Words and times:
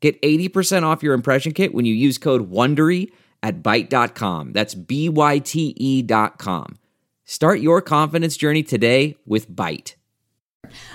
Get 0.00 0.20
80% 0.22 0.84
off 0.84 1.02
your 1.02 1.14
impression 1.14 1.52
kit 1.52 1.74
when 1.74 1.84
you 1.84 1.94
use 1.94 2.18
code 2.18 2.50
WONDERY 2.50 3.10
at 3.42 3.62
Byte.com. 3.62 4.52
That's 4.52 4.74
B-Y-T-E 4.74 6.02
dot 6.02 6.38
com. 6.38 6.78
Start 7.24 7.60
your 7.60 7.82
confidence 7.82 8.36
journey 8.36 8.62
today 8.62 9.16
with 9.26 9.50
Byte. 9.50 9.94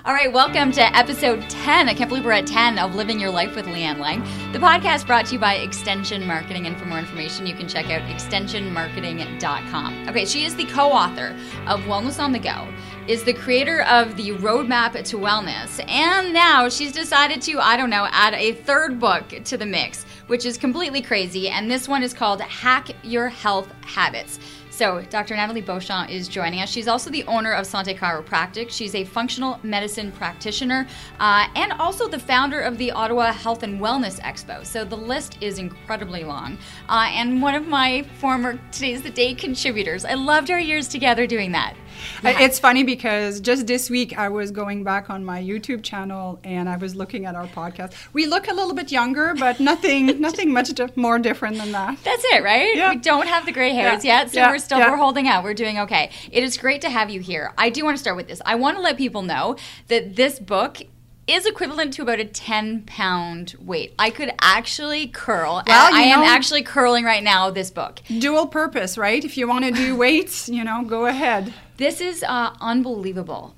All 0.05 0.13
right, 0.13 0.31
welcome 0.31 0.71
to 0.73 0.95
episode 0.95 1.41
10. 1.49 1.89
I 1.89 1.93
can't 1.93 2.09
believe 2.09 2.25
we're 2.25 2.33
at 2.33 2.45
10 2.45 2.77
of 2.77 2.95
Living 2.95 3.19
Your 3.19 3.31
Life 3.31 3.55
with 3.55 3.65
Leanne 3.65 3.99
Lang. 3.99 4.19
The 4.51 4.59
podcast 4.59 5.07
brought 5.07 5.25
to 5.27 5.33
you 5.33 5.39
by 5.39 5.55
Extension 5.55 6.27
Marketing. 6.27 6.67
And 6.67 6.77
for 6.77 6.85
more 6.85 6.99
information, 6.99 7.47
you 7.47 7.55
can 7.55 7.67
check 7.67 7.89
out 7.89 8.01
extensionmarketing.com. 8.09 10.09
Okay, 10.09 10.25
she 10.25 10.45
is 10.45 10.55
the 10.55 10.65
co 10.65 10.91
author 10.91 11.35
of 11.67 11.79
Wellness 11.81 12.21
on 12.21 12.31
the 12.31 12.39
Go, 12.39 12.67
is 13.07 13.23
the 13.23 13.33
creator 13.33 13.81
of 13.83 14.15
the 14.15 14.31
Roadmap 14.31 14.93
to 15.03 15.17
Wellness, 15.17 15.83
and 15.89 16.33
now 16.33 16.69
she's 16.69 16.93
decided 16.93 17.41
to, 17.41 17.59
I 17.59 17.75
don't 17.75 17.89
know, 17.89 18.07
add 18.11 18.33
a 18.33 18.53
third 18.53 18.99
book 18.99 19.27
to 19.43 19.57
the 19.57 19.65
mix, 19.65 20.05
which 20.27 20.45
is 20.45 20.57
completely 20.57 21.01
crazy. 21.01 21.49
And 21.49 21.69
this 21.69 21.87
one 21.87 22.01
is 22.01 22.13
called 22.13 22.39
Hack 22.39 22.91
Your 23.03 23.27
Health 23.27 23.69
Habits. 23.85 24.39
So, 24.69 25.03
Dr. 25.09 25.35
Natalie 25.35 25.61
Beauchamp 25.61 26.09
is 26.09 26.27
joining 26.27 26.61
us. 26.61 26.69
She's 26.71 26.87
also 26.87 27.11
the 27.11 27.23
owner 27.25 27.53
of 27.53 27.67
Sante 27.67 27.93
Chiropractic. 27.93 28.71
She's 28.71 28.95
a 28.95 29.03
functional 29.03 29.59
medicine 29.61 30.11
practitioner 30.13 30.87
uh, 31.19 31.47
and 31.55 31.73
also 31.73 32.07
the 32.07 32.17
founder 32.17 32.59
of 32.59 32.79
the 32.79 32.89
Ottawa 32.89 33.33
Health 33.33 33.61
and 33.61 33.79
Wellness 33.79 34.19
Expo. 34.21 34.65
So, 34.65 34.83
the 34.83 34.97
list 34.97 35.37
is 35.41 35.59
incredibly 35.59 36.23
long. 36.23 36.57
Uh, 36.89 37.07
and 37.11 37.39
one 37.39 37.53
of 37.53 37.67
my 37.67 38.03
former 38.19 38.59
Today's 38.71 39.03
the 39.03 39.11
Day 39.11 39.35
contributors. 39.35 40.05
I 40.05 40.15
loved 40.15 40.49
our 40.49 40.59
years 40.59 40.87
together 40.87 41.27
doing 41.27 41.51
that. 41.51 41.75
Yeah. 42.23 42.39
It's 42.41 42.59
funny 42.59 42.83
because 42.83 43.39
just 43.39 43.67
this 43.67 43.89
week 43.89 44.17
I 44.17 44.29
was 44.29 44.51
going 44.51 44.83
back 44.83 45.09
on 45.09 45.23
my 45.23 45.41
YouTube 45.41 45.83
channel 45.83 46.39
and 46.43 46.69
I 46.69 46.77
was 46.77 46.95
looking 46.95 47.25
at 47.25 47.35
our 47.35 47.47
podcast. 47.47 47.93
We 48.13 48.25
look 48.25 48.47
a 48.47 48.53
little 48.53 48.73
bit 48.73 48.91
younger, 48.91 49.33
but 49.33 49.59
nothing, 49.59 50.05
nothing 50.21 50.51
much 50.51 50.71
more 50.95 51.19
different 51.19 51.57
than 51.57 51.71
that. 51.71 51.97
That's 52.03 52.23
it, 52.31 52.43
right? 52.43 52.75
Yeah. 52.75 52.91
We 52.91 52.97
don't 52.97 53.27
have 53.27 53.45
the 53.45 53.51
gray 53.51 53.73
hairs 53.73 54.03
yeah. 54.03 54.21
yet, 54.21 54.31
so 54.31 54.39
yeah. 54.39 54.51
we're 54.51 54.59
still 54.59 54.79
we're 54.79 54.97
holding 54.97 55.27
out. 55.27 55.43
We're 55.43 55.53
doing 55.53 55.79
okay. 55.79 56.11
It 56.31 56.43
is 56.43 56.57
great 56.57 56.81
to 56.81 56.89
have 56.89 57.09
you 57.09 57.19
here. 57.19 57.53
I 57.57 57.69
do 57.69 57.83
want 57.83 57.97
to 57.97 58.01
start 58.01 58.17
with 58.17 58.27
this. 58.27 58.41
I 58.45 58.55
want 58.55 58.77
to 58.77 58.81
let 58.81 58.97
people 58.97 59.21
know 59.21 59.55
that 59.87 60.15
this 60.15 60.39
book 60.39 60.81
is 61.27 61.45
equivalent 61.45 61.93
to 61.93 62.01
about 62.01 62.19
a 62.19 62.25
10 62.25 62.83
pound 62.83 63.55
weight. 63.59 63.93
I 63.97 64.09
could 64.09 64.31
actually 64.41 65.07
curl. 65.07 65.63
Well, 65.65 65.93
I 65.93 66.01
am 66.01 66.21
actually 66.21 66.63
curling 66.63 67.05
right 67.05 67.23
now 67.23 67.49
this 67.49 67.71
book. 67.71 68.01
Dual 68.19 68.47
purpose, 68.47 68.97
right? 68.97 69.23
If 69.23 69.37
you 69.37 69.47
want 69.47 69.65
to 69.65 69.71
do 69.71 69.95
weights, 69.97 70.49
you 70.49 70.63
know, 70.63 70.83
go 70.83 71.05
ahead. 71.05 71.53
This 71.77 72.01
is 72.01 72.23
uh, 72.23 72.55
unbelievable. 72.59 73.55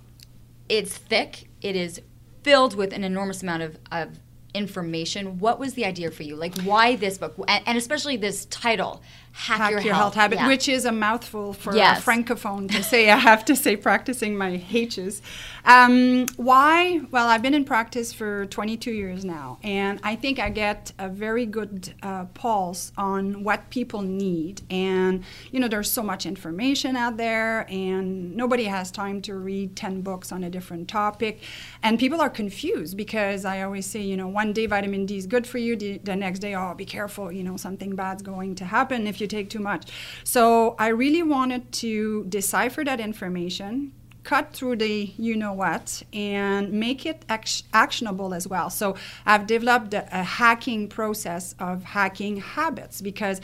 It's 0.69 0.97
thick, 0.97 1.47
it 1.61 1.75
is 1.75 2.01
filled 2.43 2.75
with 2.75 2.93
an 2.93 3.03
enormous 3.03 3.43
amount 3.43 3.63
of, 3.63 3.77
of 3.91 4.19
information. 4.53 5.39
What 5.39 5.59
was 5.59 5.73
the 5.73 5.85
idea 5.85 6.09
for 6.11 6.23
you? 6.23 6.35
Like, 6.35 6.59
why 6.61 6.95
this 6.95 7.17
book? 7.17 7.35
And, 7.47 7.63
and 7.67 7.77
especially 7.77 8.17
this 8.17 8.45
title, 8.45 9.01
Hack, 9.35 9.57
Hack 9.57 9.71
Your, 9.71 9.79
your, 9.81 9.93
Health, 9.93 10.13
health 10.13 10.31
Habit, 10.31 10.39
yeah. 10.39 10.47
which 10.47 10.69
is 10.69 10.85
a 10.85 10.93
mouthful 10.93 11.51
for 11.51 11.75
yes. 11.75 11.99
a 11.99 12.01
francophone 12.01 12.71
to 12.71 12.81
say. 12.81 13.09
I 13.09 13.17
have 13.17 13.43
to 13.45 13.55
say, 13.55 13.75
practicing 13.75 14.37
my 14.37 14.63
H's. 14.71 15.21
Um, 15.65 16.25
why? 16.37 17.01
Well, 17.11 17.27
I've 17.27 17.41
been 17.41 17.53
in 17.53 17.65
practice 17.65 18.13
for 18.13 18.45
22 18.45 18.91
years 18.91 19.25
now, 19.25 19.59
and 19.61 19.99
I 20.03 20.15
think 20.15 20.39
I 20.39 20.49
get 20.49 20.93
a 20.97 21.09
very 21.09 21.45
good 21.45 21.93
uh, 22.01 22.25
pulse 22.33 22.93
on 22.97 23.43
what 23.43 23.69
people 23.69 24.01
need. 24.01 24.61
And, 24.69 25.25
you 25.51 25.59
know, 25.59 25.67
there's 25.67 25.91
so 25.91 26.01
much 26.01 26.25
information 26.25 26.95
out 26.95 27.17
there, 27.17 27.69
and 27.69 28.37
nobody 28.37 28.63
has 28.63 28.89
time 28.89 29.21
to 29.23 29.35
read 29.35 29.75
10 29.75 30.01
books 30.01 30.31
on 30.31 30.45
a 30.45 30.49
different 30.49 30.87
topic. 30.87 31.41
And 31.83 31.99
people 31.99 32.21
are 32.21 32.29
confused 32.29 32.95
because 32.95 33.43
I 33.43 33.63
always 33.63 33.85
say, 33.85 34.01
you 34.01 34.15
know, 34.15 34.29
one 34.29 34.53
day 34.53 34.65
vitamin 34.65 35.05
D 35.05 35.17
is 35.17 35.27
good 35.27 35.45
for 35.45 35.57
you, 35.57 35.75
the, 35.75 35.97
the 35.97 36.15
next 36.15 36.39
day, 36.39 36.55
oh, 36.55 36.73
be 36.73 36.85
careful, 36.85 37.33
you 37.33 37.43
know, 37.43 37.57
something 37.57 37.95
bad's 37.95 38.23
going 38.23 38.55
to 38.55 38.65
happen 38.65 39.07
if 39.07 39.19
you 39.19 39.24
take 39.27 39.49
too 39.49 39.59
much. 39.59 39.91
So 40.23 40.75
I 40.79 40.87
really 40.87 41.23
wanted 41.23 41.71
to 41.73 42.25
decipher 42.25 42.83
that 42.83 42.99
information, 42.99 43.91
cut 44.25 44.51
through 44.53 44.75
the 44.75 45.13
you 45.17 45.35
know 45.35 45.53
what 45.53 46.01
and 46.11 46.73
make 46.73 47.05
it 47.05 47.23
actionable 47.73 48.33
as 48.33 48.47
well 48.47 48.69
so 48.71 48.95
i've 49.25 49.45
developed 49.45 49.93
a, 49.93 50.03
a, 50.11 50.23
hacking 50.23 50.87
process 50.87 51.53
of 51.59 51.83
hacking 51.83 52.37
habits 52.37 53.01
because 53.01 53.39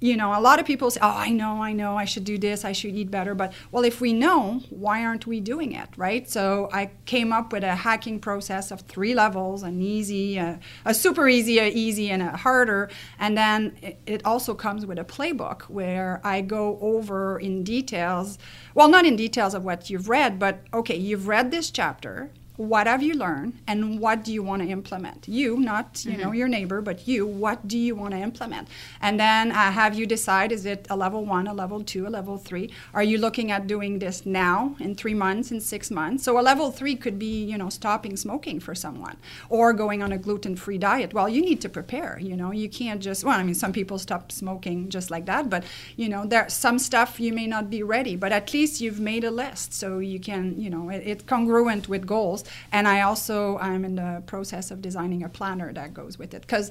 you 0.00 0.16
know, 0.16 0.36
a 0.36 0.40
lot 0.40 0.58
of 0.58 0.66
people 0.66 0.90
say, 0.90 1.00
"Oh, 1.02 1.14
I 1.14 1.30
know, 1.30 1.62
I 1.62 1.72
know, 1.72 1.96
I 1.96 2.06
should 2.06 2.24
do 2.24 2.38
this, 2.38 2.64
I 2.64 2.72
should 2.72 2.94
eat 2.94 3.10
better." 3.10 3.34
But 3.34 3.52
well, 3.70 3.84
if 3.84 4.00
we 4.00 4.12
know, 4.12 4.62
why 4.70 5.04
aren't 5.04 5.26
we 5.26 5.40
doing 5.40 5.72
it, 5.72 5.88
right? 5.96 6.28
So 6.28 6.68
I 6.72 6.90
came 7.04 7.32
up 7.32 7.52
with 7.52 7.64
a 7.64 7.74
hacking 7.74 8.18
process 8.20 8.70
of 8.70 8.80
three 8.82 9.14
levels: 9.14 9.62
an 9.62 9.82
easy, 9.82 10.38
a, 10.38 10.58
a 10.84 10.94
super 10.94 11.28
easy, 11.28 11.58
a 11.58 11.68
easy, 11.68 12.10
and 12.10 12.22
a 12.22 12.36
harder. 12.36 12.90
And 13.18 13.36
then 13.36 13.76
it, 13.82 14.00
it 14.06 14.24
also 14.24 14.54
comes 14.54 14.86
with 14.86 14.98
a 14.98 15.04
playbook 15.04 15.62
where 15.62 16.20
I 16.24 16.40
go 16.40 16.78
over 16.80 17.38
in 17.38 17.62
details. 17.62 18.38
Well, 18.74 18.88
not 18.88 19.04
in 19.04 19.16
details 19.16 19.54
of 19.54 19.64
what 19.64 19.90
you've 19.90 20.08
read, 20.08 20.38
but 20.38 20.60
okay, 20.72 20.96
you've 20.96 21.28
read 21.28 21.50
this 21.50 21.70
chapter 21.70 22.30
what 22.60 22.86
have 22.86 23.02
you 23.02 23.14
learned 23.14 23.54
and 23.66 23.98
what 23.98 24.22
do 24.22 24.32
you 24.32 24.42
want 24.42 24.60
to 24.60 24.68
implement? 24.68 25.26
You 25.26 25.58
not 25.58 26.04
you 26.04 26.12
mm-hmm. 26.12 26.20
know 26.20 26.32
your 26.32 26.46
neighbor 26.46 26.82
but 26.82 27.08
you 27.08 27.26
what 27.26 27.66
do 27.66 27.78
you 27.78 27.94
want 27.94 28.12
to 28.12 28.18
implement? 28.18 28.68
And 29.00 29.18
then 29.18 29.50
uh, 29.50 29.72
have 29.72 29.94
you 29.94 30.06
decide 30.06 30.52
is 30.52 30.66
it 30.66 30.86
a 30.90 30.96
level 30.96 31.24
one 31.24 31.46
a 31.46 31.54
level 31.54 31.82
two 31.82 32.06
a 32.06 32.10
level 32.10 32.36
three? 32.36 32.70
Are 32.92 33.02
you 33.02 33.16
looking 33.16 33.50
at 33.50 33.66
doing 33.66 33.98
this 33.98 34.26
now 34.26 34.76
in 34.78 34.94
three 34.94 35.14
months 35.14 35.50
in 35.50 35.60
six 35.60 35.90
months? 35.90 36.24
So 36.24 36.38
a 36.38 36.42
level 36.42 36.70
three 36.70 36.96
could 36.96 37.18
be 37.18 37.44
you 37.44 37.56
know 37.56 37.70
stopping 37.70 38.16
smoking 38.16 38.60
for 38.60 38.74
someone 38.74 39.16
or 39.48 39.72
going 39.72 40.02
on 40.02 40.12
a 40.12 40.18
gluten-free 40.18 40.78
diet. 40.78 41.14
Well 41.14 41.30
you 41.30 41.40
need 41.40 41.62
to 41.62 41.68
prepare 41.70 42.18
you 42.20 42.36
know 42.36 42.50
you 42.50 42.68
can't 42.68 43.00
just 43.00 43.24
well 43.24 43.38
i 43.38 43.42
mean 43.42 43.54
some 43.54 43.72
people 43.72 43.98
stop 43.98 44.30
smoking 44.30 44.88
just 44.88 45.10
like 45.10 45.26
that 45.26 45.48
but 45.48 45.64
you 45.96 46.08
know 46.08 46.24
there's 46.26 46.52
some 46.52 46.78
stuff 46.78 47.18
you 47.18 47.32
may 47.32 47.46
not 47.46 47.70
be 47.70 47.82
ready 47.82 48.16
but 48.16 48.32
at 48.32 48.52
least 48.52 48.80
you've 48.80 49.00
made 49.00 49.24
a 49.24 49.30
list 49.30 49.72
so 49.72 49.98
you 49.98 50.20
can 50.20 50.60
you 50.60 50.70
know 50.70 50.90
it, 50.90 51.02
it's 51.06 51.24
congruent 51.24 51.88
with 51.88 52.06
goals 52.06 52.44
and 52.72 52.86
I 52.88 53.02
also 53.02 53.58
I'm 53.58 53.84
in 53.84 53.96
the 53.96 54.22
process 54.26 54.70
of 54.70 54.82
designing 54.82 55.22
a 55.22 55.28
planner 55.28 55.72
that 55.72 55.94
goes 55.94 56.18
with 56.18 56.34
it 56.34 56.42
because 56.42 56.70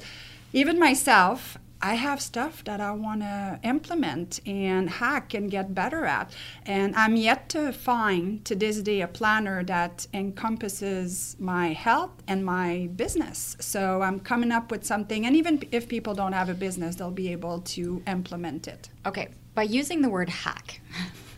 even 0.54 0.80
myself 0.80 1.58
I 1.82 1.94
have 1.94 2.22
stuff 2.22 2.64
that 2.66 2.82
I 2.82 2.92
want 2.92 3.22
to 3.22 3.60
implement 3.64 4.42
and 4.46 4.90
hack 4.90 5.34
and 5.34 5.50
get 5.50 5.74
better 5.74 6.04
at. 6.04 6.34
And 6.66 6.94
I'm 6.96 7.16
yet 7.16 7.48
to 7.50 7.72
find 7.72 8.44
to 8.46 8.56
this 8.56 8.82
day 8.82 9.00
a 9.00 9.08
planner 9.08 9.64
that 9.64 10.06
encompasses 10.14 11.38
my 11.40 11.72
health 11.72 12.12
and 12.28 12.46
my 12.46 12.90
business. 12.98 13.56
So 13.62 14.02
I'm 14.02 14.20
coming 14.20 14.52
up 14.52 14.72
with 14.72 14.84
something, 14.84 15.26
and 15.26 15.38
even 15.38 15.64
if 15.72 15.88
people 15.88 16.14
don't 16.14 16.34
have 16.34 16.50
a 16.50 16.54
business, 16.54 16.96
they'll 16.96 17.12
be 17.12 17.32
able 17.32 17.62
to 17.62 18.04
implement 18.08 18.68
it. 18.68 18.90
Okay, 19.06 19.30
by 19.56 19.64
using 19.64 20.02
the 20.02 20.10
word 20.10 20.30
hack. 20.30 20.82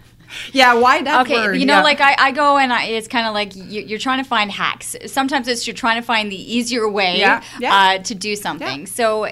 yeah, 0.51 0.73
why 0.73 1.01
that 1.01 1.25
okay, 1.25 1.35
word? 1.35 1.53
you 1.57 1.65
know, 1.65 1.77
yeah. 1.77 1.83
like 1.83 2.01
I, 2.01 2.15
I 2.17 2.31
go 2.31 2.57
and 2.57 2.71
I, 2.71 2.85
it's 2.85 3.07
kind 3.07 3.27
of 3.27 3.33
like 3.33 3.55
you, 3.55 3.95
are 3.95 3.99
trying 3.99 4.23
to 4.23 4.27
find 4.27 4.51
hacks. 4.51 4.95
Sometimes 5.07 5.47
it's 5.47 5.67
you're 5.67 5.75
trying 5.75 5.99
to 5.99 6.05
find 6.05 6.31
the 6.31 6.53
easier 6.53 6.87
way 6.89 7.19
yeah, 7.19 7.43
yeah. 7.59 7.75
Uh, 7.75 7.97
to 8.03 8.15
do 8.15 8.35
something. 8.35 8.85
So 8.85 9.31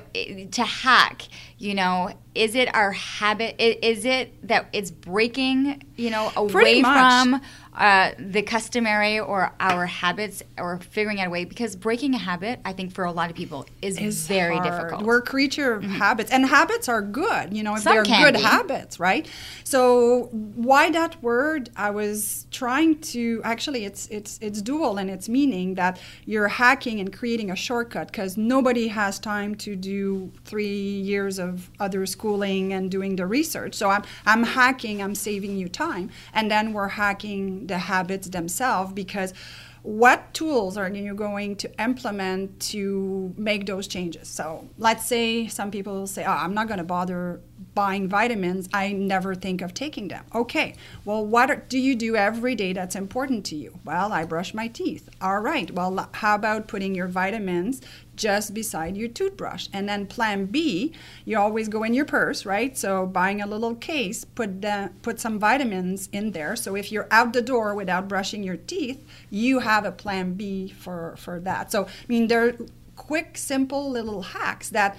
to 0.51 0.63
hack, 0.63 1.23
you 1.57 1.75
know, 1.75 2.11
is 2.35 2.55
it 2.55 2.73
our 2.75 2.91
habit? 2.91 3.55
Is 3.59 4.05
it 4.05 4.47
that 4.47 4.67
it's 4.71 4.91
breaking, 4.91 5.83
you 5.95 6.09
know, 6.09 6.31
away 6.35 6.81
from 6.81 7.41
uh, 7.79 8.11
the 8.19 8.41
customary 8.41 9.19
or 9.19 9.53
our 9.59 9.85
habits 9.85 10.43
or 10.57 10.79
figuring 10.79 11.21
out 11.21 11.27
a 11.27 11.29
way 11.29 11.45
because 11.45 11.75
breaking 11.75 12.13
a 12.13 12.17
habit 12.17 12.59
i 12.65 12.73
think 12.73 12.91
for 12.91 13.05
a 13.05 13.11
lot 13.11 13.29
of 13.29 13.35
people 13.35 13.65
is, 13.81 13.97
is 13.97 14.27
very 14.27 14.57
hard. 14.57 14.69
difficult 14.69 15.03
we're 15.03 15.19
a 15.19 15.21
creature 15.21 15.73
of 15.73 15.83
mm-hmm. 15.83 15.93
habits 15.93 16.29
and 16.31 16.45
habits 16.45 16.89
are 16.89 17.01
good 17.01 17.53
you 17.53 17.63
know 17.63 17.75
if 17.75 17.83
Some 17.83 17.93
they're 17.93 18.03
good 18.03 18.33
be. 18.33 18.41
habits 18.41 18.99
right 18.99 19.29
so 19.63 20.29
why 20.31 20.89
that 20.91 21.21
word 21.23 21.69
i 21.77 21.89
was 21.89 22.47
trying 22.51 22.99
to 22.99 23.39
actually 23.45 23.85
it's 23.85 24.07
it's 24.07 24.39
it's 24.41 24.61
dual 24.61 24.97
in 24.97 25.07
its 25.07 25.29
meaning 25.29 25.75
that 25.75 26.01
you're 26.25 26.49
hacking 26.49 26.99
and 26.99 27.13
creating 27.13 27.49
a 27.49 27.55
shortcut 27.55 28.07
because 28.07 28.35
nobody 28.35 28.89
has 28.89 29.19
time 29.19 29.55
to 29.55 29.75
do 29.77 30.31
three 30.43 30.67
years 30.67 31.39
of 31.39 31.69
other 31.79 32.05
schooling 32.19 32.73
and 32.73 32.91
doing 32.91 33.15
the 33.15 33.25
research 33.25 33.73
so 33.73 33.89
i'm 33.89 34.03
i'm 34.25 34.43
hacking 34.43 35.01
i'm 35.01 35.15
saving 35.15 35.57
you 35.57 35.69
time 35.69 36.09
and 36.33 36.51
then 36.51 36.73
we're 36.73 36.93
hacking 37.03 37.67
the 37.67 37.77
habits 37.77 38.27
themselves 38.29 38.91
because 38.93 39.33
what 39.81 40.33
tools 40.33 40.77
are 40.77 40.89
you 40.89 41.13
going 41.13 41.55
to 41.55 41.81
implement 41.81 42.59
to 42.59 43.33
make 43.37 43.65
those 43.65 43.87
changes? 43.87 44.27
So 44.27 44.67
let's 44.77 45.05
say 45.05 45.47
some 45.47 45.71
people 45.71 46.05
say, 46.05 46.25
oh, 46.25 46.31
I'm 46.31 46.53
not 46.53 46.67
going 46.67 46.79
to 46.79 46.83
bother 46.83 47.41
buying 47.75 48.09
vitamins. 48.09 48.67
I 48.73 48.91
never 48.91 49.35
think 49.35 49.61
of 49.61 49.73
taking 49.73 50.09
them. 50.09 50.25
Okay, 50.35 50.75
well, 51.05 51.25
what 51.25 51.69
do 51.69 51.79
you 51.79 51.95
do 51.95 52.15
every 52.15 52.55
day 52.55 52.73
that's 52.73 52.95
important 52.95 53.45
to 53.47 53.55
you? 53.55 53.79
Well, 53.85 54.11
I 54.11 54.25
brush 54.25 54.53
my 54.53 54.67
teeth. 54.67 55.09
All 55.21 55.39
right, 55.39 55.71
well, 55.71 56.09
how 56.13 56.35
about 56.35 56.67
putting 56.67 56.93
your 56.93 57.07
vitamins 57.07 57.81
just 58.19 58.53
beside 58.53 58.97
your 58.97 59.07
toothbrush. 59.07 59.67
And 59.73 59.87
then 59.89 60.05
plan 60.05 60.45
B, 60.45 60.93
you 61.25 61.39
always 61.39 61.69
go 61.69 61.83
in 61.83 61.93
your 61.93 62.05
purse, 62.05 62.45
right? 62.45 62.77
So 62.77 63.07
buying 63.07 63.41
a 63.41 63.47
little 63.47 63.73
case, 63.73 64.25
put 64.25 64.61
the, 64.61 64.91
put 65.01 65.19
some 65.19 65.39
vitamins 65.39 66.09
in 66.11 66.31
there. 66.31 66.55
So 66.55 66.75
if 66.75 66.91
you're 66.91 67.07
out 67.09 67.33
the 67.33 67.41
door 67.41 67.73
without 67.73 68.07
brushing 68.07 68.43
your 68.43 68.57
teeth, 68.57 69.07
you 69.29 69.59
have 69.59 69.85
a 69.85 69.91
plan 69.91 70.33
B 70.33 70.69
for 70.69 71.15
for 71.17 71.39
that. 71.39 71.71
So 71.71 71.85
I 71.85 72.07
mean, 72.07 72.27
they're 72.27 72.57
quick, 72.95 73.37
simple 73.37 73.89
little 73.89 74.21
hacks 74.21 74.69
that 74.69 74.97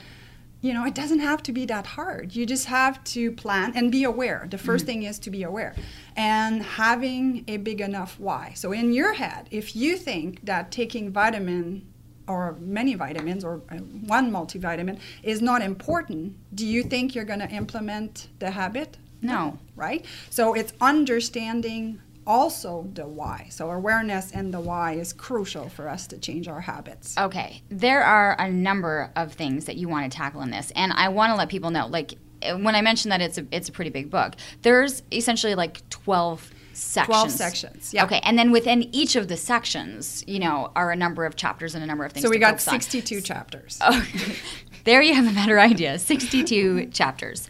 you 0.62 0.74
know, 0.74 0.84
it 0.84 0.94
doesn't 0.94 1.20
have 1.20 1.42
to 1.44 1.52
be 1.52 1.64
that 1.66 1.86
hard. 1.86 2.36
You 2.36 2.44
just 2.44 2.66
have 2.66 3.02
to 3.04 3.32
plan 3.32 3.72
and 3.74 3.90
be 3.90 4.04
aware. 4.04 4.46
The 4.50 4.58
1st 4.58 4.62
mm-hmm. 4.62 4.86
thing 4.86 5.02
is 5.04 5.18
to 5.20 5.30
be 5.30 5.42
aware 5.42 5.74
and 6.16 6.62
having 6.62 7.44
a 7.48 7.56
big 7.56 7.80
enough 7.80 8.20
why. 8.20 8.52
So, 8.54 8.72
in 8.72 8.92
your 8.92 9.14
head, 9.14 9.48
if 9.50 9.74
you 9.74 9.96
think 9.96 10.44
that 10.44 10.70
taking 10.70 11.10
vitamin 11.10 11.89
or 12.30 12.56
many 12.60 12.94
vitamins 12.94 13.44
or 13.44 13.60
uh, 13.70 13.76
one 13.76 14.30
multivitamin 14.30 14.98
is 15.22 15.42
not 15.42 15.62
important, 15.62 16.36
do 16.54 16.64
you 16.64 16.82
think 16.82 17.14
you're 17.14 17.24
going 17.24 17.40
to 17.40 17.50
implement 17.50 18.28
the 18.38 18.52
habit? 18.52 18.96
No. 19.20 19.58
Right? 19.76 20.06
So 20.30 20.54
it's 20.54 20.72
understanding 20.80 22.00
also 22.26 22.88
the 22.94 23.06
why. 23.06 23.48
So 23.50 23.70
awareness 23.70 24.30
and 24.30 24.54
the 24.54 24.60
why 24.60 24.92
is 24.92 25.12
crucial 25.12 25.68
for 25.68 25.88
us 25.88 26.06
to 26.08 26.18
change 26.18 26.46
our 26.46 26.60
habits. 26.60 27.18
Okay. 27.18 27.62
There 27.68 28.04
are 28.04 28.36
a 28.38 28.48
number 28.50 29.10
of 29.16 29.32
things 29.32 29.64
that 29.64 29.76
you 29.76 29.88
want 29.88 30.10
to 30.10 30.16
tackle 30.16 30.42
in 30.42 30.50
this. 30.50 30.70
And 30.76 30.92
I 30.92 31.08
want 31.08 31.32
to 31.32 31.36
let 31.36 31.48
people 31.48 31.70
know 31.70 31.88
like 31.88 32.14
when 32.42 32.74
I 32.74 32.80
mentioned 32.80 33.12
that 33.12 33.20
it's 33.20 33.36
a 33.36 33.46
it's 33.50 33.68
a 33.68 33.72
pretty 33.72 33.90
big 33.90 34.10
book. 34.10 34.34
There's 34.62 35.02
essentially 35.12 35.54
like 35.54 35.88
12 35.90 36.50
sections. 36.72 37.06
12 37.06 37.30
sections. 37.30 37.94
Yeah. 37.94 38.04
Okay. 38.04 38.20
And 38.22 38.38
then 38.38 38.50
within 38.52 38.82
each 38.94 39.16
of 39.16 39.28
the 39.28 39.36
sections, 39.36 40.24
you 40.26 40.38
know, 40.38 40.72
are 40.76 40.90
a 40.90 40.96
number 40.96 41.24
of 41.24 41.36
chapters 41.36 41.74
and 41.74 41.82
a 41.82 41.86
number 41.86 42.04
of 42.04 42.12
things. 42.12 42.24
So 42.24 42.30
we 42.30 42.38
got 42.38 42.60
62 42.60 43.16
on. 43.16 43.22
chapters. 43.22 43.78
Oh, 43.80 44.06
there 44.84 45.02
you 45.02 45.14
have 45.14 45.30
a 45.30 45.34
better 45.34 45.58
idea. 45.60 45.98
62 45.98 46.86
chapters. 46.92 47.48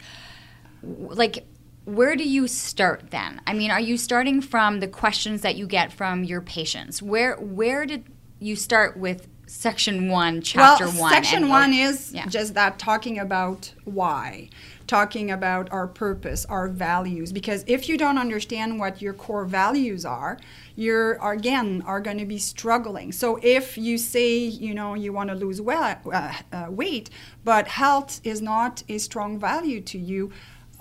Like, 0.83 1.45
where 1.85 2.15
do 2.15 2.27
you 2.27 2.47
start 2.47 3.11
then? 3.11 3.41
I 3.47 3.53
mean, 3.53 3.71
are 3.71 3.79
you 3.79 3.97
starting 3.97 4.41
from 4.41 4.79
the 4.79 4.87
questions 4.87 5.41
that 5.41 5.55
you 5.55 5.67
get 5.67 5.91
from 5.91 6.23
your 6.23 6.41
patients? 6.41 7.01
Where 7.01 7.35
where 7.35 7.85
did 7.85 8.05
you 8.39 8.55
start 8.55 8.97
with 8.97 9.27
section 9.47 10.09
one, 10.09 10.41
chapter 10.41 10.87
well, 10.87 11.01
one? 11.01 11.13
Section 11.13 11.49
one 11.49 11.73
is 11.73 12.13
yeah. 12.13 12.25
just 12.27 12.53
that 12.53 12.79
talking 12.79 13.19
about 13.19 13.73
why 13.83 14.49
talking 14.91 15.31
about 15.31 15.71
our 15.71 15.87
purpose, 15.87 16.45
our 16.47 16.67
values. 16.67 17.31
Because 17.31 17.63
if 17.65 17.87
you 17.87 17.97
don't 17.97 18.17
understand 18.17 18.77
what 18.77 19.01
your 19.01 19.13
core 19.13 19.45
values 19.45 20.03
are, 20.05 20.37
you're 20.75 21.13
again 21.25 21.81
are 21.85 22.01
going 22.01 22.17
to 22.17 22.25
be 22.25 22.37
struggling. 22.37 23.13
So 23.13 23.39
if 23.41 23.77
you 23.77 23.97
say 23.97 24.35
you 24.35 24.73
know 24.73 24.93
you 24.93 25.13
want 25.13 25.29
to 25.29 25.35
lose 25.45 25.61
well, 25.61 25.97
uh, 26.11 26.33
uh, 26.51 26.65
weight, 26.69 27.09
but 27.45 27.69
health 27.69 28.19
is 28.25 28.41
not 28.41 28.83
a 28.89 28.97
strong 28.97 29.39
value 29.39 29.79
to 29.91 29.97
you, 29.97 30.31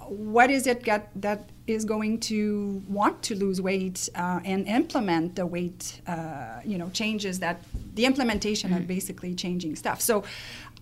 what 0.09 0.51
is 0.51 0.67
it 0.67 0.83
get, 0.83 1.09
that 1.15 1.49
is 1.69 1.85
going 1.85 2.19
to 2.19 2.83
want 2.89 3.23
to 3.23 3.37
lose 3.37 3.61
weight 3.61 4.09
uh, 4.17 4.41
and 4.45 4.67
implement 4.67 5.37
the 5.37 5.47
weight 5.47 6.01
uh, 6.09 6.61
you 6.65 6.77
know 6.77 6.91
changes 6.91 7.39
that 7.39 7.63
the 7.95 8.05
implementation 8.05 8.71
mm-hmm. 8.71 8.81
of 8.81 8.89
basically 8.89 9.35
changing 9.35 9.77
stuff 9.77 10.01
so 10.01 10.25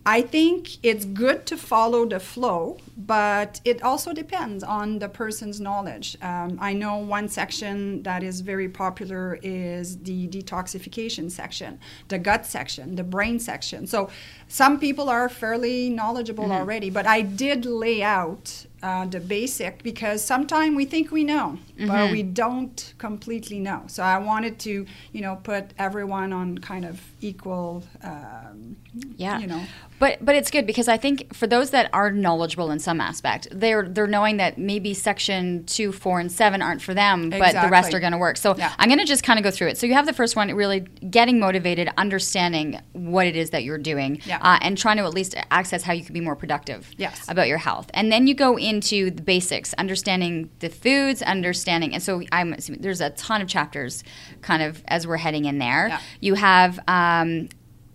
I 0.08 0.22
think 0.22 0.82
it's 0.82 1.04
good 1.04 1.44
to 1.48 1.56
follow 1.58 2.06
the 2.06 2.18
flow, 2.18 2.78
but 2.96 3.60
it 3.66 3.82
also 3.82 4.14
depends 4.14 4.64
on 4.64 5.00
the 5.00 5.08
person's 5.10 5.60
knowledge. 5.60 6.16
Um, 6.22 6.56
I 6.62 6.72
know 6.72 6.96
one 6.96 7.28
section 7.28 8.02
that 8.04 8.22
is 8.22 8.40
very 8.40 8.70
popular 8.70 9.38
is 9.42 9.98
the 9.98 10.26
detoxification 10.28 11.30
section, 11.30 11.78
the 12.08 12.18
gut 12.18 12.46
section, 12.46 12.96
the 12.96 13.04
brain 13.04 13.38
section. 13.38 13.86
So 13.86 14.08
some 14.48 14.80
people 14.80 15.08
are 15.10 15.28
fairly 15.28 15.90
knowledgeable 15.90 16.44
mm-hmm. 16.44 16.52
already, 16.52 16.90
but 16.90 17.06
I 17.06 17.20
did 17.20 17.66
lay 17.66 18.02
out 18.02 18.66
uh, 18.82 19.04
the 19.06 19.20
basic 19.20 19.82
because 19.82 20.24
sometimes 20.24 20.76
we 20.76 20.84
think 20.84 21.10
we 21.10 21.24
know, 21.24 21.58
mm-hmm. 21.76 21.88
but 21.88 22.12
we 22.12 22.22
don't 22.22 22.94
completely 22.98 23.58
know. 23.58 23.82
So 23.88 24.02
I 24.02 24.18
wanted 24.18 24.58
to, 24.60 24.86
you 25.12 25.20
know, 25.20 25.36
put 25.42 25.72
everyone 25.78 26.32
on 26.32 26.58
kind 26.58 26.84
of 26.84 27.00
equal, 27.20 27.82
um, 28.02 28.76
yeah, 29.16 29.38
you 29.38 29.46
know. 29.48 29.64
But 29.98 30.24
but 30.24 30.36
it's 30.36 30.50
good 30.50 30.64
because 30.64 30.86
I 30.86 30.96
think 30.96 31.34
for 31.34 31.48
those 31.48 31.70
that 31.70 31.90
are 31.92 32.12
knowledgeable 32.12 32.70
in 32.70 32.78
some 32.78 33.00
aspect, 33.00 33.48
they're 33.50 33.88
they're 33.88 34.06
knowing 34.06 34.36
that 34.36 34.58
maybe 34.58 34.94
section 34.94 35.64
two, 35.64 35.90
four, 35.90 36.20
and 36.20 36.30
seven 36.30 36.62
aren't 36.62 36.82
for 36.82 36.94
them, 36.94 37.32
exactly. 37.32 37.52
but 37.52 37.62
the 37.62 37.70
rest 37.70 37.94
are 37.94 38.00
going 38.00 38.12
to 38.12 38.18
work. 38.18 38.36
So 38.36 38.56
yeah. 38.56 38.72
I'm 38.78 38.88
going 38.88 39.00
to 39.00 39.04
just 39.04 39.24
kind 39.24 39.40
of 39.40 39.42
go 39.42 39.50
through 39.50 39.68
it. 39.68 39.78
So 39.78 39.86
you 39.86 39.94
have 39.94 40.06
the 40.06 40.12
first 40.12 40.36
one, 40.36 40.54
really 40.54 40.80
getting 41.10 41.40
motivated, 41.40 41.90
understanding 41.96 42.80
what 42.92 43.26
it 43.26 43.34
is 43.34 43.50
that 43.50 43.64
you're 43.64 43.76
doing, 43.76 44.20
yeah. 44.24 44.37
Uh, 44.40 44.58
and 44.60 44.76
trying 44.76 44.96
to 44.96 45.04
at 45.04 45.14
least 45.14 45.34
access 45.50 45.82
how 45.82 45.92
you 45.92 46.04
can 46.04 46.14
be 46.14 46.20
more 46.20 46.36
productive 46.36 46.90
yes. 46.96 47.24
about 47.28 47.48
your 47.48 47.58
health. 47.58 47.90
And 47.94 48.10
then 48.12 48.26
you 48.26 48.34
go 48.34 48.56
into 48.56 49.10
the 49.10 49.22
basics, 49.22 49.74
understanding 49.74 50.50
the 50.60 50.68
foods, 50.68 51.22
understanding, 51.22 51.94
and 51.94 52.02
so 52.02 52.22
I'm 52.32 52.52
assuming 52.52 52.82
there's 52.82 53.00
a 53.00 53.10
ton 53.10 53.40
of 53.40 53.48
chapters, 53.48 54.04
kind 54.42 54.62
of 54.62 54.82
as 54.88 55.06
we're 55.06 55.16
heading 55.16 55.44
in 55.44 55.58
there. 55.58 55.88
Yeah. 55.88 56.00
You 56.20 56.34
have 56.34 56.80
um, 56.88 57.48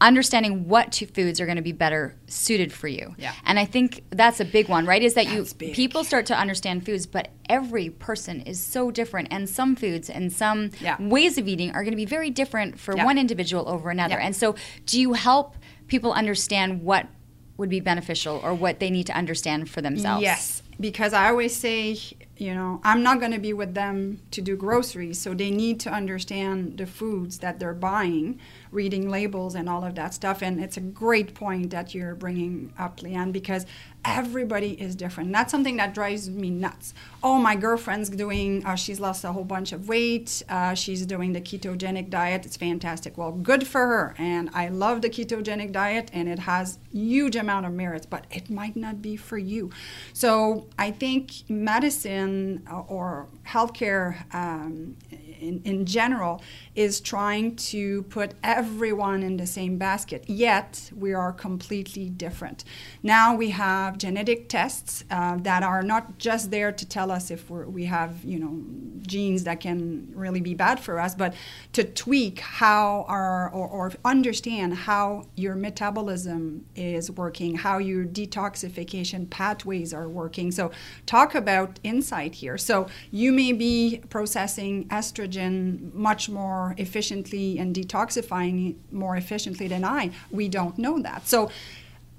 understanding 0.03 0.67
what 0.67 0.93
foods 1.13 1.39
are 1.39 1.45
going 1.45 1.55
to 1.55 1.61
be 1.61 1.71
better 1.71 2.15
suited 2.27 2.73
for 2.73 2.89
you. 2.89 3.15
Yeah. 3.17 3.33
And 3.45 3.57
I 3.57 3.63
think 3.63 4.03
that's 4.09 4.41
a 4.41 4.45
big 4.45 4.67
one, 4.67 4.85
right? 4.85 5.01
Is 5.01 5.13
that 5.13 5.25
that's 5.25 5.51
you 5.51 5.57
big. 5.57 5.73
people 5.73 6.03
start 6.03 6.25
to 6.25 6.37
understand 6.37 6.85
foods, 6.85 7.05
but 7.05 7.29
every 7.47 7.89
person 7.89 8.41
is 8.41 8.61
so 8.61 8.91
different 8.91 9.29
and 9.31 9.49
some 9.49 9.77
foods 9.77 10.09
and 10.09 10.31
some 10.31 10.71
yeah. 10.81 10.97
ways 10.99 11.37
of 11.37 11.47
eating 11.47 11.71
are 11.71 11.83
going 11.83 11.93
to 11.93 11.97
be 11.97 12.05
very 12.05 12.29
different 12.29 12.79
for 12.79 12.97
yeah. 12.97 13.05
one 13.05 13.17
individual 13.17 13.67
over 13.69 13.89
another. 13.89 14.15
Yeah. 14.15 14.25
And 14.25 14.35
so 14.35 14.55
do 14.85 14.99
you 14.99 15.13
help 15.13 15.55
people 15.93 16.11
understand 16.11 16.81
what 16.81 17.05
would 17.55 17.69
be 17.69 17.79
beneficial 17.79 18.41
or 18.43 18.51
what 18.51 18.79
they 18.79 18.89
need 18.89 19.05
to 19.05 19.15
understand 19.15 19.69
for 19.69 19.79
themselves? 19.79 20.23
Yes, 20.23 20.63
because 20.79 21.13
I 21.13 21.29
always 21.29 21.55
say, 21.55 21.95
you 22.35 22.55
know, 22.55 22.81
I'm 22.83 23.03
not 23.03 23.19
going 23.19 23.31
to 23.31 23.37
be 23.37 23.53
with 23.53 23.75
them 23.75 24.19
to 24.31 24.41
do 24.41 24.55
groceries, 24.55 25.21
so 25.21 25.35
they 25.35 25.51
need 25.51 25.79
to 25.81 25.91
understand 25.91 26.79
the 26.79 26.87
foods 26.87 27.37
that 27.39 27.59
they're 27.59 27.75
buying 27.75 28.39
reading 28.73 29.09
labels 29.09 29.55
and 29.55 29.69
all 29.69 29.83
of 29.83 29.95
that 29.95 30.13
stuff. 30.13 30.41
And 30.41 30.59
it's 30.59 30.77
a 30.77 30.81
great 30.81 31.33
point 31.33 31.69
that 31.71 31.93
you're 31.93 32.15
bringing 32.15 32.73
up, 32.77 32.99
Leanne, 32.99 33.31
because 33.31 33.65
everybody 34.05 34.71
is 34.81 34.95
different. 34.95 35.31
That's 35.31 35.51
something 35.51 35.77
that 35.77 35.93
drives 35.93 36.29
me 36.29 36.49
nuts. 36.49 36.93
Oh, 37.21 37.37
my 37.37 37.55
girlfriend's 37.55 38.09
doing, 38.09 38.65
uh, 38.65 38.75
she's 38.75 38.99
lost 38.99 39.23
a 39.23 39.31
whole 39.31 39.45
bunch 39.45 39.71
of 39.71 39.87
weight. 39.87 40.43
Uh, 40.49 40.73
she's 40.73 41.05
doing 41.05 41.31
the 41.31 41.39
ketogenic 41.39 42.09
diet. 42.09 42.45
It's 42.45 42.57
fantastic. 42.57 43.17
Well, 43.17 43.31
good 43.31 43.65
for 43.65 43.87
her. 43.87 44.15
And 44.17 44.49
I 44.53 44.67
love 44.67 45.01
the 45.01 45.09
ketogenic 45.09 45.71
diet, 45.71 46.09
and 46.11 46.27
it 46.27 46.39
has 46.39 46.79
huge 46.91 47.37
amount 47.37 47.65
of 47.65 47.71
merits, 47.71 48.05
but 48.05 48.25
it 48.29 48.49
might 48.49 48.75
not 48.75 49.01
be 49.01 49.15
for 49.15 49.37
you. 49.37 49.71
So 50.11 50.67
I 50.77 50.91
think 50.91 51.49
medicine 51.49 52.63
uh, 52.69 52.81
or 52.81 53.27
healthcare 53.47 54.33
um, 54.33 54.97
in, 55.43 55.61
in 55.63 55.85
general 55.85 56.41
is 56.75 57.01
trying 57.01 57.55
to 57.55 58.03
put 58.03 58.33
everyone 58.43 59.21
in 59.23 59.37
the 59.37 59.45
same 59.45 59.77
basket, 59.77 60.23
yet 60.27 60.91
we 60.95 61.13
are 61.13 61.31
completely 61.31 62.09
different. 62.09 62.63
Now 63.03 63.35
we 63.35 63.49
have 63.51 63.97
genetic 63.97 64.49
tests 64.49 65.03
uh, 65.11 65.37
that 65.37 65.63
are 65.63 65.83
not 65.83 66.17
just 66.17 66.49
there 66.51 66.71
to 66.71 66.85
tell 66.87 67.11
us 67.11 67.29
if 67.29 67.49
we 67.49 67.85
have, 67.85 68.23
you 68.23 68.39
know, 68.39 68.92
genes 69.05 69.43
that 69.43 69.59
can 69.59 70.11
really 70.15 70.41
be 70.41 70.53
bad 70.53 70.79
for 70.79 70.99
us, 70.99 71.15
but 71.15 71.33
to 71.73 71.83
tweak 71.83 72.39
how 72.39 73.05
our, 73.07 73.49
or, 73.49 73.67
or 73.67 73.91
understand 74.03 74.73
how 74.73 75.25
your 75.35 75.55
metabolism 75.55 76.65
is 76.75 77.11
working, 77.11 77.55
how 77.55 77.77
your 77.77 78.05
detoxification 78.05 79.29
pathways 79.29 79.93
are 79.93 80.09
working. 80.09 80.51
So 80.51 80.71
talk 81.05 81.35
about 81.35 81.79
insight 81.83 82.35
here. 82.35 82.57
So 82.57 82.87
you 83.11 83.31
may 83.31 83.53
be 83.53 84.01
processing 84.09 84.87
estrogen 84.89 85.93
much 85.93 86.29
more 86.29 86.75
efficiently 86.77 87.59
and 87.59 87.75
detoxifying 87.75 88.75
more 88.91 89.15
efficiently 89.15 89.67
than 89.67 89.83
I. 89.83 90.11
We 90.31 90.49
don't 90.49 90.77
know 90.77 90.99
that. 91.01 91.27
So 91.27 91.51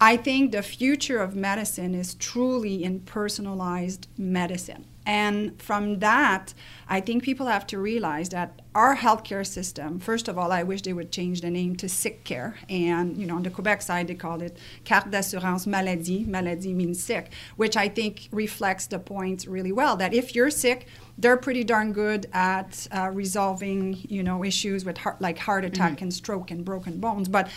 I 0.01 0.17
think 0.17 0.53
the 0.53 0.63
future 0.63 1.21
of 1.21 1.35
medicine 1.35 1.95
is 1.95 2.15
truly 2.15 2.85
in 2.85 3.01
personalized 3.01 4.09
medicine. 4.19 4.85
And 5.07 5.61
from 5.61 5.99
that, 5.99 6.55
I 6.89 7.01
think 7.01 7.23
people 7.23 7.47
have 7.47 7.67
to 7.69 7.79
realize 7.79 8.31
that 8.31 8.63
our 8.75 8.97
healthcare 8.97 9.47
system, 9.47 10.01
first 10.01 10.29
of 10.29 10.39
all, 10.39 10.51
I 10.51 10.63
wish 10.63 10.83
they 10.83 10.93
would 10.93 11.13
change 11.13 11.43
the 11.43 11.51
name 11.51 11.77
to 11.77 11.89
sick 11.89 12.25
care. 12.25 12.57
And, 12.69 13.17
you 13.17 13.27
know, 13.27 13.37
on 13.37 13.43
the 13.43 13.51
Quebec 13.51 13.83
side, 13.83 14.09
they 14.09 14.15
call 14.15 14.41
it 14.41 14.57
carte 14.85 15.11
d'assurance 15.11 15.67
maladie. 15.67 16.25
Maladie 16.25 16.73
means 16.73 17.03
sick, 17.03 17.31
which 17.57 17.77
I 17.77 17.89
think 17.89 18.29
reflects 18.33 18.87
the 18.87 18.99
point 18.99 19.47
really 19.47 19.73
well 19.73 19.97
that 19.97 20.15
if 20.15 20.35
you're 20.35 20.51
sick, 20.51 20.87
they're 21.19 21.37
pretty 21.37 21.65
darn 21.65 21.93
good 21.93 22.27
at 22.33 22.89
uh, 22.91 23.11
resolving, 23.13 23.99
you 24.09 24.23
know, 24.23 24.43
issues 24.43 24.85
with 24.85 24.99
heart, 24.99 25.21
like 25.21 25.39
heart 25.39 25.65
attack 25.65 25.95
mm-hmm. 25.95 26.05
and 26.05 26.15
stroke 26.15 26.51
and 26.51 26.65
broken 26.65 26.99
bones. 26.99 27.29
But 27.29 27.49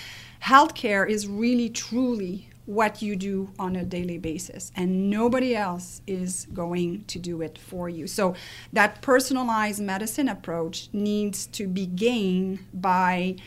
healthcare 0.44 1.10
is 1.10 1.27
really, 1.27 1.70
truly 1.70 2.50
what 2.67 3.01
you 3.01 3.15
do 3.15 3.50
on 3.57 3.77
a 3.77 3.83
daily 3.83 4.17
basis 4.17 4.74
and 4.75 5.09
nobody 5.09 5.55
else 5.55 6.01
is 6.05 6.47
going 6.53 7.03
to 7.05 7.17
do 7.17 7.41
it 7.41 7.57
for 7.57 7.88
you. 7.88 8.05
So 8.05 8.36
that 8.74 9.01
personalized 9.01 9.81
medicine 9.81 10.27
approach 10.27 10.89
needs 10.91 11.47
to 11.47 11.65
be 11.65 11.86
gained 11.86 12.59
by 12.74 13.38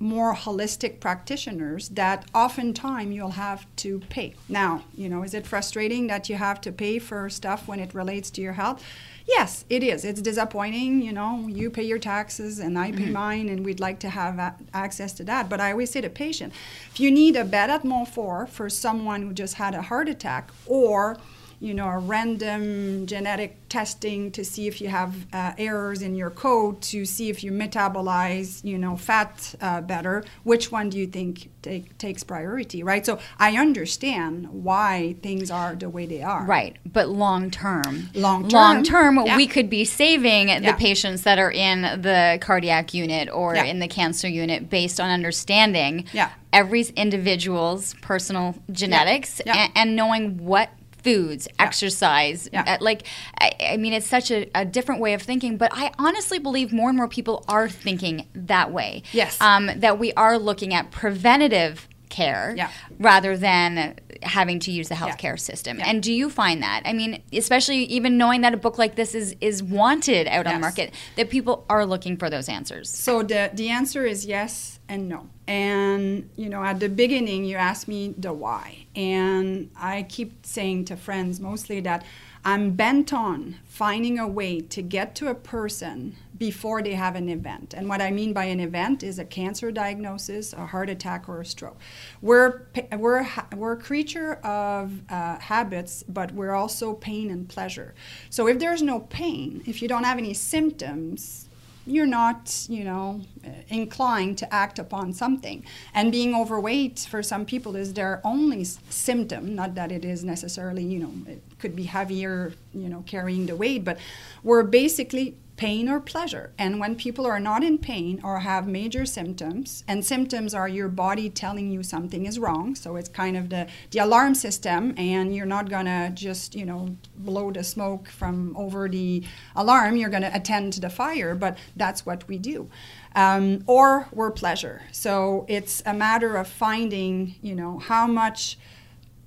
more 0.00 0.34
holistic 0.34 0.98
practitioners 0.98 1.90
that 1.90 2.24
oftentimes 2.34 3.14
you'll 3.14 3.30
have 3.30 3.66
to 3.76 4.00
pay. 4.08 4.34
Now 4.48 4.84
you 4.94 5.08
know 5.08 5.22
is 5.22 5.34
it 5.34 5.46
frustrating 5.46 6.06
that 6.06 6.30
you 6.30 6.36
have 6.36 6.60
to 6.62 6.72
pay 6.72 6.98
for 6.98 7.28
stuff 7.28 7.68
when 7.68 7.78
it 7.78 7.94
relates 7.94 8.30
to 8.32 8.40
your 8.40 8.54
health 8.54 8.82
Yes, 9.26 9.64
it 9.68 9.82
is. 9.82 10.04
It's 10.04 10.20
disappointing. 10.20 11.02
You 11.02 11.12
know, 11.12 11.46
you 11.48 11.70
pay 11.70 11.84
your 11.84 11.98
taxes 11.98 12.58
and 12.58 12.78
I 12.78 12.92
pay 12.92 13.04
mm-hmm. 13.04 13.12
mine, 13.12 13.48
and 13.48 13.64
we'd 13.64 13.80
like 13.80 13.98
to 14.00 14.08
have 14.08 14.38
a- 14.38 14.56
access 14.74 15.12
to 15.14 15.24
that. 15.24 15.48
But 15.48 15.60
I 15.60 15.70
always 15.72 15.90
say 15.90 16.00
to 16.00 16.10
patient, 16.10 16.52
if 16.90 17.00
you 17.00 17.10
need 17.10 17.36
a 17.36 17.44
bed 17.44 17.70
at 17.70 17.84
Montfort 17.84 18.50
for 18.50 18.68
someone 18.68 19.22
who 19.22 19.32
just 19.32 19.54
had 19.54 19.74
a 19.74 19.82
heart 19.82 20.08
attack, 20.08 20.50
or 20.66 21.18
you 21.62 21.74
know, 21.74 21.86
a 21.86 21.98
random 21.98 23.06
genetic 23.06 23.56
testing 23.68 24.32
to 24.32 24.44
see 24.44 24.66
if 24.66 24.80
you 24.80 24.88
have 24.88 25.14
uh, 25.32 25.52
errors 25.56 26.02
in 26.02 26.16
your 26.16 26.28
code 26.28 26.82
to 26.82 27.04
see 27.04 27.30
if 27.30 27.44
you 27.44 27.52
metabolize, 27.52 28.64
you 28.64 28.76
know, 28.76 28.96
fat 28.96 29.54
uh, 29.60 29.80
better. 29.80 30.24
Which 30.42 30.72
one 30.72 30.90
do 30.90 30.98
you 30.98 31.06
think 31.06 31.50
take, 31.62 31.96
takes 31.98 32.24
priority, 32.24 32.82
right? 32.82 33.06
So 33.06 33.20
I 33.38 33.56
understand 33.56 34.48
why 34.48 35.14
things 35.22 35.52
are 35.52 35.76
the 35.76 35.88
way 35.88 36.04
they 36.04 36.20
are. 36.20 36.44
Right, 36.44 36.76
but 36.84 37.08
long 37.08 37.48
term, 37.48 38.10
long 38.12 38.48
term, 38.48 38.50
long 38.50 38.82
term, 38.82 39.24
yeah. 39.24 39.36
we 39.36 39.46
could 39.46 39.70
be 39.70 39.84
saving 39.84 40.48
the 40.62 40.74
patients 40.76 41.22
that 41.22 41.38
are 41.38 41.52
in 41.52 41.82
the 42.02 42.38
cardiac 42.40 42.92
unit 42.92 43.28
or 43.32 43.54
yeah. 43.54 43.64
in 43.64 43.78
the 43.78 43.88
cancer 43.88 44.26
unit 44.26 44.68
based 44.68 44.98
on 44.98 45.10
understanding 45.10 46.06
every 46.52 46.82
individual's 46.96 47.94
personal 48.02 48.54
genetics 48.72 49.40
and, 49.40 49.72
and 49.74 49.96
knowing 49.96 50.44
what 50.44 50.70
foods, 51.02 51.48
yeah. 51.48 51.64
exercise. 51.64 52.48
Yeah. 52.52 52.64
Uh, 52.66 52.76
like, 52.80 53.06
I, 53.38 53.52
I, 53.60 53.76
mean, 53.76 53.92
it's 53.92 54.06
such 54.06 54.30
a, 54.30 54.50
a, 54.54 54.64
different 54.64 55.00
way 55.00 55.14
of 55.14 55.22
thinking, 55.22 55.56
but 55.56 55.70
I 55.74 55.92
honestly 55.98 56.38
believe 56.38 56.72
more 56.72 56.88
and 56.88 56.96
more 56.96 57.08
people 57.08 57.44
are 57.48 57.68
thinking 57.68 58.26
that 58.34 58.72
way. 58.72 59.02
Yes. 59.12 59.40
Um, 59.40 59.70
that 59.76 59.98
we 59.98 60.12
are 60.14 60.38
looking 60.38 60.72
at 60.74 60.90
preventative 60.90 61.88
care 62.12 62.54
yeah. 62.56 62.70
rather 63.00 63.36
than 63.36 63.96
having 64.22 64.60
to 64.60 64.70
use 64.70 64.88
the 64.88 64.94
healthcare 64.94 65.32
yeah. 65.32 65.36
system. 65.36 65.78
Yeah. 65.78 65.88
And 65.88 66.00
do 66.00 66.12
you 66.12 66.30
find 66.30 66.62
that? 66.62 66.82
I 66.84 66.92
mean, 66.92 67.20
especially 67.32 67.78
even 67.84 68.16
knowing 68.16 68.42
that 68.42 68.54
a 68.54 68.56
book 68.56 68.78
like 68.78 68.94
this 68.94 69.14
is 69.16 69.34
is 69.40 69.62
wanted 69.62 70.28
out 70.28 70.44
yes. 70.44 70.46
on 70.46 70.54
the 70.54 70.60
market, 70.60 70.94
that 71.16 71.30
people 71.30 71.64
are 71.68 71.84
looking 71.84 72.16
for 72.16 72.30
those 72.30 72.48
answers. 72.48 72.88
So 72.88 73.22
the 73.24 73.50
the 73.52 73.70
answer 73.70 74.06
is 74.06 74.24
yes 74.24 74.78
and 74.88 75.08
no. 75.08 75.28
And 75.48 76.30
you 76.36 76.48
know, 76.48 76.62
at 76.62 76.78
the 76.78 76.88
beginning 76.88 77.44
you 77.44 77.56
asked 77.56 77.88
me 77.88 78.14
the 78.16 78.32
why. 78.32 78.86
And 78.94 79.70
I 79.76 80.04
keep 80.04 80.46
saying 80.46 80.84
to 80.86 80.96
friends 80.96 81.40
mostly 81.40 81.80
that 81.80 82.04
I'm 82.44 82.72
bent 82.72 83.12
on 83.12 83.56
finding 83.64 84.18
a 84.18 84.26
way 84.26 84.60
to 84.60 84.82
get 84.82 85.14
to 85.16 85.28
a 85.28 85.34
person 85.34 86.16
before 86.36 86.82
they 86.82 86.94
have 86.94 87.14
an 87.14 87.28
event. 87.28 87.72
And 87.72 87.88
what 87.88 88.02
I 88.02 88.10
mean 88.10 88.32
by 88.32 88.46
an 88.46 88.58
event 88.58 89.04
is 89.04 89.20
a 89.20 89.24
cancer 89.24 89.70
diagnosis, 89.70 90.52
a 90.52 90.66
heart 90.66 90.90
attack, 90.90 91.28
or 91.28 91.40
a 91.40 91.46
stroke. 91.46 91.78
We're, 92.20 92.62
we're, 92.98 93.24
we're 93.56 93.72
a 93.74 93.76
creature 93.76 94.34
of 94.44 95.08
uh, 95.08 95.38
habits, 95.38 96.02
but 96.08 96.32
we're 96.32 96.54
also 96.54 96.94
pain 96.94 97.30
and 97.30 97.48
pleasure. 97.48 97.94
So 98.28 98.48
if 98.48 98.58
there's 98.58 98.82
no 98.82 99.00
pain, 99.00 99.62
if 99.66 99.80
you 99.80 99.86
don't 99.86 100.02
have 100.02 100.18
any 100.18 100.34
symptoms, 100.34 101.41
you're 101.86 102.06
not, 102.06 102.66
you 102.68 102.84
know, 102.84 103.20
inclined 103.68 104.38
to 104.38 104.54
act 104.54 104.78
upon 104.78 105.12
something. 105.12 105.64
And 105.94 106.12
being 106.12 106.34
overweight 106.34 107.06
for 107.10 107.22
some 107.22 107.44
people 107.44 107.76
is 107.76 107.94
their 107.94 108.20
only 108.24 108.64
symptom, 108.64 109.54
not 109.54 109.74
that 109.74 109.90
it 109.90 110.04
is 110.04 110.24
necessarily, 110.24 110.84
you 110.84 111.00
know, 111.00 111.12
it 111.26 111.42
could 111.58 111.74
be 111.74 111.84
heavier, 111.84 112.52
you 112.72 112.88
know, 112.88 113.02
carrying 113.06 113.46
the 113.46 113.56
weight, 113.56 113.84
but 113.84 113.98
we're 114.42 114.62
basically 114.62 115.36
pain 115.62 115.88
or 115.88 116.00
pleasure. 116.00 116.52
And 116.58 116.80
when 116.80 116.96
people 116.96 117.24
are 117.24 117.38
not 117.38 117.62
in 117.62 117.78
pain 117.78 118.20
or 118.24 118.40
have 118.40 118.66
major 118.66 119.06
symptoms, 119.06 119.84
and 119.86 120.04
symptoms 120.04 120.54
are 120.54 120.66
your 120.66 120.88
body 120.88 121.30
telling 121.30 121.70
you 121.70 121.84
something 121.84 122.26
is 122.26 122.36
wrong, 122.36 122.74
so 122.74 122.96
it's 122.96 123.08
kind 123.08 123.36
of 123.36 123.48
the, 123.48 123.68
the 123.92 124.00
alarm 124.00 124.34
system, 124.34 124.92
and 124.96 125.36
you're 125.36 125.46
not 125.56 125.70
gonna 125.70 126.10
just, 126.14 126.56
you 126.56 126.66
know, 126.66 126.96
blow 127.16 127.52
the 127.52 127.62
smoke 127.62 128.08
from 128.08 128.56
over 128.56 128.88
the 128.88 129.22
alarm, 129.54 129.94
you're 129.94 130.10
gonna 130.10 130.32
attend 130.34 130.72
to 130.72 130.80
the 130.80 130.90
fire, 130.90 131.36
but 131.36 131.56
that's 131.76 132.04
what 132.04 132.26
we 132.26 132.38
do. 132.38 132.68
Um, 133.14 133.62
or 133.68 134.08
we're 134.10 134.32
pleasure. 134.32 134.82
So 134.90 135.46
it's 135.48 135.80
a 135.86 135.94
matter 135.94 136.34
of 136.34 136.48
finding, 136.48 137.36
you 137.40 137.54
know, 137.54 137.78
how 137.78 138.08
much 138.08 138.58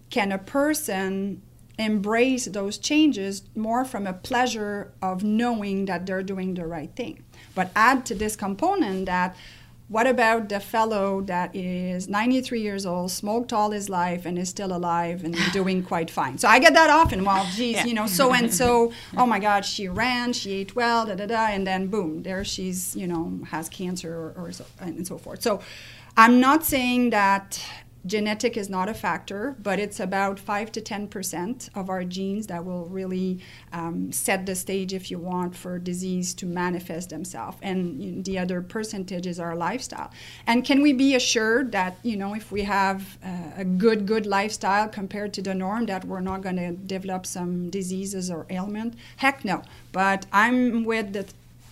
can 0.10 0.34
a 0.34 0.38
person 0.38 1.42
embrace 1.78 2.46
those 2.46 2.78
changes 2.78 3.44
more 3.56 3.84
from 3.86 4.08
a 4.08 4.14
pleasure 4.14 4.92
of 5.02 5.24
knowing 5.24 5.86
that 5.86 6.06
they're 6.06 6.24
doing 6.24 6.54
the 6.54 6.66
right 6.66 6.96
thing. 6.96 7.24
But 7.54 7.72
add 7.76 8.06
to 8.08 8.16
this 8.16 8.36
component 8.36 9.06
that 9.08 9.36
what 9.88 10.08
about 10.08 10.50
the 10.50 10.60
fellow 10.60 11.22
that 11.22 11.56
is 11.56 12.08
93 12.08 12.60
years 12.60 12.88
old, 12.88 13.12
smoked 13.12 13.54
all 13.54 13.70
his 13.70 13.88
life, 13.88 14.26
and 14.26 14.40
is 14.40 14.50
still 14.50 14.76
alive 14.76 15.24
and 15.24 15.38
doing 15.54 15.84
quite 15.84 16.10
fine? 16.10 16.40
So 16.40 16.48
I 16.48 16.58
get 16.58 16.74
that 16.74 16.90
often. 16.90 17.24
Well, 17.24 17.46
geez, 17.54 17.76
yeah. 17.76 17.86
you 17.86 17.94
know, 17.94 18.08
so 18.20 18.34
and 18.34 18.52
so, 18.52 18.92
oh 19.16 19.28
my 19.28 19.38
God, 19.38 19.64
she 19.64 19.88
ran, 19.88 20.34
she 20.34 20.54
ate 20.54 20.76
well, 20.76 21.06
da 21.06 21.14
da 21.14 21.28
da, 21.28 21.48
and 21.48 21.68
then 21.68 21.88
boom, 21.88 22.24
there 22.24 22.44
she's, 22.44 22.96
you 22.96 23.06
know, 23.06 23.40
has 23.50 23.70
cancer 23.70 24.12
or, 24.12 24.34
or 24.36 24.52
so, 24.52 24.66
and 24.80 25.06
so 25.06 25.20
forth. 25.20 25.44
So 25.44 25.62
I'm 26.18 26.40
not 26.40 26.64
saying 26.64 27.12
that 27.12 27.62
genetic 28.06 28.58
is 28.58 28.70
not 28.70 28.88
a 28.90 28.94
factor, 28.94 29.56
but 29.62 29.80
it's 29.80 30.00
about 30.00 30.40
5 30.40 30.72
to 30.74 30.82
10% 30.82 31.70
of 31.76 31.90
our 31.90 32.04
genes 32.04 32.48
that 32.48 32.64
will 32.64 32.86
really 32.86 33.40
um, 33.74 34.12
set 34.12 34.46
the 34.46 34.56
stage, 34.56 34.94
if 34.94 35.10
you 35.10 35.18
want, 35.18 35.56
for 35.56 35.80
disease 35.80 36.34
to 36.36 36.46
manifest 36.46 37.10
themselves. 37.10 37.58
And 37.62 38.24
the 38.24 38.38
other 38.38 38.62
percentage 38.62 39.26
is 39.26 39.40
our 39.40 39.56
lifestyle. 39.56 40.12
And 40.46 40.64
can 40.64 40.82
we 40.82 40.94
be 40.94 41.16
assured 41.16 41.72
that, 41.72 41.98
you 42.04 42.18
know, 42.18 42.36
if 42.36 42.52
we 42.52 42.64
have 42.64 43.18
uh, 43.24 43.28
a 43.58 43.66
good, 43.66 44.06
good 44.06 44.26
lifestyle 44.26 44.88
compared 44.88 45.34
to 45.34 45.42
the 45.42 45.56
norm, 45.56 45.86
that 45.88 46.06
we're 46.06 46.22
not 46.22 46.42
going 46.42 46.58
to 46.58 46.72
develop 46.72 47.26
some 47.26 47.70
diseases 47.70 48.30
or 48.30 48.46
ailment? 48.50 48.94
Heck 49.18 49.44
no. 49.44 49.64
But 49.92 50.26
I'm 50.32 50.84
with 50.84 51.14
the 51.14 51.26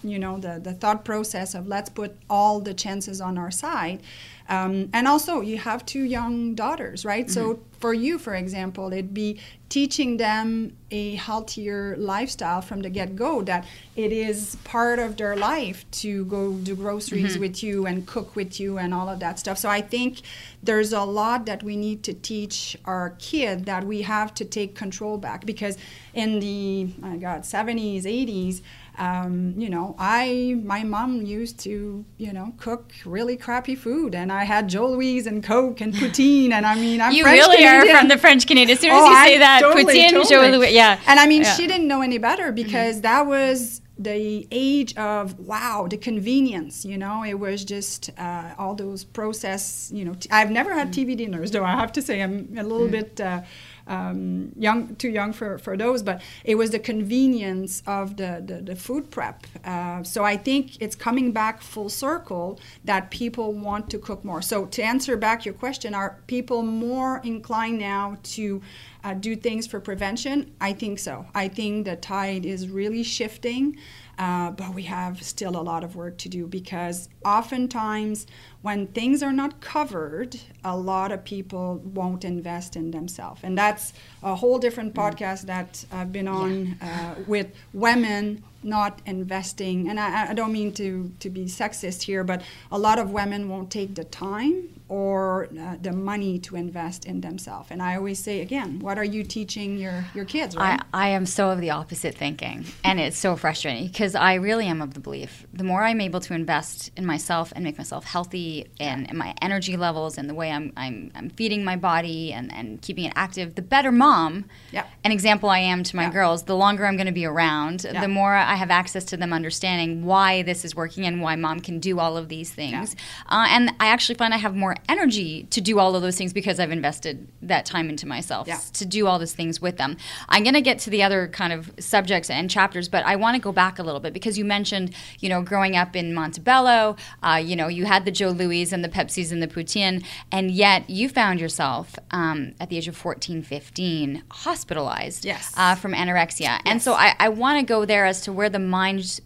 you 0.04 0.20
know 0.20 0.38
the, 0.38 0.60
the 0.62 0.74
thought 0.74 1.06
process 1.06 1.56
of 1.56 1.68
let's 1.68 1.90
put 1.90 2.16
all 2.30 2.60
the 2.60 2.74
chances 2.74 3.22
on 3.22 3.38
our 3.38 3.52
side 3.52 4.02
um, 4.50 4.90
and 4.92 5.08
also, 5.08 5.40
you 5.42 5.58
have 5.58 5.86
two 5.86 6.04
young 6.04 6.54
daughters, 6.54 7.06
right? 7.06 7.26
Mm-hmm. 7.26 7.34
So, 7.34 7.60
for 7.80 7.94
you, 7.94 8.18
for 8.18 8.36
example, 8.36 8.92
it'd 8.92 9.14
be 9.14 9.40
teaching 9.70 10.18
them 10.18 10.76
a 10.92 11.16
healthier 11.16 11.96
lifestyle 11.98 12.62
from 12.62 12.82
the 12.82 12.90
get 12.90 13.16
go, 13.16 13.42
that 13.44 13.66
it 13.96 14.12
is 14.12 14.58
part 14.64 15.00
of 15.00 15.18
their 15.18 15.36
life 15.36 15.90
to 15.92 16.26
go 16.26 16.54
do 16.54 16.76
groceries 16.76 17.34
mm-hmm. 17.34 17.42
with 17.42 17.64
you 17.64 17.86
and 17.86 18.06
cook 18.06 18.36
with 18.36 18.60
you 18.60 18.78
and 18.78 18.94
all 18.94 19.08
of 19.08 19.20
that 19.20 19.40
stuff. 19.40 19.58
So, 19.58 19.70
I 19.70 19.82
think 19.82 20.22
there's 20.62 20.92
a 20.92 21.04
lot 21.04 21.46
that 21.46 21.64
we 21.64 21.78
need 21.78 22.04
to 22.04 22.14
teach 22.14 22.78
our 22.84 23.16
kid 23.20 23.66
that 23.66 23.86
we 23.86 24.02
have 24.02 24.34
to 24.36 24.46
take 24.46 24.76
control 24.76 25.18
back 25.18 25.46
because 25.46 25.78
in 26.14 26.40
the, 26.40 26.90
my 27.00 27.16
God, 27.16 27.44
70s, 27.44 28.04
80s, 28.04 28.62
um, 28.98 29.56
you 29.58 29.70
know, 29.70 29.96
I 29.98 30.60
my 30.64 30.84
mom 30.84 31.24
used 31.24 31.60
to 31.62 32.06
you 32.18 32.34
know 32.34 32.54
cook 32.58 32.92
really 33.06 33.38
crappy 33.38 33.76
food, 33.76 34.14
and 34.14 34.32
I 34.32 34.44
had 34.44 34.70
Joe 34.70 34.90
Louis 34.90 35.26
and 35.26 35.44
Coke 35.44 35.82
and 35.82 35.94
poutine, 36.00 36.52
and 36.52 36.66
I 36.66 36.76
mean, 36.76 37.02
I'm 37.02 37.12
you 37.12 37.24
French 37.24 37.40
really 37.40 37.58
Canadian. 37.58 37.96
are 37.96 38.00
from 38.00 38.08
the 38.10 38.18
French 38.18 38.46
Canadian. 38.46 38.76
As 38.76 38.80
soon 38.80 38.92
as 38.92 39.02
oh, 39.02 39.10
you 39.10 39.16
say 39.26 39.34
I'm 39.36 39.40
that, 39.40 39.62
totally, 39.62 39.86
poutine, 39.86 40.12
totally. 40.12 40.30
Joe 40.30 40.58
Louis, 40.58 40.74
yeah. 40.74 41.00
And 41.08 41.20
I 41.20 41.28
mean, 41.28 41.42
yeah. 41.42 41.54
she 41.54 41.68
didn't 41.68 41.88
know 41.88 42.02
any 42.02 42.20
better 42.20 42.52
because 42.52 42.96
mm-hmm. 42.96 43.02
that 43.02 43.26
was 43.26 43.82
the 43.98 44.48
age 44.52 44.96
of 44.98 45.40
wow, 45.40 45.88
the 45.90 45.98
convenience. 45.98 46.86
You 46.86 46.98
know, 46.98 47.24
it 47.24 47.36
was 47.36 47.64
just 47.64 48.12
uh, 48.18 48.54
all 48.58 48.76
those 48.76 49.04
process. 49.04 49.92
You 49.94 50.06
know, 50.06 50.14
t- 50.14 50.30
I've 50.32 50.52
never 50.52 50.74
had 50.74 50.94
TV 50.94 51.18
dinners, 51.18 51.52
though. 51.52 51.64
I 51.64 51.72
have 51.72 51.92
to 51.94 52.02
say, 52.02 52.22
I'm 52.22 52.56
a 52.58 52.64
little 52.64 52.88
mm. 52.88 52.92
bit. 52.92 53.22
Uh, 53.22 53.42
um, 53.88 54.52
young, 54.58 54.96
too 54.96 55.10
young 55.10 55.34
for, 55.34 55.58
for 55.58 55.76
those, 55.78 56.04
but 56.04 56.22
it 56.44 56.56
was 56.56 56.72
the 56.72 56.80
convenience 56.80 57.84
of 57.86 58.18
the, 58.18 58.42
the, 58.46 58.62
the 58.62 58.76
food 58.76 59.12
prep. 59.12 59.46
Uh, 59.66 60.04
so 60.04 60.24
I 60.24 60.38
think 60.38 60.82
it's 60.82 60.96
coming 60.96 61.32
back 61.32 61.62
full 61.62 61.90
circle 61.90 62.60
that 62.86 63.12
people 63.12 63.54
want 63.54 63.90
to 63.90 63.98
cook 63.98 64.24
more. 64.24 64.42
So 64.42 64.66
to 64.68 64.82
answer 64.82 65.18
back 65.18 65.46
your 65.46 65.54
question, 65.54 65.94
are 65.94 66.20
people 66.28 66.64
more 66.64 67.22
inclined 67.24 67.80
now 67.80 68.18
to 68.24 68.62
uh, 69.04 69.14
do 69.14 69.36
things 69.36 69.68
for 69.68 69.80
prevention? 69.80 70.54
I 70.62 70.74
think 70.74 71.00
so. 71.00 71.26
I 71.36 71.48
think 71.48 71.86
the 71.86 71.96
tide 71.96 72.46
is 72.46 72.70
really 72.70 73.04
shifting. 73.04 73.78
Uh, 74.20 74.52
but 74.52 74.76
we 74.76 74.84
have 74.84 75.24
still 75.24 75.58
a 75.58 75.64
lot 75.64 75.84
of 75.84 75.96
work 75.96 76.18
to 76.20 76.30
do 76.30 76.46
because 76.46 77.10
oftentimes 77.26 78.28
when 78.62 78.86
things 78.88 79.24
are 79.24 79.34
not 79.34 79.60
covered, 79.60 80.40
a 80.64 80.78
lot 80.78 81.12
of 81.12 81.24
people 81.24 81.82
won't 81.84 82.24
invest 82.24 82.76
in 82.76 82.92
themselves. 82.92 83.42
And 83.44 83.58
that's 83.58 83.92
a 84.22 84.36
whole 84.36 84.60
different 84.60 84.94
mm. 84.94 85.02
podcast 85.02 85.48
that 85.48 85.84
I've 85.92 86.12
been 86.12 86.28
on 86.28 86.78
yeah. 86.80 87.16
uh, 87.18 87.22
with 87.26 87.48
women 87.74 88.44
not 88.62 89.02
investing. 89.06 89.90
And 89.90 90.00
I, 90.00 90.30
I, 90.30 90.34
don't 90.34 90.54
mean 90.54 90.72
to, 90.76 91.12
to 91.20 91.30
be 91.30 91.46
sexist 91.46 92.04
here, 92.04 92.24
but 92.24 92.44
a 92.72 92.78
lot 92.78 93.00
of 93.00 93.12
women 93.12 93.50
won't 93.50 93.70
take 93.70 93.96
the 93.96 94.06
time 94.06 94.70
or 94.94 95.50
uh, 95.60 95.76
the 95.82 95.92
money 95.92 96.38
to 96.38 96.56
invest 96.56 97.04
in 97.06 97.20
themselves. 97.22 97.72
And 97.72 97.82
I 97.82 97.96
always 97.96 98.20
say 98.20 98.42
again, 98.42 98.78
what 98.78 99.00
are 99.00 99.04
you 99.04 99.24
teaching 99.24 99.76
your, 99.76 100.06
your 100.14 100.24
kids? 100.24 100.56
Right? 100.56 100.80
I, 100.94 101.06
I 101.06 101.08
am 101.10 101.26
so 101.26 101.50
of 101.50 101.60
the 101.60 101.72
opposite 101.72 102.14
thinking, 102.14 102.66
and 102.84 103.00
it's 103.00 103.18
so 103.18 103.36
frustrating 103.36 103.88
because 103.88 104.14
I 104.14 104.36
really 104.36 104.68
am 104.68 104.84
of 104.84 104.94
the 104.94 105.00
belief 105.00 105.48
the 105.54 105.64
more 105.64 105.84
I'm 105.84 106.02
able 106.02 106.20
to 106.20 106.34
invest 106.34 106.92
in 106.98 107.06
myself 107.06 107.54
and 107.56 107.64
make 107.64 107.78
myself 107.78 108.06
healthy 108.06 108.68
and, 108.80 109.08
and 109.08 109.18
my 109.18 109.36
energy 109.42 109.78
levels 109.78 110.18
and 110.18 110.28
the 110.28 110.34
way 110.34 110.52
I'm, 110.52 110.74
I'm, 110.76 111.12
I'm 111.14 111.30
feeding 111.30 111.64
my 111.64 111.76
body 111.76 112.34
and, 112.34 112.52
and 112.52 112.82
keeping 112.82 113.06
it 113.06 113.14
active, 113.16 113.54
the 113.54 113.62
better 113.62 113.92
mom, 113.92 114.46
yep. 114.72 114.90
an 115.04 115.12
example 115.12 115.50
I 115.50 115.60
am 115.60 115.84
to 115.84 115.96
my 115.96 116.06
yep. 116.06 116.14
girls, 116.14 116.44
the 116.44 116.56
longer 116.56 116.88
I'm 116.88 116.98
going 116.98 117.08
to 117.08 117.14
be 117.14 117.26
around, 117.26 117.84
yep. 117.84 118.02
the 118.02 118.08
more 118.08 118.34
I 118.34 118.56
have 118.56 118.72
access 118.72 119.06
to 119.06 119.18
them 119.18 119.32
understanding 119.32 120.06
why 120.06 120.42
this 120.42 120.66
is 120.66 120.76
working 120.76 121.06
and 121.06 121.22
why 121.22 121.36
mom 121.36 121.60
can 121.60 121.80
do 121.80 122.00
all 122.00 122.18
of 122.18 122.30
these 122.30 122.52
things. 122.52 122.96
Uh, 123.30 123.46
and 123.50 123.70
I 123.80 123.88
actually 123.88 124.16
find 124.16 124.34
I 124.34 124.38
have 124.38 124.56
more 124.56 124.76
energy 124.90 125.44
to 125.52 125.62
do 125.62 125.80
all 125.80 125.96
of 125.96 126.02
those 126.02 126.18
things 126.18 126.34
because 126.34 126.60
I've 126.60 126.72
invested 126.72 127.28
that 127.42 127.66
time 127.66 127.90
into 127.90 128.08
myself 128.08 128.48
yeah. 128.48 128.60
to 128.74 128.86
do 128.86 129.08
all 129.08 129.20
those 129.20 129.34
things 129.34 129.62
with 129.62 129.78
them. 129.78 129.98
I'm 130.30 130.44
going 130.44 130.54
to 130.54 130.62
get 130.62 130.80
to 130.80 130.90
the 130.90 131.04
other 131.04 131.28
kind 131.28 131.54
of 131.54 131.72
subjects 131.80 132.30
and 132.30 132.50
chapters, 132.50 132.90
but 132.90 133.06
I 133.06 133.16
want 133.16 133.36
to 133.36 133.42
go 133.42 133.52
back 133.52 133.80
a 133.80 133.84
little 133.84 134.00
bit 134.00 134.14
because 134.14 134.38
you 134.38 134.46
mentioned, 134.46 134.94
you 135.20 135.30
know, 135.30 135.42
growing 135.42 135.76
up 135.76 135.96
in 135.96 136.14
Montebello, 136.14 136.96
uh, 137.22 137.42
you 137.44 137.56
know, 137.56 137.68
you 137.68 137.86
had 137.86 138.06
the 138.06 138.12
Joe 138.12 138.30
Louis 138.30 138.72
and 138.72 138.84
the 138.84 138.90
Pepsis 138.90 139.32
and 139.32 139.42
the 139.42 139.48
poutine, 139.48 140.06
and 140.32 140.52
yet 140.52 140.90
you 140.90 141.10
found 141.10 141.40
yourself 141.40 141.96
um, 142.12 142.54
at 142.60 142.70
the 142.70 142.78
age 142.78 142.88
of 142.88 142.96
14, 142.96 143.44
15 143.44 144.24
hospitalized 144.32 145.26
yes. 145.26 145.54
uh, 145.58 145.76
from 145.76 145.94
anorexia. 145.94 146.40
Yes. 146.42 146.62
And 146.66 146.82
so 146.82 146.94
I, 146.94 147.16
I 147.20 147.30
want 147.30 147.60
to 147.60 147.66
go 147.66 147.86
there 147.86 148.06
as 148.06 148.22
to 148.22 148.34
where 148.34 148.50
the 148.50 148.60
mind 148.60 149.20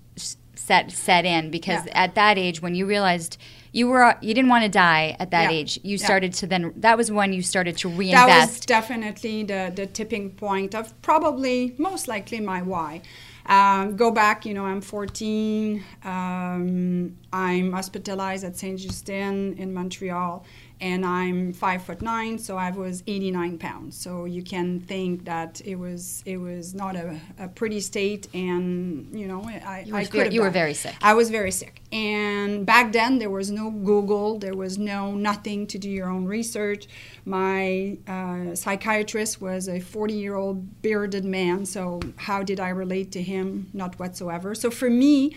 set 0.68 0.92
set 0.92 1.24
in 1.24 1.50
because 1.50 1.86
yeah. 1.86 2.04
at 2.04 2.16
that 2.16 2.38
age 2.38 2.62
when 2.62 2.76
you 2.76 2.86
realized 2.86 3.38
you 3.72 3.88
were 3.88 4.16
you 4.22 4.34
didn't 4.34 4.50
want 4.50 4.64
to 4.64 4.70
die 4.70 5.16
at 5.20 5.32
that 5.32 5.52
yeah. 5.52 5.58
age. 5.58 5.80
You 5.84 5.98
started 5.98 6.34
yeah. 6.34 6.40
to 6.40 6.48
then 6.48 6.74
that 6.78 6.98
was 6.98 7.12
when 7.12 7.34
you 7.34 7.42
started 7.42 7.78
to 7.78 7.90
reinvest. 7.90 8.28
That 8.28 8.48
was 8.48 8.60
definitely 8.62 9.44
the 9.44 9.72
the 9.76 9.86
tipping 9.86 10.32
point 10.32 10.76
of 10.76 11.00
probably 11.02 11.76
most 11.78 12.08
likely 12.08 12.40
my 12.40 12.62
why. 12.62 13.02
Um, 13.48 13.96
go 13.96 14.12
back, 14.12 14.46
you 14.46 14.54
know, 14.54 14.66
I'm 14.66 14.82
14. 14.82 15.82
Um, 16.04 17.18
I'm 17.32 17.72
hospitalized 17.72 18.44
at 18.44 18.58
Sainte-Justine 18.58 19.56
in 19.58 19.74
Montreal 19.74 20.46
and 20.80 21.06
I'm 21.06 21.54
five 21.54 21.84
foot 21.84 22.02
nine, 22.02 22.38
so 22.38 22.58
I 22.58 22.72
was 22.72 23.04
89 23.08 23.58
pounds. 23.58 23.98
So 23.98 24.26
you 24.26 24.44
can 24.44 24.80
think 24.80 25.26
that 25.26 25.62
it 25.66 25.76
was 25.76 26.24
it 26.26 26.38
was 26.38 26.74
not 26.74 26.96
a, 26.96 27.20
a 27.40 27.48
pretty 27.48 27.80
state, 27.80 28.28
and 28.34 29.08
you 29.18 29.28
know 29.28 29.44
I, 29.44 29.84
you, 29.86 29.96
I 29.96 30.06
could 30.06 30.34
you 30.34 30.42
were 30.42 30.50
very 30.50 30.74
sick. 30.74 30.96
I 31.02 31.14
was 31.14 31.30
very 31.30 31.52
sick, 31.52 31.82
and 31.92 32.66
back 32.66 32.92
then 32.92 33.18
there 33.18 33.30
was 33.30 33.50
no 33.50 33.72
Google, 33.72 34.38
there 34.38 34.56
was 34.56 34.78
no 34.78 35.16
nothing 35.16 35.68
to 35.68 35.78
do 35.78 35.90
your 35.90 36.10
own 36.10 36.26
research. 36.26 36.88
My 37.26 37.98
uh, 38.08 38.56
psychiatrist 38.56 39.42
was 39.42 39.68
a 39.68 39.80
40 39.80 40.14
year 40.14 40.36
old 40.36 40.82
bearded 40.82 41.26
man, 41.26 41.66
so 41.66 42.00
how 42.18 42.44
did 42.44 42.60
I 42.60 42.70
relate 42.70 43.12
to 43.14 43.22
him? 43.22 43.70
Not 43.74 43.98
whatsoever. 44.00 44.54
So 44.54 44.70
for 44.70 44.90
me 44.90 45.36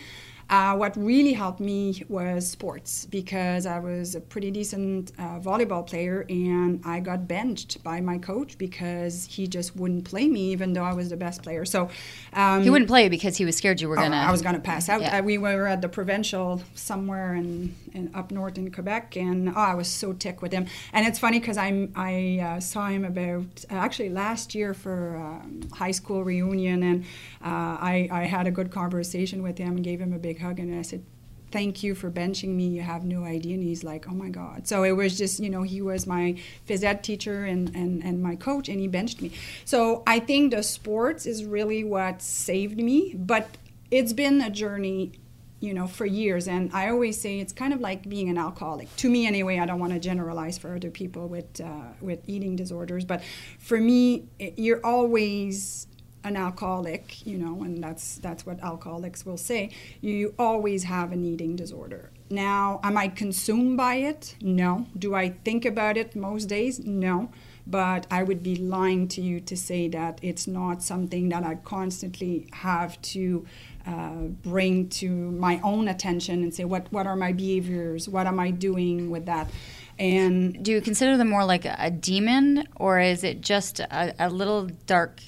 uh, 0.50 0.74
what 0.74 0.96
really 0.96 1.32
helped 1.32 1.60
me 1.60 2.02
was 2.08 2.50
sports 2.50 3.06
because 3.06 3.66
I 3.66 3.78
was 3.78 4.16
a 4.16 4.20
pretty 4.20 4.50
decent 4.50 5.12
uh, 5.16 5.38
volleyball 5.38 5.86
player 5.86 6.26
and 6.28 6.82
I 6.84 6.98
got 6.98 7.28
benched 7.28 7.82
by 7.84 8.00
my 8.00 8.18
coach 8.18 8.58
because 8.58 9.26
he 9.26 9.46
just 9.46 9.76
wouldn't 9.76 10.04
play 10.04 10.28
me 10.28 10.50
even 10.50 10.72
though 10.72 10.82
I 10.82 10.92
was 10.92 11.10
the 11.10 11.16
best 11.16 11.44
player. 11.44 11.64
So 11.64 11.88
um, 12.32 12.64
he 12.64 12.70
wouldn't 12.70 12.88
play 12.88 13.08
because 13.08 13.36
he 13.36 13.44
was 13.44 13.56
scared 13.56 13.80
you 13.80 13.88
were 13.88 13.94
gonna. 13.94 14.16
Oh, 14.16 14.28
I 14.28 14.32
was 14.32 14.42
gonna 14.42 14.58
pass 14.58 14.88
out. 14.88 15.00
Yeah. 15.02 15.18
Uh, 15.18 15.22
we 15.22 15.38
were 15.38 15.68
at 15.68 15.82
the 15.82 15.88
provincial 15.88 16.60
somewhere 16.74 17.36
in, 17.36 17.76
in, 17.94 18.10
up 18.14 18.30
north 18.30 18.58
in 18.58 18.70
Quebec 18.70 19.16
and 19.16 19.48
oh, 19.48 19.52
I 19.52 19.74
was 19.74 19.88
so 19.88 20.12
tick 20.12 20.42
with 20.42 20.52
him. 20.52 20.66
And 20.92 21.06
it's 21.06 21.18
funny 21.18 21.40
because 21.40 21.58
I 21.58 21.88
I 21.94 22.40
uh, 22.42 22.60
saw 22.60 22.88
him 22.88 23.04
about 23.04 23.64
uh, 23.70 23.74
actually 23.74 24.10
last 24.10 24.54
year 24.54 24.74
for 24.74 25.16
um, 25.16 25.68
high 25.72 25.90
school 25.90 26.24
reunion 26.24 26.82
and 26.82 27.04
uh, 27.44 27.76
I 27.92 28.08
I 28.10 28.22
had 28.24 28.46
a 28.46 28.50
good 28.50 28.70
conversation 28.70 29.42
with 29.42 29.58
him 29.58 29.76
and 29.76 29.84
gave 29.84 30.00
him 30.00 30.12
a 30.12 30.18
big 30.18 30.40
hug 30.40 30.58
and 30.58 30.78
I 30.78 30.82
said, 30.82 31.04
thank 31.50 31.82
you 31.82 31.94
for 31.94 32.10
benching 32.10 32.50
me. 32.50 32.68
You 32.68 32.82
have 32.82 33.04
no 33.04 33.24
idea. 33.24 33.54
And 33.54 33.62
he's 33.62 33.84
like, 33.84 34.06
oh 34.08 34.14
my 34.14 34.28
God. 34.28 34.66
So 34.66 34.82
it 34.84 34.92
was 34.92 35.18
just, 35.18 35.40
you 35.40 35.50
know, 35.50 35.62
he 35.62 35.82
was 35.82 36.06
my 36.06 36.36
phys 36.68 36.84
ed 36.84 37.02
teacher 37.02 37.44
and, 37.44 37.74
and, 37.74 38.02
and 38.04 38.22
my 38.22 38.36
coach, 38.36 38.68
and 38.68 38.80
he 38.80 38.88
benched 38.88 39.20
me. 39.20 39.32
So 39.64 40.02
I 40.06 40.20
think 40.20 40.52
the 40.52 40.62
sports 40.62 41.26
is 41.26 41.44
really 41.44 41.84
what 41.84 42.22
saved 42.22 42.78
me. 42.78 43.14
But 43.14 43.56
it's 43.90 44.12
been 44.12 44.40
a 44.40 44.50
journey, 44.50 45.12
you 45.60 45.74
know, 45.74 45.86
for 45.86 46.06
years. 46.06 46.48
And 46.48 46.70
I 46.72 46.88
always 46.88 47.20
say 47.20 47.38
it's 47.38 47.52
kind 47.52 47.72
of 47.72 47.80
like 47.80 48.08
being 48.08 48.28
an 48.28 48.38
alcoholic. 48.38 48.94
To 48.96 49.10
me, 49.10 49.26
anyway, 49.26 49.58
I 49.58 49.66
don't 49.66 49.78
want 49.78 49.92
to 49.92 49.98
generalize 49.98 50.58
for 50.58 50.74
other 50.74 50.90
people 50.90 51.28
with, 51.28 51.60
uh, 51.60 51.92
with 52.00 52.20
eating 52.26 52.56
disorders. 52.56 53.04
But 53.04 53.22
for 53.58 53.78
me, 53.78 54.24
it, 54.38 54.58
you're 54.58 54.84
always 54.84 55.86
an 56.24 56.36
alcoholic, 56.36 57.26
you 57.26 57.38
know, 57.38 57.62
and 57.62 57.82
that's 57.82 58.16
that's 58.18 58.44
what 58.44 58.60
alcoholics 58.60 59.24
will 59.24 59.38
say, 59.38 59.70
you 60.00 60.34
always 60.38 60.84
have 60.84 61.12
an 61.12 61.24
eating 61.24 61.56
disorder. 61.56 62.10
Now, 62.28 62.80
am 62.82 62.96
I 62.96 63.08
consumed 63.08 63.76
by 63.76 63.96
it? 63.96 64.36
No. 64.40 64.86
Do 64.98 65.14
I 65.14 65.30
think 65.30 65.64
about 65.64 65.96
it 65.96 66.14
most 66.14 66.46
days? 66.46 66.78
No. 66.78 67.30
But 67.66 68.06
I 68.10 68.22
would 68.22 68.42
be 68.42 68.56
lying 68.56 69.08
to 69.08 69.20
you 69.20 69.40
to 69.40 69.56
say 69.56 69.88
that 69.88 70.18
it's 70.22 70.46
not 70.46 70.82
something 70.82 71.28
that 71.30 71.44
I 71.44 71.54
constantly 71.56 72.48
have 72.52 73.00
to 73.02 73.46
uh, 73.86 74.28
bring 74.42 74.88
to 74.90 75.08
my 75.08 75.60
own 75.62 75.88
attention 75.88 76.42
and 76.42 76.54
say, 76.54 76.64
what, 76.64 76.90
what 76.92 77.06
are 77.06 77.16
my 77.16 77.32
behaviors? 77.32 78.08
What 78.08 78.26
am 78.26 78.38
I 78.38 78.50
doing 78.50 79.10
with 79.10 79.26
that? 79.26 79.50
And 79.98 80.64
do 80.64 80.72
you 80.72 80.80
consider 80.80 81.16
them 81.16 81.28
more 81.28 81.44
like 81.44 81.66
a 81.66 81.90
demon, 81.90 82.66
or 82.76 83.00
is 83.00 83.22
it 83.22 83.42
just 83.42 83.80
a, 83.80 84.14
a 84.18 84.30
little 84.30 84.66
dark 84.86 85.20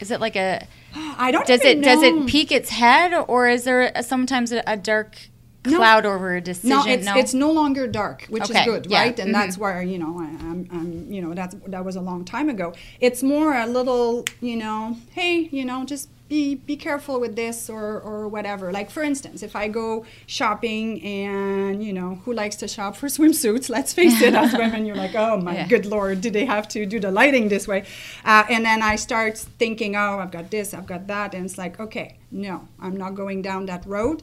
is 0.00 0.10
it 0.10 0.20
like 0.20 0.34
a? 0.34 0.66
I 0.94 1.30
don't. 1.30 1.46
Does 1.46 1.62
it 1.62 1.78
know. 1.78 1.84
does 1.84 2.02
it 2.02 2.26
peek 2.26 2.50
its 2.50 2.70
head, 2.70 3.12
or 3.28 3.48
is 3.48 3.64
there 3.64 3.92
a, 3.94 4.02
sometimes 4.02 4.50
a, 4.50 4.62
a 4.66 4.76
dark 4.76 5.18
cloud 5.64 6.04
no. 6.04 6.12
over 6.12 6.36
a 6.36 6.40
decision? 6.40 6.70
No, 6.70 6.84
it's, 6.86 7.04
no? 7.04 7.16
it's 7.16 7.34
no 7.34 7.50
longer 7.52 7.86
dark, 7.86 8.26
which 8.28 8.44
okay. 8.44 8.60
is 8.60 8.64
good, 8.64 8.86
yeah. 8.86 9.00
right? 9.00 9.18
And 9.18 9.30
mm-hmm. 9.30 9.40
that's 9.40 9.58
where 9.58 9.82
you 9.82 9.98
know 9.98 10.18
I, 10.18 10.24
am 10.24 10.68
I'm, 10.70 11.12
you 11.12 11.20
know 11.22 11.34
that's 11.34 11.54
that 11.66 11.84
was 11.84 11.96
a 11.96 12.00
long 12.00 12.24
time 12.24 12.48
ago. 12.48 12.74
It's 13.00 13.22
more 13.22 13.54
a 13.54 13.66
little, 13.66 14.24
you 14.40 14.56
know, 14.56 14.96
hey, 15.12 15.48
you 15.52 15.64
know, 15.64 15.84
just 15.84 16.08
be 16.30 16.54
be 16.54 16.76
careful 16.76 17.20
with 17.20 17.36
this 17.36 17.68
or 17.68 18.00
or 18.00 18.28
whatever. 18.28 18.72
Like 18.72 18.90
for 18.90 19.02
instance, 19.02 19.42
if 19.42 19.54
I 19.54 19.68
go 19.68 20.06
shopping 20.26 21.02
and 21.02 21.84
you 21.84 21.92
know 21.92 22.20
who 22.24 22.32
likes 22.32 22.56
to 22.56 22.68
shop 22.68 22.96
for 22.96 23.08
swimsuits? 23.16 23.68
Let's 23.68 23.92
face 23.92 24.22
it, 24.22 24.32
as 24.34 24.52
women, 24.62 24.86
you're 24.86 24.96
like, 24.96 25.14
oh 25.14 25.36
my 25.38 25.54
yeah. 25.54 25.66
good 25.66 25.84
lord, 25.84 26.22
do 26.22 26.30
they 26.30 26.46
have 26.46 26.68
to 26.68 26.86
do 26.86 27.00
the 27.00 27.10
lighting 27.10 27.48
this 27.48 27.68
way? 27.68 27.84
Uh, 28.24 28.44
and 28.48 28.64
then 28.64 28.80
I 28.80 28.96
start 28.96 29.36
thinking, 29.36 29.96
oh, 29.96 30.20
I've 30.20 30.30
got 30.30 30.50
this, 30.50 30.72
I've 30.72 30.86
got 30.86 31.08
that, 31.08 31.34
and 31.34 31.44
it's 31.44 31.58
like, 31.58 31.80
okay, 31.80 32.16
no, 32.30 32.68
I'm 32.78 32.96
not 32.96 33.14
going 33.14 33.42
down 33.42 33.66
that 33.66 33.84
road. 33.84 34.22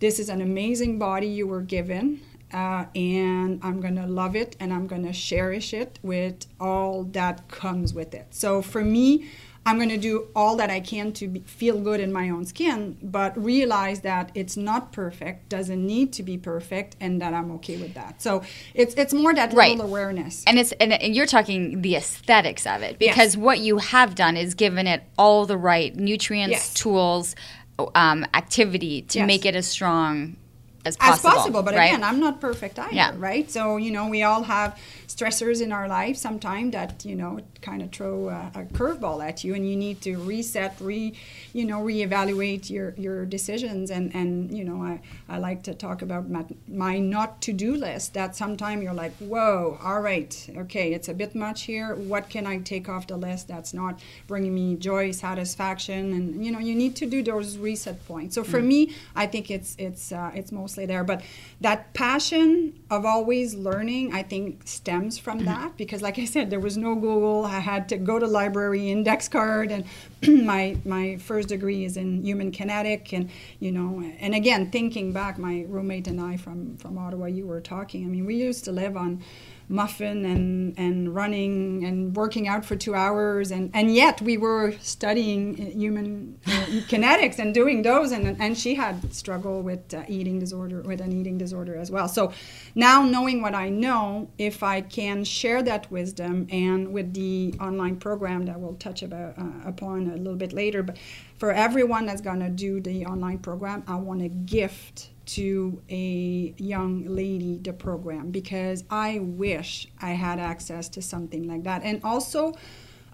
This 0.00 0.18
is 0.18 0.28
an 0.28 0.40
amazing 0.40 0.98
body 0.98 1.28
you 1.28 1.46
were 1.46 1.60
given. 1.60 2.22
Uh, 2.52 2.86
and 2.96 3.60
I'm 3.62 3.80
gonna 3.80 4.08
love 4.08 4.34
it 4.34 4.56
and 4.58 4.72
I'm 4.72 4.88
gonna 4.88 5.12
cherish 5.12 5.72
it 5.72 6.00
with 6.02 6.46
all 6.58 7.04
that 7.12 7.46
comes 7.46 7.94
with 7.94 8.12
it. 8.12 8.26
So 8.30 8.60
for 8.60 8.82
me, 8.82 9.30
I'm 9.66 9.76
going 9.76 9.90
to 9.90 9.98
do 9.98 10.28
all 10.34 10.56
that 10.56 10.70
I 10.70 10.80
can 10.80 11.12
to 11.12 11.28
be, 11.28 11.40
feel 11.40 11.78
good 11.78 12.00
in 12.00 12.12
my 12.12 12.30
own 12.30 12.46
skin, 12.46 12.96
but 13.02 13.36
realize 13.42 14.00
that 14.00 14.32
it's 14.34 14.56
not 14.56 14.90
perfect, 14.90 15.50
doesn't 15.50 15.86
need 15.86 16.14
to 16.14 16.22
be 16.22 16.38
perfect, 16.38 16.96
and 16.98 17.20
that 17.20 17.34
I'm 17.34 17.50
okay 17.52 17.76
with 17.76 17.92
that. 17.94 18.22
So 18.22 18.42
it's 18.72 18.94
it's 18.94 19.12
more 19.12 19.34
that 19.34 19.52
right. 19.52 19.72
little 19.72 19.84
awareness. 19.86 20.44
And 20.46 20.58
it's 20.58 20.72
and, 20.72 20.94
and, 20.94 21.14
you're 21.14 21.26
talking 21.26 21.82
the 21.82 21.94
aesthetics 21.96 22.66
of 22.66 22.82
it 22.82 22.98
because 22.98 23.34
yes. 23.34 23.36
what 23.36 23.58
you 23.58 23.78
have 23.78 24.14
done 24.14 24.38
is 24.38 24.54
given 24.54 24.86
it 24.86 25.02
all 25.18 25.44
the 25.44 25.58
right 25.58 25.94
nutrients, 25.94 26.52
yes. 26.52 26.74
tools, 26.74 27.36
um, 27.94 28.26
activity 28.34 29.02
to 29.02 29.18
yes. 29.18 29.26
make 29.26 29.44
it 29.46 29.54
as 29.54 29.66
strong 29.66 30.36
as 30.84 30.96
possible. 30.96 31.30
As 31.30 31.36
possible, 31.36 31.62
but 31.62 31.74
right? 31.74 31.86
again, 31.86 32.04
I'm 32.04 32.20
not 32.20 32.40
perfect 32.40 32.78
either, 32.78 32.94
yeah. 32.94 33.12
right? 33.16 33.50
So 33.50 33.76
you 33.76 33.90
know, 33.90 34.08
we 34.08 34.22
all 34.22 34.42
have 34.42 34.78
stressors 35.10 35.60
in 35.60 35.72
our 35.72 35.88
life 35.88 36.16
sometimes 36.16 36.72
that 36.72 37.04
you 37.04 37.16
know 37.16 37.40
kind 37.60 37.82
of 37.82 37.90
throw 37.90 38.28
a, 38.28 38.50
a 38.54 38.62
curveball 38.64 39.26
at 39.26 39.44
you, 39.44 39.54
and 39.54 39.68
you 39.68 39.76
need 39.76 40.00
to 40.02 40.16
reset, 40.16 40.76
re, 40.80 41.12
you 41.52 41.64
know, 41.64 41.80
reevaluate 41.80 42.70
your 42.70 42.94
your 42.96 43.26
decisions. 43.26 43.90
And 43.90 44.14
and 44.14 44.56
you 44.56 44.64
know, 44.64 44.82
I 44.82 45.00
I 45.28 45.38
like 45.38 45.62
to 45.64 45.74
talk 45.74 46.02
about 46.02 46.30
my, 46.30 46.44
my 46.68 46.98
not 46.98 47.42
to 47.42 47.52
do 47.52 47.74
list. 47.74 48.14
That 48.14 48.36
sometimes 48.36 48.82
you're 48.82 48.94
like, 48.94 49.14
whoa, 49.16 49.78
all 49.82 50.00
right, 50.00 50.32
okay, 50.56 50.92
it's 50.92 51.08
a 51.08 51.14
bit 51.14 51.34
much 51.34 51.62
here. 51.62 51.94
What 51.94 52.28
can 52.28 52.46
I 52.46 52.58
take 52.58 52.88
off 52.88 53.06
the 53.06 53.16
list 53.16 53.48
that's 53.48 53.74
not 53.74 54.00
bringing 54.26 54.54
me 54.54 54.76
joy, 54.76 55.10
satisfaction, 55.10 56.12
and 56.12 56.44
you 56.44 56.52
know, 56.52 56.60
you 56.60 56.74
need 56.74 56.94
to 56.96 57.06
do 57.06 57.22
those 57.22 57.58
reset 57.58 58.06
points. 58.06 58.34
So 58.34 58.44
for 58.44 58.60
mm. 58.60 58.66
me, 58.66 58.94
I 59.16 59.26
think 59.26 59.50
it's 59.50 59.74
it's 59.78 60.12
uh, 60.12 60.30
it's 60.34 60.52
mostly 60.52 60.86
there, 60.86 61.04
but 61.04 61.22
that 61.60 61.92
passion 61.94 62.78
of 62.90 63.04
always 63.04 63.54
learning, 63.54 64.14
I 64.14 64.22
think, 64.22 64.62
stems 64.64 64.99
from 65.18 65.38
mm-hmm. 65.38 65.46
that 65.46 65.76
because, 65.76 66.02
like 66.02 66.18
I 66.18 66.24
said, 66.24 66.50
there 66.50 66.60
was 66.60 66.76
no 66.76 66.94
Google. 66.94 67.44
I 67.44 67.58
had 67.58 67.88
to 67.90 67.96
go 67.96 68.18
to 68.18 68.26
library, 68.26 68.90
index 68.90 69.28
card, 69.28 69.70
and 69.70 69.84
my 70.46 70.76
my 70.84 71.16
first 71.16 71.48
degree 71.48 71.84
is 71.84 71.96
in 71.96 72.24
human 72.24 72.50
kinetic, 72.50 73.12
and 73.12 73.30
you 73.58 73.72
know, 73.72 74.02
and 74.18 74.34
again, 74.34 74.70
thinking 74.70 75.12
back, 75.12 75.38
my 75.38 75.64
roommate 75.68 76.06
and 76.06 76.20
I 76.20 76.36
from 76.36 76.76
from 76.76 76.98
Ottawa, 76.98 77.26
you 77.26 77.46
were 77.46 77.60
talking. 77.60 78.04
I 78.04 78.08
mean, 78.08 78.26
we 78.26 78.36
used 78.36 78.64
to 78.64 78.72
live 78.72 78.96
on 78.96 79.22
muffin 79.70 80.24
and, 80.24 80.78
and 80.78 81.14
running 81.14 81.84
and 81.84 82.14
working 82.16 82.48
out 82.48 82.64
for 82.64 82.76
two 82.76 82.94
hours. 82.94 83.50
And, 83.50 83.70
and 83.72 83.94
yet 83.94 84.20
we 84.20 84.36
were 84.36 84.74
studying 84.80 85.54
human 85.56 86.38
uh, 86.46 86.50
kinetics 86.88 87.38
and 87.38 87.54
doing 87.54 87.82
those. 87.82 88.12
And, 88.12 88.40
and 88.40 88.58
she 88.58 88.74
had 88.74 89.14
struggle 89.14 89.62
with 89.62 89.94
uh, 89.94 90.02
eating 90.08 90.38
disorder 90.38 90.82
with 90.82 91.00
an 91.00 91.12
eating 91.12 91.38
disorder 91.38 91.76
as 91.76 91.90
well. 91.90 92.08
So 92.08 92.32
now 92.74 93.02
knowing 93.02 93.42
what 93.42 93.54
i 93.54 93.68
know 93.68 94.28
if 94.38 94.62
i 94.62 94.80
can 94.80 95.24
share 95.24 95.62
that 95.62 95.90
wisdom 95.90 96.46
and 96.50 96.92
with 96.92 97.12
the 97.14 97.54
online 97.60 97.96
program 97.96 98.46
that 98.46 98.58
we'll 98.58 98.74
touch 98.74 99.02
about, 99.02 99.38
uh, 99.38 99.44
upon 99.66 100.08
a 100.10 100.16
little 100.16 100.36
bit 100.36 100.52
later 100.52 100.82
but 100.82 100.96
for 101.38 101.52
everyone 101.52 102.06
that's 102.06 102.20
going 102.20 102.40
to 102.40 102.48
do 102.48 102.80
the 102.80 103.04
online 103.06 103.38
program 103.38 103.82
i 103.86 103.94
want 103.94 104.20
to 104.20 104.28
gift 104.28 105.10
to 105.34 105.80
a 105.88 106.54
young 106.56 107.04
lady 107.04 107.58
the 107.62 107.72
program 107.72 108.30
because 108.30 108.84
I 108.90 109.20
wish 109.20 109.86
I 110.00 110.10
had 110.10 110.38
access 110.38 110.88
to 110.90 111.02
something 111.02 111.46
like 111.46 111.64
that. 111.64 111.82
And 111.84 112.00
also 112.02 112.54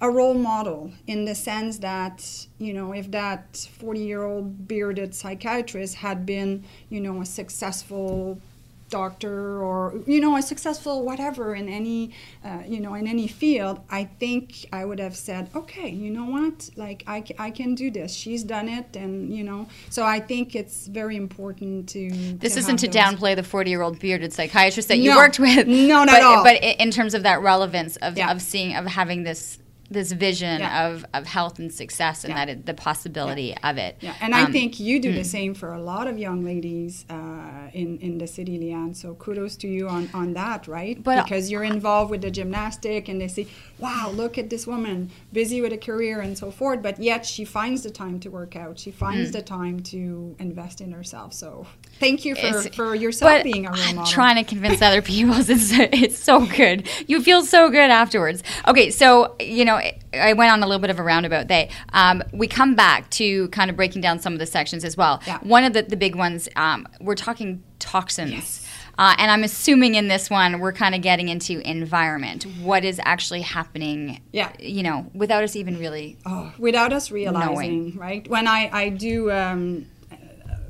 a 0.01 0.11
role 0.11 0.35
model 0.35 0.93
in 1.07 1.25
the 1.25 1.35
sense 1.35 1.79
that, 1.79 2.47
you 2.59 2.73
know, 2.73 2.93
if 2.93 3.11
that 3.11 3.69
40 3.79 4.01
year 4.01 4.23
old 4.23 4.69
bearded 4.69 5.15
psychiatrist 5.15 5.97
had 5.97 6.25
been, 6.27 6.65
you 6.89 7.01
know, 7.01 7.21
a 7.21 7.27
successful 7.27 8.41
doctor 8.89 9.61
or 9.63 9.95
you 10.07 10.21
know 10.21 10.37
a 10.37 10.43
successful 10.43 11.05
whatever 11.05 11.55
in 11.55 11.69
any 11.69 12.13
uh, 12.45 12.63
you 12.67 12.79
know 12.79 12.95
in 12.95 13.07
any 13.07 13.27
field 13.27 13.81
i 13.91 14.05
think 14.05 14.67
i 14.73 14.85
would 14.85 15.01
have 15.01 15.17
said 15.17 15.51
okay 15.55 15.89
you 15.89 16.11
know 16.11 16.25
what 16.25 16.71
like 16.77 17.03
I, 17.07 17.25
I 17.39 17.51
can 17.51 17.75
do 17.75 17.91
this 17.91 18.15
she's 18.15 18.45
done 18.45 18.69
it 18.69 18.97
and 18.97 19.35
you 19.35 19.43
know 19.43 19.67
so 19.91 20.05
i 20.05 20.21
think 20.21 20.55
it's 20.55 20.87
very 20.87 21.17
important 21.17 21.89
to 21.91 22.11
this 22.39 22.55
to 22.55 22.61
isn't 22.61 22.77
to 22.79 22.87
those. 22.87 22.95
downplay 22.95 23.35
the 23.35 23.43
40 23.43 23.71
year 23.71 23.83
old 23.83 23.99
bearded 23.99 24.33
psychiatrist 24.33 24.89
that 24.89 24.99
no, 24.99 25.05
you 25.05 25.17
worked 25.17 25.41
with 25.41 25.67
no 25.67 26.05
not 26.05 26.07
but, 26.07 26.15
at 26.15 26.23
all 26.23 26.45
but 26.45 26.63
in 26.63 26.91
terms 26.91 27.15
of 27.15 27.25
that 27.25 27.41
relevance 27.43 27.97
of, 27.97 28.17
yeah. 28.17 28.31
of 28.31 28.41
seeing 28.41 28.77
of 28.77 28.87
having 28.87 29.25
this 29.25 29.59
this 29.91 30.13
vision 30.13 30.61
yeah. 30.61 30.89
of, 30.89 31.05
of 31.15 31.27
health 31.27 31.59
and 31.59 31.73
success 31.73 32.25
and 32.25 32.35
yeah. 32.35 32.47
that 32.47 32.67
the 32.67 32.75
possibility 32.75 33.55
yeah. 33.57 33.71
of 33.71 33.79
it. 33.79 33.97
Yeah, 34.01 34.15
and 34.21 34.35
um, 34.35 34.47
I 34.47 34.51
think 34.51 34.81
you 34.81 35.01
do 35.01 35.13
mm. 35.13 35.17
the 35.17 35.25
same 35.25 35.55
for 35.55 35.73
a 35.73 35.81
lot 35.81 36.07
of 36.07 36.19
young 36.19 36.45
ladies 36.45 37.05
uh, 37.09 37.71
in 37.73 37.99
in 37.99 38.19
the 38.19 38.27
city, 38.27 38.59
Leanne. 38.59 38.95
So 38.97 39.15
kudos 39.15 39.57
to 39.57 39.69
you 39.69 39.89
on 39.89 40.09
on 40.15 40.33
that, 40.35 40.67
right? 40.67 41.03
But 41.03 41.25
because 41.25 41.51
you're 41.51 41.65
involved 41.65 42.11
with 42.11 42.23
the 42.23 42.31
gymnastic, 42.31 43.09
and 43.09 43.21
they 43.21 43.29
see, 43.29 43.49
wow, 43.79 44.11
look 44.13 44.39
at 44.39 44.51
this 44.51 44.67
woman, 44.67 45.11
busy 45.33 45.61
with 45.61 45.73
a 45.73 45.79
career 45.79 46.21
and 46.21 46.37
so 46.37 46.51
forth, 46.51 46.83
but 46.83 47.01
yet 47.01 47.25
she 47.25 47.45
finds 47.45 47.83
the 47.83 47.91
time 47.91 48.19
to 48.21 48.29
work 48.29 48.57
out. 48.57 48.79
She 48.79 48.91
finds 48.91 49.31
mm. 49.31 49.35
the 49.35 49.43
time 49.43 49.81
to 49.85 50.35
invest 50.39 50.81
in 50.81 50.93
herself. 50.93 51.33
So 51.33 51.67
thank 52.01 52.25
you 52.25 52.35
for, 52.35 52.63
for 52.71 52.95
yourself 52.95 53.43
being 53.43 53.67
a 53.67 53.71
role 53.71 53.79
model. 53.79 54.01
I'm 54.01 54.07
trying 54.07 54.37
to 54.37 54.45
convince 54.45 54.83
other 54.83 55.03
people. 55.13 55.35
It's, 55.39 55.71
it's 55.73 56.19
so 56.19 56.47
good. 56.47 56.89
You 57.07 57.23
feel 57.23 57.43
so 57.43 57.71
good 57.71 57.91
afterwards. 57.91 58.43
Okay, 58.67 58.91
so, 58.91 59.37
you 59.41 59.65
know, 59.65 59.76
I 59.77 60.33
went 60.33 60.53
on 60.53 60.63
a 60.63 60.67
little 60.67 60.81
bit 60.81 60.91
of 60.91 60.99
a 60.99 61.03
roundabout 61.03 61.47
day. 61.47 61.71
Um, 61.93 62.23
we 62.33 62.47
come 62.49 62.75
back 62.75 63.11
to 63.11 63.49
kind 63.49 63.71
of 63.71 63.77
breaking 63.77 64.03
down 64.03 64.19
some 64.19 64.33
of 64.33 64.39
the 64.39 64.47
sections 64.47 64.85
as 64.85 64.97
well. 64.97 65.23
Yeah. 65.27 65.39
One 65.39 65.65
of 65.65 65.73
the, 65.73 65.83
the 65.83 65.97
big 65.97 66.15
ones, 66.15 66.49
um, 66.57 66.87
we're 67.01 67.15
talking 67.15 67.63
toxins. 67.79 68.33
Yes. 68.33 68.67
Uh, 68.99 69.15
and 69.19 69.31
I'm 69.31 69.45
assuming 69.45 69.95
in 69.95 70.09
this 70.09 70.31
one 70.31 70.59
we're 70.59 70.73
kind 70.73 70.95
of 70.95 71.03
getting 71.03 71.29
into 71.29 71.61
environment, 71.69 72.45
what 72.63 72.85
is 72.85 73.01
actually 73.05 73.43
happening. 73.43 74.23
Yeah. 74.33 74.53
You 74.59 74.83
know, 74.83 75.11
without 75.15 75.45
us 75.45 75.55
even 75.55 75.79
really. 75.79 76.17
Oh, 76.25 76.53
without 76.59 76.93
us 76.93 77.11
realizing, 77.11 77.55
knowing. 77.55 77.97
right? 77.99 78.29
When 78.29 78.49
I 78.49 78.71
I 78.73 78.89
do 78.89 79.31
um, 79.31 79.87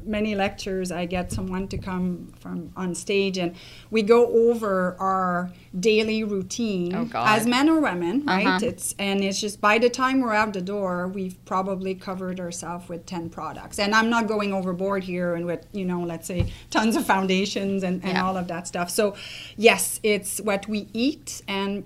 many 0.06 0.34
lectures, 0.34 0.90
I 0.92 1.06
get 1.06 1.32
someone 1.32 1.68
to 1.68 1.78
come 1.78 2.32
from 2.38 2.72
on 2.76 2.94
stage, 2.94 3.38
and 3.38 3.54
we 3.90 4.02
go 4.02 4.26
over 4.48 4.96
our 4.98 5.50
daily 5.78 6.24
routine 6.24 6.94
oh 6.94 7.08
as 7.14 7.46
men 7.46 7.68
or 7.68 7.80
women, 7.80 8.24
right? 8.26 8.46
Uh-huh. 8.46 8.58
It's 8.62 8.94
and 8.98 9.22
it's 9.22 9.40
just 9.40 9.60
by 9.60 9.78
the 9.78 9.90
time 9.90 10.20
we're 10.20 10.34
out 10.34 10.52
the 10.52 10.60
door, 10.60 11.08
we've 11.08 11.42
probably 11.44 11.94
covered 11.94 12.40
ourselves 12.40 12.88
with 12.88 13.06
ten 13.06 13.28
products. 13.30 13.78
And 13.78 13.94
I'm 13.94 14.10
not 14.10 14.26
going 14.26 14.52
overboard 14.52 15.04
here, 15.04 15.34
and 15.34 15.46
with 15.46 15.66
you 15.72 15.84
know, 15.84 16.00
let's 16.00 16.26
say 16.26 16.52
tons 16.70 16.96
of 16.96 17.04
foundations 17.06 17.82
and, 17.82 18.02
and 18.02 18.12
yeah. 18.12 18.24
all 18.24 18.36
of 18.36 18.48
that 18.48 18.66
stuff. 18.66 18.90
So, 18.90 19.16
yes, 19.56 20.00
it's 20.02 20.40
what 20.40 20.68
we 20.68 20.88
eat 20.92 21.42
and 21.48 21.84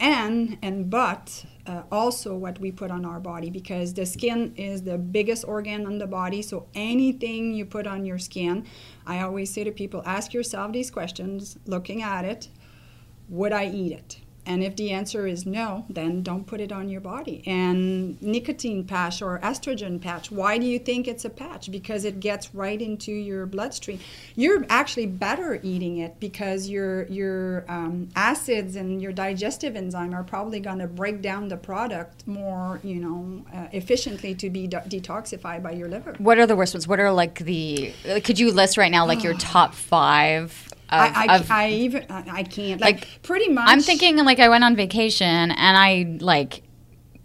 and 0.00 0.58
and 0.62 0.90
but 0.90 1.44
uh, 1.66 1.82
also 1.90 2.36
what 2.36 2.58
we 2.58 2.72
put 2.72 2.90
on 2.90 3.04
our 3.04 3.20
body 3.20 3.50
because 3.50 3.94
the 3.94 4.06
skin 4.06 4.52
is 4.56 4.82
the 4.82 4.98
biggest 4.98 5.44
organ 5.44 5.86
on 5.86 5.98
the 5.98 6.06
body. 6.06 6.42
So 6.42 6.66
anything 6.74 7.54
you 7.54 7.64
put 7.64 7.86
on 7.86 8.04
your 8.04 8.18
skin, 8.18 8.66
I 9.06 9.20
always 9.20 9.52
say 9.52 9.64
to 9.64 9.72
people, 9.72 10.02
ask 10.04 10.34
yourself 10.34 10.72
these 10.72 10.90
questions, 10.90 11.58
looking 11.66 12.02
at 12.02 12.24
it, 12.24 12.48
would 13.28 13.52
I 13.52 13.66
eat 13.66 13.92
it? 13.92 14.21
And 14.44 14.64
if 14.64 14.74
the 14.74 14.90
answer 14.90 15.26
is 15.26 15.46
no, 15.46 15.84
then 15.88 16.22
don't 16.22 16.46
put 16.46 16.60
it 16.60 16.72
on 16.72 16.88
your 16.88 17.00
body. 17.00 17.44
And 17.46 18.20
nicotine 18.20 18.84
patch 18.84 19.22
or 19.22 19.38
estrogen 19.38 20.00
patch, 20.00 20.32
why 20.32 20.58
do 20.58 20.66
you 20.66 20.78
think 20.78 21.06
it's 21.06 21.24
a 21.24 21.30
patch? 21.30 21.70
Because 21.70 22.04
it 22.04 22.18
gets 22.18 22.52
right 22.54 22.80
into 22.80 23.12
your 23.12 23.46
bloodstream. 23.46 24.00
You're 24.34 24.66
actually 24.68 25.06
better 25.06 25.60
eating 25.62 25.98
it 25.98 26.18
because 26.18 26.68
your 26.68 27.04
your 27.04 27.64
um, 27.68 28.08
acids 28.16 28.74
and 28.74 29.00
your 29.00 29.12
digestive 29.12 29.76
enzyme 29.76 30.12
are 30.12 30.24
probably 30.24 30.58
going 30.58 30.78
to 30.78 30.88
break 30.88 31.22
down 31.22 31.48
the 31.48 31.56
product 31.56 32.26
more, 32.26 32.80
you 32.82 32.96
know, 32.96 33.44
uh, 33.54 33.68
efficiently 33.72 34.34
to 34.34 34.50
be 34.50 34.66
de- 34.66 34.80
detoxified 34.80 35.62
by 35.62 35.72
your 35.72 35.88
liver. 35.88 36.14
What 36.18 36.38
are 36.38 36.46
the 36.46 36.56
worst 36.56 36.74
ones? 36.74 36.88
What 36.88 36.98
are 36.98 37.12
like 37.12 37.38
the? 37.38 37.92
Could 38.24 38.40
you 38.40 38.50
list 38.50 38.76
right 38.76 38.90
now 38.90 39.06
like 39.06 39.22
your 39.22 39.34
top 39.34 39.74
five? 39.74 40.71
I, 40.92 41.26
I, 41.26 41.36
of, 41.36 41.50
I, 41.50 41.68
even 41.70 42.06
I 42.10 42.42
can't 42.42 42.80
like, 42.80 43.00
like, 43.00 43.22
pretty 43.22 43.48
much. 43.48 43.64
I'm 43.68 43.80
thinking 43.80 44.16
like 44.18 44.38
I 44.38 44.48
went 44.48 44.64
on 44.64 44.76
vacation 44.76 45.26
and 45.26 45.76
I 45.76 46.18
like 46.20 46.62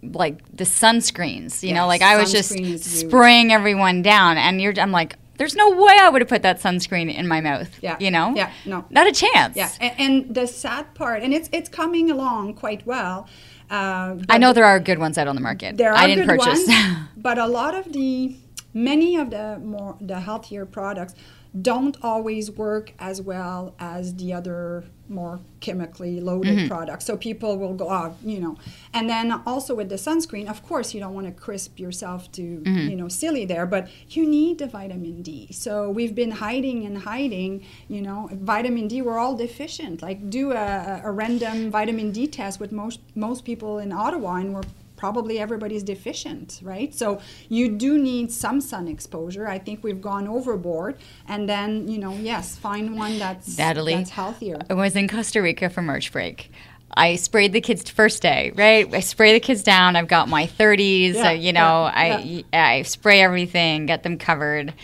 like 0.02 0.40
the 0.56 0.64
sunscreens. 0.64 1.62
You 1.62 1.70
yes, 1.70 1.76
know, 1.76 1.86
like 1.86 2.02
I 2.02 2.18
was 2.18 2.32
just 2.32 2.50
spraying 2.84 3.52
everyone 3.52 4.02
down, 4.02 4.38
and 4.38 4.60
you're 4.60 4.78
I'm 4.78 4.92
like. 4.92 5.16
There's 5.38 5.54
no 5.54 5.70
way 5.70 5.96
I 5.96 6.08
would 6.08 6.20
have 6.20 6.28
put 6.28 6.42
that 6.42 6.60
sunscreen 6.60 7.14
in 7.14 7.28
my 7.28 7.40
mouth. 7.40 7.70
Yeah. 7.80 7.96
You 8.00 8.10
know? 8.10 8.34
Yeah. 8.34 8.50
No. 8.66 8.84
Not 8.90 9.06
a 9.06 9.12
chance. 9.12 9.54
Yeah. 9.54 9.70
And, 9.80 9.94
and 10.00 10.34
the 10.34 10.48
sad 10.48 10.96
part, 10.96 11.22
and 11.22 11.32
it's 11.32 11.48
it's 11.52 11.68
coming 11.68 12.10
along 12.10 12.54
quite 12.54 12.84
well. 12.84 13.28
Uh, 13.70 14.16
I 14.28 14.38
know 14.38 14.52
there 14.52 14.64
are 14.64 14.80
good 14.80 14.98
ones 14.98 15.16
out 15.16 15.28
on 15.28 15.36
the 15.36 15.40
market. 15.40 15.76
There 15.76 15.92
are 15.92 15.96
I 15.96 16.08
didn't 16.08 16.26
good 16.26 16.40
purchase. 16.40 16.66
Ones, 16.66 17.08
but 17.16 17.38
a 17.38 17.46
lot 17.46 17.76
of 17.76 17.92
the 17.92 18.36
many 18.74 19.16
of 19.16 19.30
the 19.30 19.60
more 19.60 19.96
the 20.00 20.18
healthier 20.18 20.66
products 20.66 21.14
don't 21.60 21.96
always 22.02 22.50
work 22.50 22.92
as 22.98 23.22
well 23.22 23.74
as 23.78 24.14
the 24.16 24.32
other 24.32 24.84
more 25.08 25.40
chemically 25.60 26.20
loaded 26.20 26.58
mm-hmm. 26.58 26.68
products. 26.68 27.04
So 27.06 27.16
people 27.16 27.58
will 27.58 27.74
go, 27.74 27.90
oh, 27.90 28.14
you 28.22 28.40
know. 28.40 28.56
And 28.92 29.08
then 29.08 29.32
also 29.46 29.74
with 29.74 29.88
the 29.88 29.96
sunscreen, 29.96 30.48
of 30.48 30.62
course, 30.62 30.92
you 30.92 31.00
don't 31.00 31.14
want 31.14 31.26
to 31.26 31.32
crisp 31.32 31.78
yourself 31.78 32.30
to, 32.32 32.42
mm-hmm. 32.42 32.88
you 32.88 32.96
know, 32.96 33.08
silly 33.08 33.44
there, 33.44 33.66
but 33.66 33.88
you 34.10 34.26
need 34.26 34.58
the 34.58 34.66
vitamin 34.66 35.22
D. 35.22 35.48
So 35.50 35.90
we've 35.90 36.14
been 36.14 36.32
hiding 36.32 36.84
and 36.84 36.98
hiding, 36.98 37.64
you 37.88 38.02
know, 38.02 38.28
vitamin 38.32 38.88
D, 38.88 39.02
we're 39.02 39.18
all 39.18 39.36
deficient. 39.36 40.02
Like 40.02 40.28
do 40.30 40.52
a, 40.52 41.00
a 41.04 41.10
random 41.10 41.70
vitamin 41.70 42.12
D 42.12 42.26
test 42.26 42.60
with 42.60 42.72
most 42.72 43.00
most 43.14 43.44
people 43.44 43.78
in 43.78 43.92
Ottawa 43.92 44.34
and 44.36 44.54
we're 44.54 44.62
probably 44.98 45.38
everybody's 45.38 45.82
deficient, 45.82 46.60
right? 46.62 46.94
So 46.94 47.20
you 47.48 47.70
do 47.70 47.96
need 47.96 48.30
some 48.30 48.60
sun 48.60 48.88
exposure. 48.88 49.48
I 49.48 49.58
think 49.58 49.82
we've 49.82 50.02
gone 50.02 50.28
overboard. 50.28 50.98
And 51.26 51.48
then, 51.48 51.88
you 51.88 51.98
know, 51.98 52.12
yes, 52.12 52.58
find 52.58 52.96
one 52.96 53.18
that's, 53.18 53.56
Natalie, 53.56 53.94
that's 53.94 54.10
healthier. 54.10 54.58
I 54.68 54.74
was 54.74 54.96
in 54.96 55.08
Costa 55.08 55.40
Rica 55.40 55.70
for 55.70 55.80
March 55.80 56.12
break. 56.12 56.50
I 56.96 57.16
sprayed 57.16 57.52
the 57.52 57.60
kids 57.60 57.88
first 57.88 58.22
day, 58.22 58.52
right? 58.56 58.92
I 58.92 59.00
spray 59.00 59.32
the 59.32 59.40
kids 59.40 59.62
down. 59.62 59.94
I've 59.94 60.08
got 60.08 60.28
my 60.28 60.46
30s. 60.46 61.14
Yeah, 61.14 61.28
uh, 61.28 61.30
you 61.30 61.52
know, 61.52 61.90
yeah, 61.94 62.18
yeah. 62.18 62.42
I 62.52 62.78
I 62.78 62.82
spray 62.82 63.20
everything, 63.20 63.86
get 63.86 64.02
them 64.02 64.18
covered. 64.18 64.74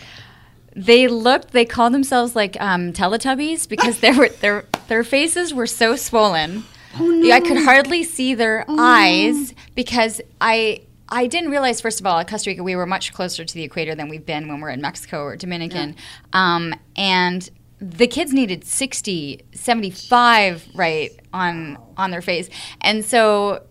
They 0.75 1.07
looked. 1.07 1.51
They 1.51 1.65
called 1.65 1.93
themselves 1.93 2.35
like 2.35 2.61
um, 2.61 2.93
Teletubbies 2.93 3.67
because 3.69 3.99
their 3.99 4.29
their 4.29 4.65
their 4.87 5.03
faces 5.03 5.53
were 5.53 5.67
so 5.67 5.95
swollen. 5.95 6.63
Oh, 6.97 7.05
no. 7.05 7.31
I 7.31 7.41
could 7.41 7.57
hardly 7.57 8.03
see 8.03 8.35
their 8.35 8.65
oh, 8.67 8.77
eyes. 8.79 9.53
Because 9.75 10.21
I 10.41 10.81
I 11.09 11.27
didn't 11.27 11.51
realize, 11.51 11.81
first 11.81 11.99
of 11.99 12.05
all, 12.07 12.17
at 12.17 12.27
Costa 12.27 12.49
Rica, 12.49 12.63
we 12.63 12.75
were 12.75 12.87
much 12.87 13.13
closer 13.13 13.45
to 13.45 13.53
the 13.53 13.63
equator 13.63 13.93
than 13.93 14.09
we've 14.09 14.25
been 14.25 14.47
when 14.47 14.59
we're 14.59 14.71
in 14.71 14.81
Mexico 14.81 15.21
or 15.21 15.35
Dominican. 15.35 15.95
Yeah. 16.33 16.55
Um, 16.55 16.73
and 16.95 17.47
the 17.79 18.07
kids 18.07 18.33
needed 18.33 18.63
60 18.63 19.41
75 19.53 20.69
right 20.75 21.11
on 21.33 21.77
on 21.97 22.09
their 22.09 22.21
face 22.21 22.49
and 22.79 23.03
so 23.03 23.63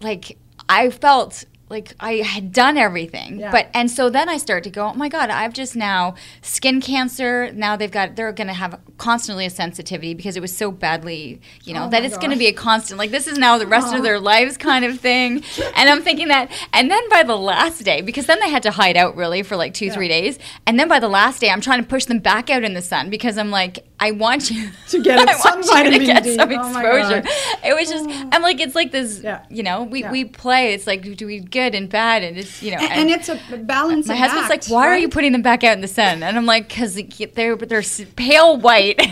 like 0.00 0.38
i 0.68 0.88
felt 0.88 1.44
like 1.70 1.94
I 2.00 2.14
had 2.16 2.52
done 2.52 2.76
everything. 2.76 3.40
Yeah. 3.40 3.50
But 3.50 3.68
and 3.74 3.90
so 3.90 4.10
then 4.10 4.28
I 4.28 4.38
start 4.38 4.64
to 4.64 4.70
go, 4.70 4.86
oh 4.86 4.94
my 4.94 5.08
god, 5.08 5.30
I've 5.30 5.52
just 5.52 5.76
now 5.76 6.14
skin 6.42 6.80
cancer. 6.80 7.52
Now 7.52 7.76
they've 7.76 7.90
got 7.90 8.16
they're 8.16 8.32
going 8.32 8.48
to 8.48 8.54
have 8.54 8.80
constantly 8.96 9.46
a 9.46 9.50
sensitivity 9.50 10.14
because 10.14 10.36
it 10.36 10.40
was 10.40 10.56
so 10.56 10.70
badly, 10.70 11.40
you 11.64 11.74
know, 11.74 11.84
oh 11.84 11.90
that 11.90 12.04
it's 12.04 12.16
going 12.18 12.30
to 12.30 12.36
be 12.36 12.46
a 12.46 12.52
constant. 12.52 12.98
Like 12.98 13.10
this 13.10 13.26
is 13.26 13.38
now 13.38 13.58
the 13.58 13.66
rest 13.66 13.88
of 13.88 13.94
uh-huh. 13.94 14.02
their 14.02 14.20
lives 14.20 14.56
kind 14.56 14.84
of 14.84 14.98
thing. 14.98 15.44
and 15.76 15.88
I'm 15.88 16.02
thinking 16.02 16.28
that. 16.28 16.50
And 16.72 16.90
then 16.90 17.08
by 17.10 17.22
the 17.22 17.36
last 17.36 17.82
day, 17.84 18.00
because 18.00 18.26
then 18.26 18.40
they 18.40 18.50
had 18.50 18.62
to 18.64 18.70
hide 18.70 18.96
out 18.96 19.16
really 19.16 19.42
for 19.42 19.56
like 19.56 19.74
two 19.74 19.86
yeah. 19.86 19.94
three 19.94 20.08
days, 20.08 20.38
and 20.66 20.78
then 20.78 20.88
by 20.88 20.98
the 20.98 21.08
last 21.08 21.40
day, 21.40 21.50
I'm 21.50 21.60
trying 21.60 21.82
to 21.82 21.88
push 21.88 22.06
them 22.06 22.18
back 22.18 22.50
out 22.50 22.64
in 22.64 22.74
the 22.74 22.82
sun 22.82 23.10
because 23.10 23.38
I'm 23.38 23.50
like, 23.50 23.84
I 24.00 24.12
want 24.12 24.50
you 24.50 24.70
to 24.88 25.02
get 25.02 25.36
some 25.38 25.62
vitamin 25.62 26.04
get 26.04 26.22
D. 26.24 26.36
some 26.36 26.50
oh 26.50 26.54
exposure. 26.54 27.22
Oh 27.26 27.54
it 27.64 27.74
was 27.74 27.88
just 27.88 28.08
oh. 28.08 28.28
I'm 28.32 28.42
like 28.42 28.60
it's 28.60 28.74
like 28.74 28.92
this. 28.92 29.20
Yeah. 29.22 29.44
You 29.50 29.62
know, 29.62 29.82
we 29.82 30.04
we 30.04 30.24
play. 30.24 30.74
It's 30.74 30.86
like 30.86 31.16
do 31.16 31.26
we 31.26 31.40
good 31.40 31.74
and 31.74 31.88
bad, 31.88 32.22
and 32.22 32.36
it's 32.38 32.62
you 32.62 32.72
know, 32.72 32.78
and, 32.78 32.92
and 32.92 33.10
it's 33.10 33.28
a 33.28 33.56
balance. 33.58 34.06
My 34.06 34.16
husband's 34.16 34.50
act, 34.50 34.68
like, 34.68 34.72
"Why 34.72 34.86
right? 34.86 34.94
are 34.94 34.98
you 34.98 35.08
putting 35.08 35.32
them 35.32 35.42
back 35.42 35.64
out 35.64 35.74
in 35.74 35.80
the 35.80 35.88
sun?" 35.88 36.22
And 36.22 36.36
I'm 36.36 36.46
like, 36.46 36.68
"Cause 36.68 37.00
they're 37.34 37.56
they're 37.56 37.82
pale 38.16 38.56
white. 38.56 39.00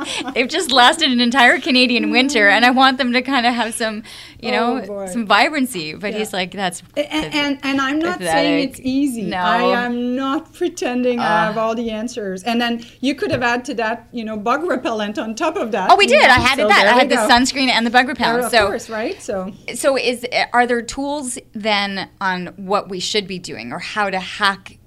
They've 0.34 0.48
just 0.48 0.70
lasted 0.70 1.10
an 1.10 1.20
entire 1.20 1.58
Canadian 1.60 2.10
winter, 2.10 2.48
and 2.48 2.64
I 2.64 2.70
want 2.70 2.98
them 2.98 3.12
to 3.12 3.22
kind 3.22 3.46
of 3.46 3.54
have 3.54 3.74
some, 3.74 4.02
you 4.42 4.50
know, 4.50 4.84
oh 4.88 5.06
some 5.06 5.26
vibrancy." 5.26 5.94
But 5.94 6.12
yeah. 6.12 6.18
he's 6.18 6.32
like, 6.32 6.52
"That's 6.52 6.82
and, 6.96 7.34
and, 7.34 7.58
and 7.62 7.80
I'm 7.80 7.98
not 7.98 8.18
pathetic. 8.18 8.32
saying 8.32 8.68
it's 8.68 8.80
easy. 8.80 9.22
No, 9.22 9.38
I 9.38 9.84
am 9.84 10.16
not 10.16 10.52
pretending 10.52 11.20
uh, 11.20 11.22
I 11.22 11.46
have 11.46 11.58
all 11.58 11.74
the 11.74 11.90
answers. 11.90 12.42
And 12.42 12.60
then 12.60 12.84
you 13.00 13.14
could 13.14 13.30
have 13.30 13.42
added 13.42 13.64
to 13.66 13.74
that, 13.74 14.08
you 14.12 14.24
know, 14.24 14.36
bug 14.36 14.64
repellent 14.64 15.18
on 15.18 15.34
top 15.34 15.56
of 15.56 15.72
that. 15.72 15.90
Oh, 15.90 15.96
we 15.96 16.06
did. 16.06 16.22
Know? 16.22 16.28
I 16.28 16.40
had 16.40 16.58
so 16.58 16.68
that. 16.68 16.86
I 16.86 16.98
had 16.98 17.08
the 17.08 17.16
go. 17.16 17.28
sunscreen 17.28 17.68
and 17.68 17.86
the 17.86 17.90
bug 17.90 18.08
repellent. 18.08 18.52
Of 18.52 18.66
course, 18.66 18.90
right? 18.90 19.20
So, 19.22 19.52
so 19.74 19.96
is 19.96 20.26
are 20.52 20.66
there 20.66 20.82
tools 20.82 21.38
then 21.52 22.08
on 22.20 22.48
what 22.56 22.88
we 22.88 23.00
should 23.00 23.26
be 23.26 23.38
doing 23.38 23.72
or 23.72 23.78
how 23.78 24.10
to 24.10 24.18
hack 24.18 24.78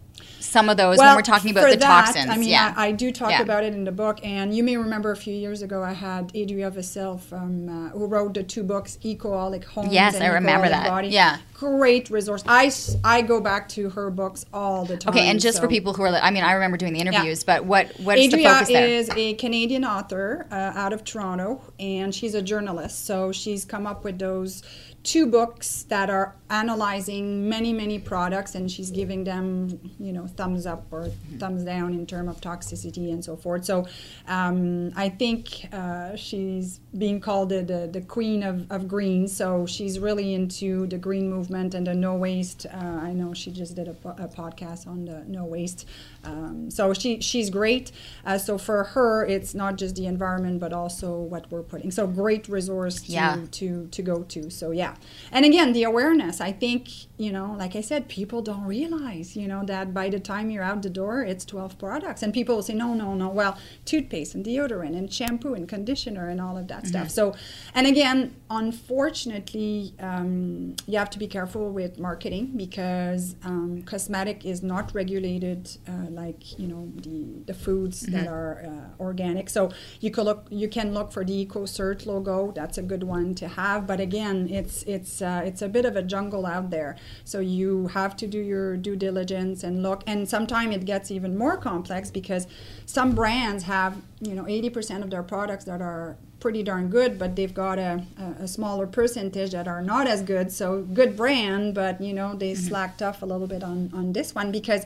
some 0.56 0.70
of 0.70 0.78
those 0.78 0.98
well, 0.98 1.10
when 1.10 1.18
we're 1.18 1.22
talking 1.22 1.52
about 1.52 1.70
the 1.70 1.76
that, 1.76 2.06
toxins. 2.06 2.30
I 2.30 2.38
mean, 2.38 2.48
yeah. 2.48 2.74
I, 2.78 2.88
I 2.88 2.92
do 2.94 3.12
talk 3.12 3.32
yeah. 3.32 3.42
about 3.42 3.66
it 3.66 3.74
in 3.74 3.84
the 3.84 3.92
book, 3.92 4.20
and 4.24 4.56
you 4.56 4.64
may 4.64 4.78
remember 4.78 5.12
a 5.12 5.18
few 5.18 5.34
years 5.34 5.62
ago 5.62 5.84
I 5.84 5.92
had 5.92 6.32
Adria 6.34 6.72
Vasil 6.72 7.20
from 7.20 7.68
uh, 7.68 7.90
who 7.90 8.06
wrote 8.06 8.36
the 8.36 8.44
two 8.44 8.64
books, 8.64 8.98
Ecoholic 9.04 9.66
Homes. 9.66 9.92
Yes, 9.92 10.16
I 10.16 10.28
remember 10.28 10.70
that. 10.70 10.88
Body. 10.88 11.10
Yeah, 11.10 11.40
great 11.54 12.10
resource. 12.10 12.42
I, 12.48 12.72
I 13.04 13.22
go 13.22 13.42
back 13.42 13.68
to 13.70 13.90
her 13.90 14.10
books 14.10 14.46
all 14.54 14.86
the 14.86 14.96
time. 14.96 15.14
Okay, 15.14 15.28
and 15.28 15.42
just 15.42 15.58
so. 15.58 15.64
for 15.64 15.68
people 15.68 15.94
who 15.94 16.04
are, 16.04 16.16
I 16.16 16.32
mean, 16.32 16.46
I 16.46 16.54
remember 16.54 16.78
doing 16.78 16.94
the 16.94 17.02
interviews, 17.02 17.44
yeah. 17.46 17.58
but 17.58 17.66
what 17.66 17.92
what 18.00 18.18
is 18.18 18.34
Adria 18.34 18.48
the 18.48 18.54
focus 18.54 18.68
there? 18.70 18.88
is 18.88 19.10
a 19.14 19.34
Canadian 19.34 19.84
author 19.84 20.48
uh, 20.52 20.56
out 20.56 20.94
of 20.94 21.04
Toronto, 21.04 21.62
and 21.80 22.16
she's 22.16 22.34
a 22.34 22.42
journalist, 22.42 23.06
so 23.06 23.34
she's 23.34 23.66
come 23.66 23.86
up 23.86 24.06
with 24.06 24.20
those 24.20 24.64
two 25.06 25.28
books 25.28 25.84
that 25.84 26.10
are 26.10 26.36
analyzing 26.50 27.48
many 27.48 27.72
many 27.72 28.00
products 28.00 28.56
and 28.56 28.70
she's 28.70 28.90
giving 28.92 29.24
them 29.24 29.80
you 30.00 30.12
know 30.12 30.26
thumbs 30.28 30.66
up 30.66 30.86
or 30.92 31.10
thumbs 31.38 31.64
down 31.64 31.94
in 31.94 32.06
terms 32.06 32.30
of 32.30 32.42
toxicity 32.42 33.12
and 33.12 33.24
so 33.24 33.36
forth. 33.36 33.66
So 33.66 33.86
um, 34.28 34.92
i 34.96 35.08
think 35.10 35.68
uh, 35.72 36.16
she's 36.16 36.80
being 36.98 37.20
called 37.20 37.50
the, 37.50 37.62
the, 37.62 37.88
the, 37.92 38.02
queen 38.02 38.42
of, 38.44 38.70
of 38.72 38.88
green 38.88 39.28
so 39.28 39.66
she's 39.66 40.00
really 40.00 40.34
into 40.34 40.88
the 40.88 40.98
green 40.98 41.30
movement 41.30 41.74
and 41.76 41.86
the 41.86 41.94
no 41.94 42.16
waste. 42.16 42.66
Uh, 42.66 43.00
i 43.10 43.14
know 43.14 43.34
she 43.34 43.52
just 43.52 43.76
did 43.76 43.88
a, 43.88 43.96
a, 44.26 44.28
podcast 44.28 44.88
on 44.88 45.06
the 45.06 45.24
no 45.28 45.46
waste. 45.46 45.88
Um, 46.24 46.72
so 46.72 46.94
she 46.94 47.22
she's 47.22 47.50
great. 47.52 47.92
Uh, 48.26 48.40
so 48.40 48.58
for 48.58 48.84
her 48.84 49.26
it's 49.26 49.54
not 49.54 49.76
just 49.76 49.96
the 49.96 50.08
environment 50.08 50.60
but 50.60 50.74
also 50.74 51.16
what 51.18 51.52
we're 51.52 51.64
putting. 51.64 51.92
So 51.92 52.08
great 52.08 52.48
resource 52.48 53.02
to, 53.04 53.12
yeah. 53.12 53.38
to 53.52 53.88
to 53.88 54.02
go 54.02 54.24
to. 54.24 54.50
So 54.50 54.72
yeah 54.72 54.95
and 55.32 55.46
again 55.46 55.74
the 55.74 55.84
awareness 55.84 56.42
i 56.42 56.52
think 56.52 56.90
you 57.18 57.32
know 57.32 57.56
like 57.58 57.76
i 57.76 57.82
said 57.82 58.08
people 58.08 58.42
don't 58.42 58.66
realize 58.66 59.36
you 59.36 59.48
know 59.48 59.64
that 59.66 59.94
by 59.94 60.10
the 60.10 60.20
time 60.20 60.50
you're 60.50 60.64
out 60.64 60.82
the 60.82 60.90
door 60.90 61.24
it's 61.24 61.46
12 61.46 61.78
products. 61.78 62.22
And 62.24 62.34
people 62.34 62.56
will 62.56 62.64
say 62.64 62.74
no 62.74 62.94
no 62.94 63.14
no. 63.14 63.30
Well 63.30 63.58
toothpaste 63.86 64.36
and 64.36 64.46
deodorant 64.46 64.96
and 64.98 65.12
shampoo 65.12 65.54
and 65.54 65.68
conditioner 65.68 66.30
and 66.30 66.40
all 66.40 66.58
of 66.58 66.68
that 66.68 66.84
mm-hmm. 66.84 66.88
stuff 66.88 67.10
so 67.10 67.36
and 67.74 67.88
again 67.88 68.36
unfortunately 68.50 69.94
um, 70.00 70.76
you 70.88 70.98
have 70.98 71.10
to 71.10 71.20
be 71.20 71.28
careful 71.28 71.70
with 71.70 72.00
marketing 72.00 72.52
because 72.56 73.36
um, 73.44 73.82
cosmetic 73.86 74.46
is 74.46 74.62
not 74.62 74.94
regulated 74.94 75.70
uh, 75.88 76.10
like 76.10 76.58
you 76.60 76.68
know 76.68 76.92
the, 76.98 77.26
the 77.46 77.54
foods 77.54 78.04
mm-hmm. 78.04 78.16
that 78.16 78.28
are 78.28 78.64
uh, 78.66 79.04
organic. 79.04 79.50
So 79.50 79.72
you 80.00 80.12
can 80.12 80.24
look 80.24 80.48
you 80.50 80.68
can 80.68 80.94
look 80.94 81.12
for 81.12 81.24
the 81.26 81.46
ecocert 81.46 82.06
logo. 82.06 82.52
That's 82.52 82.78
a 82.78 82.82
good 82.82 83.04
one 83.04 83.34
to 83.36 83.48
have. 83.48 83.88
But 83.88 84.00
again 84.00 84.48
it's 84.50 84.84
it's 84.86 85.22
uh, 85.22 85.42
it's 85.46 85.62
a 85.62 85.70
bit 85.70 85.86
of 85.86 85.96
a 85.96 86.02
jungle 86.02 86.46
out 86.46 86.70
there. 86.70 86.96
So 87.24 87.40
you 87.40 87.88
have 87.88 88.16
to 88.18 88.28
do 88.28 88.40
your 88.40 88.78
due 88.78 88.96
diligence 88.96 89.64
and 89.64 89.84
look. 89.84 90.04
And 90.08 90.28
sometimes 90.28 90.76
it 90.76 90.86
gets 90.86 91.12
even 91.12 91.38
more 91.38 91.58
complex 91.58 92.12
because 92.12 92.48
some 92.86 93.16
brands 93.16 93.64
have 93.64 93.98
you 94.22 94.34
know 94.34 94.44
80% 94.44 95.04
of 95.04 95.10
their 95.10 95.24
products 95.24 95.66
that 95.66 95.82
are 95.82 96.18
pretty 96.40 96.62
darn 96.62 96.90
good, 96.90 97.18
but 97.18 97.36
they've 97.36 97.54
got 97.54 97.80
a, 97.80 98.04
a, 98.40 98.48
smaller 98.48 98.86
percentage 98.86 99.52
that 99.52 99.68
are 99.68 99.82
not 99.82 100.06
as 100.06 100.22
good. 100.22 100.52
So 100.52 100.84
good 100.84 101.18
brand, 101.18 101.74
but 101.74 102.00
you 102.00 102.14
know 102.14 102.36
they 102.36 102.52
mm-hmm. 102.52 102.68
slacked 102.68 103.02
off 103.02 103.22
a 103.22 103.26
little 103.26 103.48
bit 103.48 103.64
on 103.64 103.90
on 103.94 104.14
this 104.14 104.36
one 104.36 104.52
because 104.52 104.86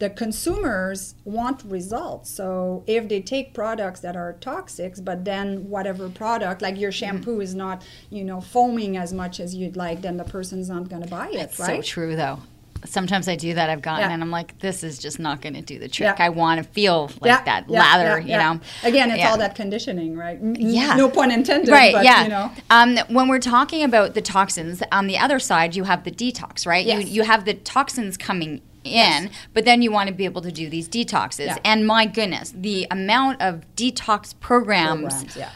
the 0.00 0.10
consumers 0.10 1.14
want 1.24 1.62
results. 1.64 2.30
So 2.30 2.82
if 2.86 3.08
they 3.08 3.20
take 3.20 3.52
products 3.52 4.00
that 4.00 4.16
are 4.16 4.32
toxic, 4.40 4.94
but 5.02 5.26
then 5.26 5.68
whatever 5.68 6.08
product, 6.08 6.62
like 6.62 6.78
your 6.78 6.90
mm-hmm. 6.90 7.06
shampoo 7.06 7.38
mm. 7.38 7.42
is 7.42 7.54
not, 7.54 7.84
you 8.08 8.24
know, 8.24 8.40
foaming 8.40 8.96
as 8.96 9.12
much 9.12 9.40
as 9.40 9.54
you'd 9.54 9.76
like, 9.76 10.00
then 10.00 10.16
the 10.16 10.24
person's 10.24 10.70
not 10.70 10.88
going 10.88 11.02
to 11.02 11.08
buy 11.08 11.28
it, 11.28 11.36
That's 11.36 11.60
right? 11.60 11.84
So 11.84 11.90
true, 11.90 12.16
though. 12.16 12.40
Sometimes 12.86 13.28
I 13.28 13.36
do 13.36 13.52
that. 13.52 13.68
I've 13.68 13.82
gotten 13.82 14.08
yeah. 14.08 14.14
and 14.14 14.22
I'm 14.22 14.30
like, 14.30 14.58
this 14.60 14.82
is 14.82 14.98
just 14.98 15.18
not 15.18 15.42
going 15.42 15.52
to 15.52 15.60
do 15.60 15.78
the 15.78 15.86
trick. 15.86 16.18
Yeah. 16.18 16.24
I 16.24 16.30
want 16.30 16.64
to 16.64 16.64
feel 16.64 17.10
like 17.20 17.26
yeah. 17.26 17.44
that 17.44 17.68
lather, 17.68 18.18
you 18.20 18.38
know. 18.38 18.58
Again, 18.82 19.10
it's 19.10 19.22
all 19.22 19.36
that 19.36 19.54
conditioning, 19.54 20.16
right? 20.16 20.38
Yeah. 20.40 20.94
No 20.94 21.10
pun 21.10 21.30
intended. 21.30 21.70
Right. 21.70 21.92
But, 21.92 22.04
yeah. 22.04 22.22
You 22.22 22.28
know. 22.30 22.50
Um, 22.70 22.96
when 23.14 23.28
we're 23.28 23.38
talking 23.38 23.82
about 23.82 24.14
the 24.14 24.22
toxins, 24.22 24.82
on 24.90 25.08
the 25.08 25.18
other 25.18 25.38
side, 25.38 25.76
you 25.76 25.84
have 25.84 26.04
the 26.04 26.10
detox, 26.10 26.66
right? 26.66 26.86
Yes. 26.86 27.04
You 27.04 27.16
you 27.16 27.22
have 27.24 27.44
the 27.44 27.52
toxins 27.52 28.16
coming 28.16 28.62
in, 28.84 28.92
yes. 28.92 29.32
but 29.52 29.64
then 29.64 29.82
you 29.82 29.92
want 29.92 30.08
to 30.08 30.14
be 30.14 30.24
able 30.24 30.42
to 30.42 30.52
do 30.52 30.68
these 30.68 30.88
detoxes. 30.88 31.46
Yeah. 31.46 31.58
And 31.64 31.86
my 31.86 32.06
goodness, 32.06 32.52
the 32.56 32.86
amount 32.90 33.42
of 33.42 33.64
detox 33.76 34.34
programs, 34.38 35.14
programs 35.14 35.36
yeah. 35.36 35.50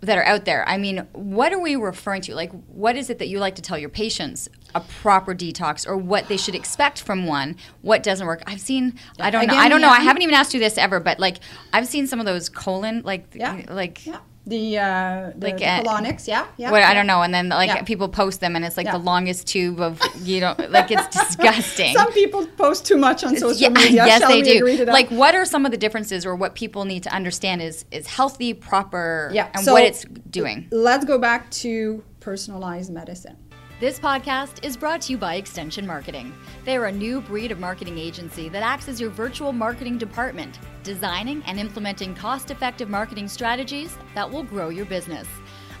that 0.00 0.16
are 0.16 0.24
out 0.24 0.44
there. 0.44 0.66
I 0.68 0.78
mean, 0.78 1.06
what 1.12 1.52
are 1.52 1.60
we 1.60 1.76
referring 1.76 2.22
to? 2.22 2.34
Like, 2.34 2.52
what 2.68 2.96
is 2.96 3.10
it 3.10 3.18
that 3.18 3.28
you 3.28 3.38
like 3.38 3.56
to 3.56 3.62
tell 3.62 3.78
your 3.78 3.88
patients 3.88 4.48
a 4.74 4.80
proper 4.80 5.34
detox 5.34 5.86
or 5.86 5.96
what 5.96 6.28
they 6.28 6.36
should 6.36 6.54
expect 6.54 7.02
from 7.02 7.26
one? 7.26 7.56
What 7.82 8.02
doesn't 8.02 8.26
work? 8.26 8.42
I've 8.46 8.60
seen. 8.60 8.98
I 9.18 9.30
don't 9.30 9.44
Again, 9.44 9.56
know. 9.56 9.62
I 9.62 9.68
don't 9.68 9.80
know. 9.80 9.90
I 9.90 10.00
haven't 10.00 10.22
even 10.22 10.34
asked 10.34 10.54
you 10.54 10.60
this 10.60 10.78
ever, 10.78 11.00
but 11.00 11.18
like, 11.18 11.38
I've 11.72 11.86
seen 11.86 12.06
some 12.06 12.20
of 12.20 12.26
those 12.26 12.48
colon, 12.48 13.02
like, 13.04 13.36
like 13.68 14.00
the 14.46 14.78
uh, 14.78 15.30
the, 15.36 15.46
like 15.46 15.58
colonics, 15.58 16.26
yeah, 16.26 16.46
yeah. 16.56 16.70
What 16.72 16.78
yeah. 16.78 16.90
I 16.90 16.94
don't 16.94 17.06
know, 17.06 17.22
and 17.22 17.32
then 17.32 17.48
like 17.48 17.68
yeah. 17.68 17.82
people 17.82 18.08
post 18.08 18.40
them, 18.40 18.56
and 18.56 18.64
it's 18.64 18.76
like 18.76 18.86
yeah. 18.86 18.92
the 18.92 19.04
longest 19.04 19.46
tube 19.46 19.80
of 19.80 20.00
you 20.20 20.40
know, 20.40 20.56
like 20.68 20.90
it's 20.90 21.06
disgusting. 21.16 21.94
some 21.94 22.12
people 22.12 22.44
post 22.56 22.84
too 22.84 22.96
much 22.96 23.22
on 23.22 23.36
social 23.36 23.70
media. 23.70 24.04
yes, 24.06 24.20
Shall 24.20 24.30
they 24.30 24.42
do. 24.42 24.84
Like, 24.84 25.08
what 25.10 25.36
are 25.36 25.44
some 25.44 25.64
of 25.64 25.70
the 25.70 25.78
differences, 25.78 26.26
or 26.26 26.34
what 26.34 26.56
people 26.56 26.84
need 26.84 27.04
to 27.04 27.14
understand 27.14 27.62
is 27.62 27.84
is 27.92 28.08
healthy, 28.08 28.52
proper, 28.52 29.30
yeah. 29.32 29.48
and 29.54 29.64
so 29.64 29.74
what 29.74 29.84
it's 29.84 30.04
doing? 30.28 30.66
Let's 30.72 31.04
go 31.04 31.18
back 31.18 31.50
to 31.62 32.02
personalized 32.18 32.92
medicine. 32.92 33.36
This 33.82 33.98
podcast 33.98 34.64
is 34.64 34.76
brought 34.76 35.00
to 35.00 35.12
you 35.12 35.18
by 35.18 35.34
Extension 35.34 35.84
Marketing. 35.84 36.32
They 36.64 36.76
are 36.76 36.84
a 36.84 36.92
new 36.92 37.20
breed 37.20 37.50
of 37.50 37.58
marketing 37.58 37.98
agency 37.98 38.48
that 38.48 38.62
acts 38.62 38.86
as 38.86 39.00
your 39.00 39.10
virtual 39.10 39.52
marketing 39.52 39.98
department, 39.98 40.60
designing 40.84 41.42
and 41.48 41.58
implementing 41.58 42.14
cost 42.14 42.52
effective 42.52 42.88
marketing 42.88 43.26
strategies 43.26 43.98
that 44.14 44.30
will 44.30 44.44
grow 44.44 44.68
your 44.68 44.84
business. 44.84 45.26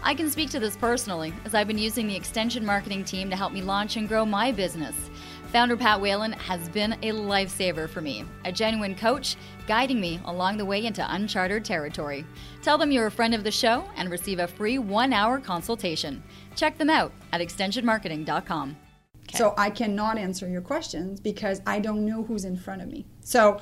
I 0.02 0.14
can 0.14 0.28
speak 0.32 0.50
to 0.50 0.58
this 0.58 0.76
personally, 0.76 1.32
as 1.44 1.54
I've 1.54 1.68
been 1.68 1.78
using 1.78 2.08
the 2.08 2.16
Extension 2.16 2.66
Marketing 2.66 3.04
team 3.04 3.30
to 3.30 3.36
help 3.36 3.52
me 3.52 3.62
launch 3.62 3.96
and 3.96 4.08
grow 4.08 4.26
my 4.26 4.50
business. 4.50 4.96
Founder 5.52 5.76
Pat 5.76 6.00
Whalen 6.00 6.32
has 6.32 6.68
been 6.70 6.94
a 6.94 7.12
lifesaver 7.12 7.88
for 7.88 8.00
me, 8.00 8.24
a 8.44 8.50
genuine 8.50 8.96
coach 8.96 9.36
guiding 9.68 10.00
me 10.00 10.18
along 10.24 10.56
the 10.56 10.64
way 10.64 10.86
into 10.86 11.06
uncharted 11.14 11.64
territory. 11.64 12.26
Tell 12.62 12.78
them 12.78 12.90
you're 12.90 13.06
a 13.06 13.12
friend 13.12 13.32
of 13.32 13.44
the 13.44 13.50
show 13.52 13.88
and 13.94 14.10
receive 14.10 14.40
a 14.40 14.48
free 14.48 14.78
one 14.78 15.12
hour 15.12 15.38
consultation. 15.38 16.20
Check 16.56 16.78
them 16.78 16.90
out 16.90 17.12
at 17.32 17.40
extensionmarketing.com. 17.40 18.76
Okay. 19.28 19.38
So 19.38 19.54
I 19.56 19.70
cannot 19.70 20.18
answer 20.18 20.48
your 20.48 20.60
questions 20.60 21.20
because 21.20 21.60
I 21.66 21.78
don't 21.78 22.04
know 22.04 22.22
who's 22.22 22.44
in 22.44 22.56
front 22.56 22.82
of 22.82 22.88
me. 22.88 23.06
So 23.20 23.60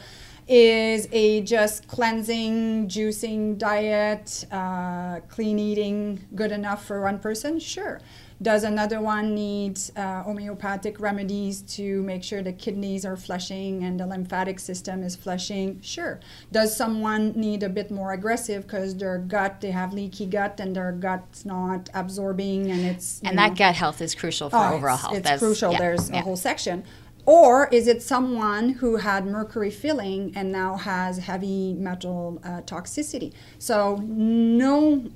is 0.49 1.07
a 1.13 1.43
just 1.43 1.87
cleansing, 1.87 2.89
juicing 2.89 3.57
diet, 3.57 4.47
uh, 4.51 5.21
clean 5.29 5.59
eating 5.59 6.27
good 6.35 6.51
enough 6.51 6.85
for 6.85 7.03
one 7.03 7.21
person? 7.21 7.61
Sure. 7.61 8.01
Does 8.43 8.65
another 8.65 9.01
one 9.03 9.35
need 9.35 9.79
uh, 9.97 10.23
homeopathic 10.23 10.99
remedies 10.99 11.61
to 11.77 12.03
make 12.03 12.25
sure 12.25 12.43
the 12.43 12.55
kidneys 12.55 13.05
are 13.05 13.17
flushing 13.17 13.85
and 13.85 14.01
the 14.01 14.07
lymphatic 14.07 14.59
system 14.59 15.03
is 15.03 15.15
flushing? 15.15 15.81
Sure. 15.83 16.21
Does 16.51 16.75
someone 16.75 17.33
need 17.33 17.63
a 17.63 17.69
bit 17.69 17.91
more 17.91 18.13
aggressive 18.13 18.63
because 18.63 18.97
their 18.97 19.19
gut, 19.19 19.61
they 19.61 19.73
have 19.73 19.93
leaky 19.93 20.25
gut 20.25 20.59
and 20.59 20.75
their 20.75 20.93
gut's 20.93 21.45
not 21.45 21.91
absorbing 21.93 22.71
and 22.71 22.81
it's. 22.81 23.21
And 23.23 23.37
know, 23.37 23.43
that 23.43 23.59
gut 23.59 23.75
health 23.75 24.01
is 24.01 24.15
crucial 24.15 24.49
for 24.49 24.57
oh, 24.57 24.75
overall 24.75 24.97
health. 24.97 25.17
It's 25.17 25.29
That's, 25.29 25.43
crucial. 25.43 25.73
Yeah, 25.73 25.79
There's 25.79 26.09
yeah. 26.09 26.21
a 26.21 26.23
whole 26.23 26.37
section. 26.37 26.85
Or 27.27 27.69
is 27.69 27.87
it 27.87 28.03
someone 28.03 28.71
who 28.71 28.97
had 28.97 29.27
mercury 29.27 29.71
filling 29.71 30.33
and 30.35 30.51
now 30.51 30.77
has 30.77 31.19
heavy 31.19 31.75
metal 31.75 32.41
uh, 32.43 32.63
toxicity? 32.63 33.35
So, 33.59 33.97
no 34.03 35.11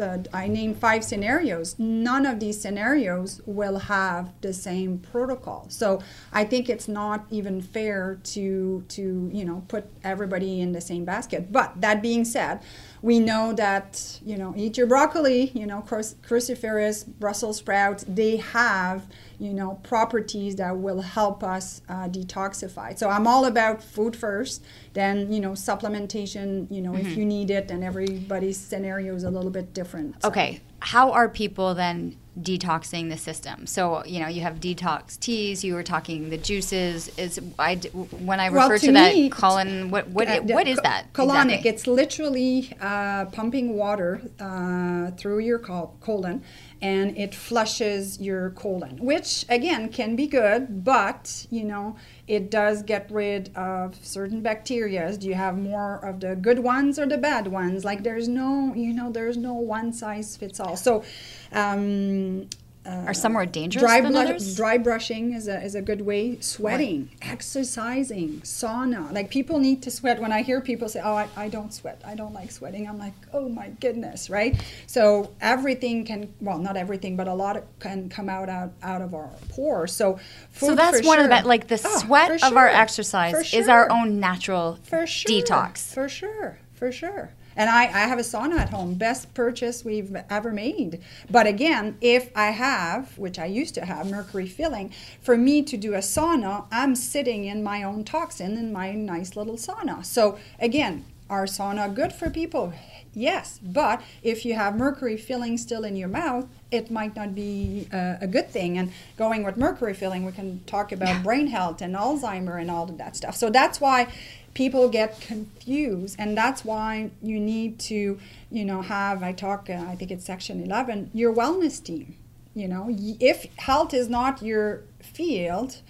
uh, 0.00 0.18
I 0.32 0.48
named 0.48 0.78
five 0.78 1.04
scenarios. 1.04 1.76
None 1.78 2.26
of 2.26 2.40
these 2.40 2.60
scenarios 2.60 3.40
will 3.46 3.78
have 3.78 4.32
the 4.40 4.52
same 4.52 4.98
protocol. 4.98 5.66
So 5.68 6.00
I 6.32 6.44
think 6.44 6.68
it's 6.68 6.88
not 6.88 7.26
even 7.30 7.60
fair 7.60 8.18
to 8.34 8.84
to 8.88 9.30
you 9.32 9.44
know 9.44 9.64
put 9.68 9.84
everybody 10.02 10.60
in 10.60 10.72
the 10.72 10.80
same 10.80 11.04
basket. 11.04 11.52
But 11.52 11.80
that 11.80 12.02
being 12.02 12.24
said, 12.24 12.60
we 13.04 13.20
know 13.20 13.52
that 13.52 14.18
you 14.24 14.38
know 14.38 14.54
eat 14.56 14.78
your 14.78 14.86
broccoli. 14.86 15.50
You 15.54 15.66
know 15.66 15.82
cruciferous, 15.82 17.06
Brussels 17.06 17.58
sprouts. 17.58 18.04
They 18.08 18.38
have 18.38 19.06
you 19.38 19.52
know 19.52 19.78
properties 19.82 20.56
that 20.56 20.78
will 20.78 21.02
help 21.02 21.44
us 21.44 21.82
uh, 21.88 22.08
detoxify 22.08 22.96
so 22.96 23.08
i'm 23.08 23.26
all 23.26 23.46
about 23.46 23.82
food 23.82 24.14
first 24.16 24.64
then 24.92 25.30
you 25.32 25.40
know 25.40 25.50
supplementation 25.50 26.70
you 26.70 26.80
know 26.80 26.92
mm-hmm. 26.92 27.06
if 27.06 27.16
you 27.16 27.24
need 27.24 27.50
it 27.50 27.70
and 27.70 27.82
everybody's 27.82 28.56
scenario 28.56 29.14
is 29.14 29.24
a 29.24 29.30
little 29.30 29.50
bit 29.50 29.74
different 29.74 30.14
so. 30.22 30.28
okay 30.28 30.60
how 30.84 31.12
are 31.12 31.28
people 31.28 31.74
then 31.74 32.16
detoxing 32.40 33.10
the 33.10 33.16
system 33.16 33.64
so 33.64 34.04
you 34.04 34.18
know 34.18 34.26
you 34.26 34.40
have 34.40 34.58
detox 34.58 35.18
teas 35.20 35.62
you 35.62 35.72
were 35.72 35.84
talking 35.84 36.30
the 36.30 36.36
juices 36.36 37.08
is 37.16 37.40
i 37.60 37.76
when 38.18 38.40
i 38.40 38.46
refer 38.46 38.70
well, 38.70 38.78
to, 38.78 38.86
to 38.86 38.92
me, 38.92 39.28
that 39.28 39.32
colon 39.32 39.88
what 39.90 40.08
what, 40.08 40.26
uh, 40.26 40.40
what 40.42 40.66
is 40.66 40.76
that 40.78 41.12
colonic 41.12 41.44
exactly? 41.44 41.70
it's 41.70 41.86
literally 41.86 42.76
uh, 42.80 43.24
pumping 43.26 43.76
water 43.76 44.20
uh, 44.40 45.12
through 45.12 45.38
your 45.38 45.60
col- 45.60 45.96
colon 46.00 46.42
and 46.84 47.16
it 47.16 47.34
flushes 47.34 48.20
your 48.20 48.50
colon, 48.50 48.98
which 48.98 49.46
again 49.48 49.88
can 49.88 50.16
be 50.16 50.26
good, 50.26 50.84
but 50.84 51.46
you 51.50 51.64
know, 51.64 51.96
it 52.26 52.50
does 52.50 52.82
get 52.82 53.10
rid 53.10 53.54
of 53.56 53.94
certain 54.02 54.40
bacteria. 54.40 55.14
Do 55.16 55.26
you 55.26 55.34
have 55.34 55.58
more 55.58 55.96
of 56.04 56.20
the 56.20 56.34
good 56.34 56.58
ones 56.60 56.98
or 56.98 57.06
the 57.06 57.18
bad 57.18 57.46
ones? 57.48 57.84
Like 57.84 58.02
there's 58.02 58.28
no, 58.28 58.72
you 58.74 58.92
know, 58.94 59.10
there's 59.10 59.36
no 59.36 59.54
one 59.54 59.92
size 59.92 60.36
fits 60.36 60.58
all. 60.58 60.76
So 60.76 61.04
um, 61.52 62.48
uh, 62.86 63.04
are 63.06 63.14
some 63.14 63.32
more 63.32 63.46
dangerous 63.46 63.82
dry 63.82 64.00
than 64.00 64.14
others? 64.14 64.56
Dry 64.56 64.76
brushing 64.76 65.32
is 65.32 65.48
a, 65.48 65.62
is 65.62 65.74
a 65.74 65.80
good 65.80 66.02
way. 66.02 66.38
Sweating, 66.40 67.08
right. 67.22 67.32
exercising, 67.32 68.40
sauna. 68.40 69.10
Like 69.12 69.30
people 69.30 69.58
need 69.58 69.82
to 69.84 69.90
sweat. 69.90 70.20
When 70.20 70.32
I 70.32 70.42
hear 70.42 70.60
people 70.60 70.88
say, 70.88 71.00
"Oh, 71.02 71.14
I, 71.14 71.28
I 71.36 71.48
don't 71.48 71.72
sweat. 71.72 72.02
I 72.04 72.14
don't 72.14 72.34
like 72.34 72.50
sweating," 72.50 72.86
I'm 72.86 72.98
like, 72.98 73.14
"Oh 73.32 73.48
my 73.48 73.70
goodness!" 73.80 74.28
Right? 74.28 74.60
So 74.86 75.30
everything 75.40 76.04
can, 76.04 76.32
well, 76.40 76.58
not 76.58 76.76
everything, 76.76 77.16
but 77.16 77.26
a 77.26 77.34
lot 77.34 77.56
of, 77.56 77.64
can 77.78 78.10
come 78.10 78.28
out 78.28 78.50
out, 78.50 78.72
out 78.82 79.00
of 79.00 79.14
our 79.14 79.30
pores. 79.48 79.92
So 79.92 80.18
so 80.52 80.74
that's 80.74 81.06
one 81.06 81.18
sure. 81.18 81.24
of 81.24 81.30
the 81.30 81.48
like 81.48 81.68
the 81.68 81.80
oh, 81.82 81.98
sweat 82.00 82.42
of 82.42 82.56
our 82.56 82.68
exercise 82.68 83.48
sure. 83.48 83.60
is 83.60 83.68
our 83.68 83.90
own 83.90 84.20
natural 84.20 84.78
for 84.82 85.06
sure. 85.06 85.30
detox. 85.30 85.92
For 85.94 86.08
sure, 86.08 86.58
for 86.74 86.92
sure. 86.92 87.32
And 87.56 87.70
I, 87.70 87.84
I 87.84 88.06
have 88.06 88.18
a 88.18 88.22
sauna 88.22 88.58
at 88.58 88.70
home, 88.70 88.94
best 88.94 89.32
purchase 89.34 89.84
we've 89.84 90.16
ever 90.30 90.52
made. 90.52 91.00
But 91.30 91.46
again, 91.46 91.96
if 92.00 92.30
I 92.36 92.50
have, 92.50 93.16
which 93.18 93.38
I 93.38 93.46
used 93.46 93.74
to 93.74 93.84
have, 93.84 94.10
mercury 94.10 94.46
filling, 94.46 94.92
for 95.20 95.36
me 95.36 95.62
to 95.62 95.76
do 95.76 95.94
a 95.94 95.98
sauna, 95.98 96.66
I'm 96.70 96.94
sitting 96.94 97.44
in 97.44 97.62
my 97.62 97.82
own 97.82 98.04
toxin 98.04 98.56
in 98.56 98.72
my 98.72 98.92
nice 98.92 99.36
little 99.36 99.56
sauna. 99.56 100.04
So 100.04 100.38
again, 100.58 101.04
are 101.30 101.46
sauna 101.46 101.92
good 101.94 102.12
for 102.12 102.28
people? 102.28 102.74
Yes, 103.14 103.60
but 103.62 104.02
if 104.22 104.44
you 104.44 104.54
have 104.54 104.76
mercury 104.76 105.16
filling 105.16 105.56
still 105.56 105.84
in 105.84 105.96
your 105.96 106.08
mouth, 106.08 106.46
it 106.70 106.90
might 106.90 107.14
not 107.14 107.34
be 107.34 107.88
uh, 107.92 108.16
a 108.20 108.26
good 108.26 108.50
thing. 108.50 108.76
And 108.76 108.92
going 109.16 109.44
with 109.44 109.56
mercury 109.56 109.94
filling, 109.94 110.24
we 110.24 110.32
can 110.32 110.62
talk 110.66 110.92
about 110.92 111.22
brain 111.22 111.46
health 111.46 111.80
and 111.80 111.94
Alzheimer 111.94 112.60
and 112.60 112.70
all 112.70 112.84
of 112.84 112.98
that 112.98 113.16
stuff. 113.16 113.36
So 113.36 113.50
that's 113.50 113.80
why 113.80 114.12
people 114.54 114.88
get 114.88 115.20
confused 115.20 116.16
and 116.18 116.36
that's 116.36 116.64
why 116.64 117.10
you 117.22 117.38
need 117.38 117.78
to 117.78 118.18
you 118.50 118.64
know 118.64 118.82
have 118.82 119.22
i 119.22 119.32
talk 119.32 119.68
uh, 119.68 119.84
i 119.88 119.94
think 119.96 120.10
it's 120.10 120.24
section 120.24 120.62
11 120.62 121.10
your 121.12 121.34
wellness 121.34 121.82
team. 121.82 122.16
You 122.54 122.68
know 122.68 122.86
if 122.88 123.46
health 123.56 123.92
is 123.92 124.08
not 124.08 124.40
your 124.40 124.84
field 125.02 125.80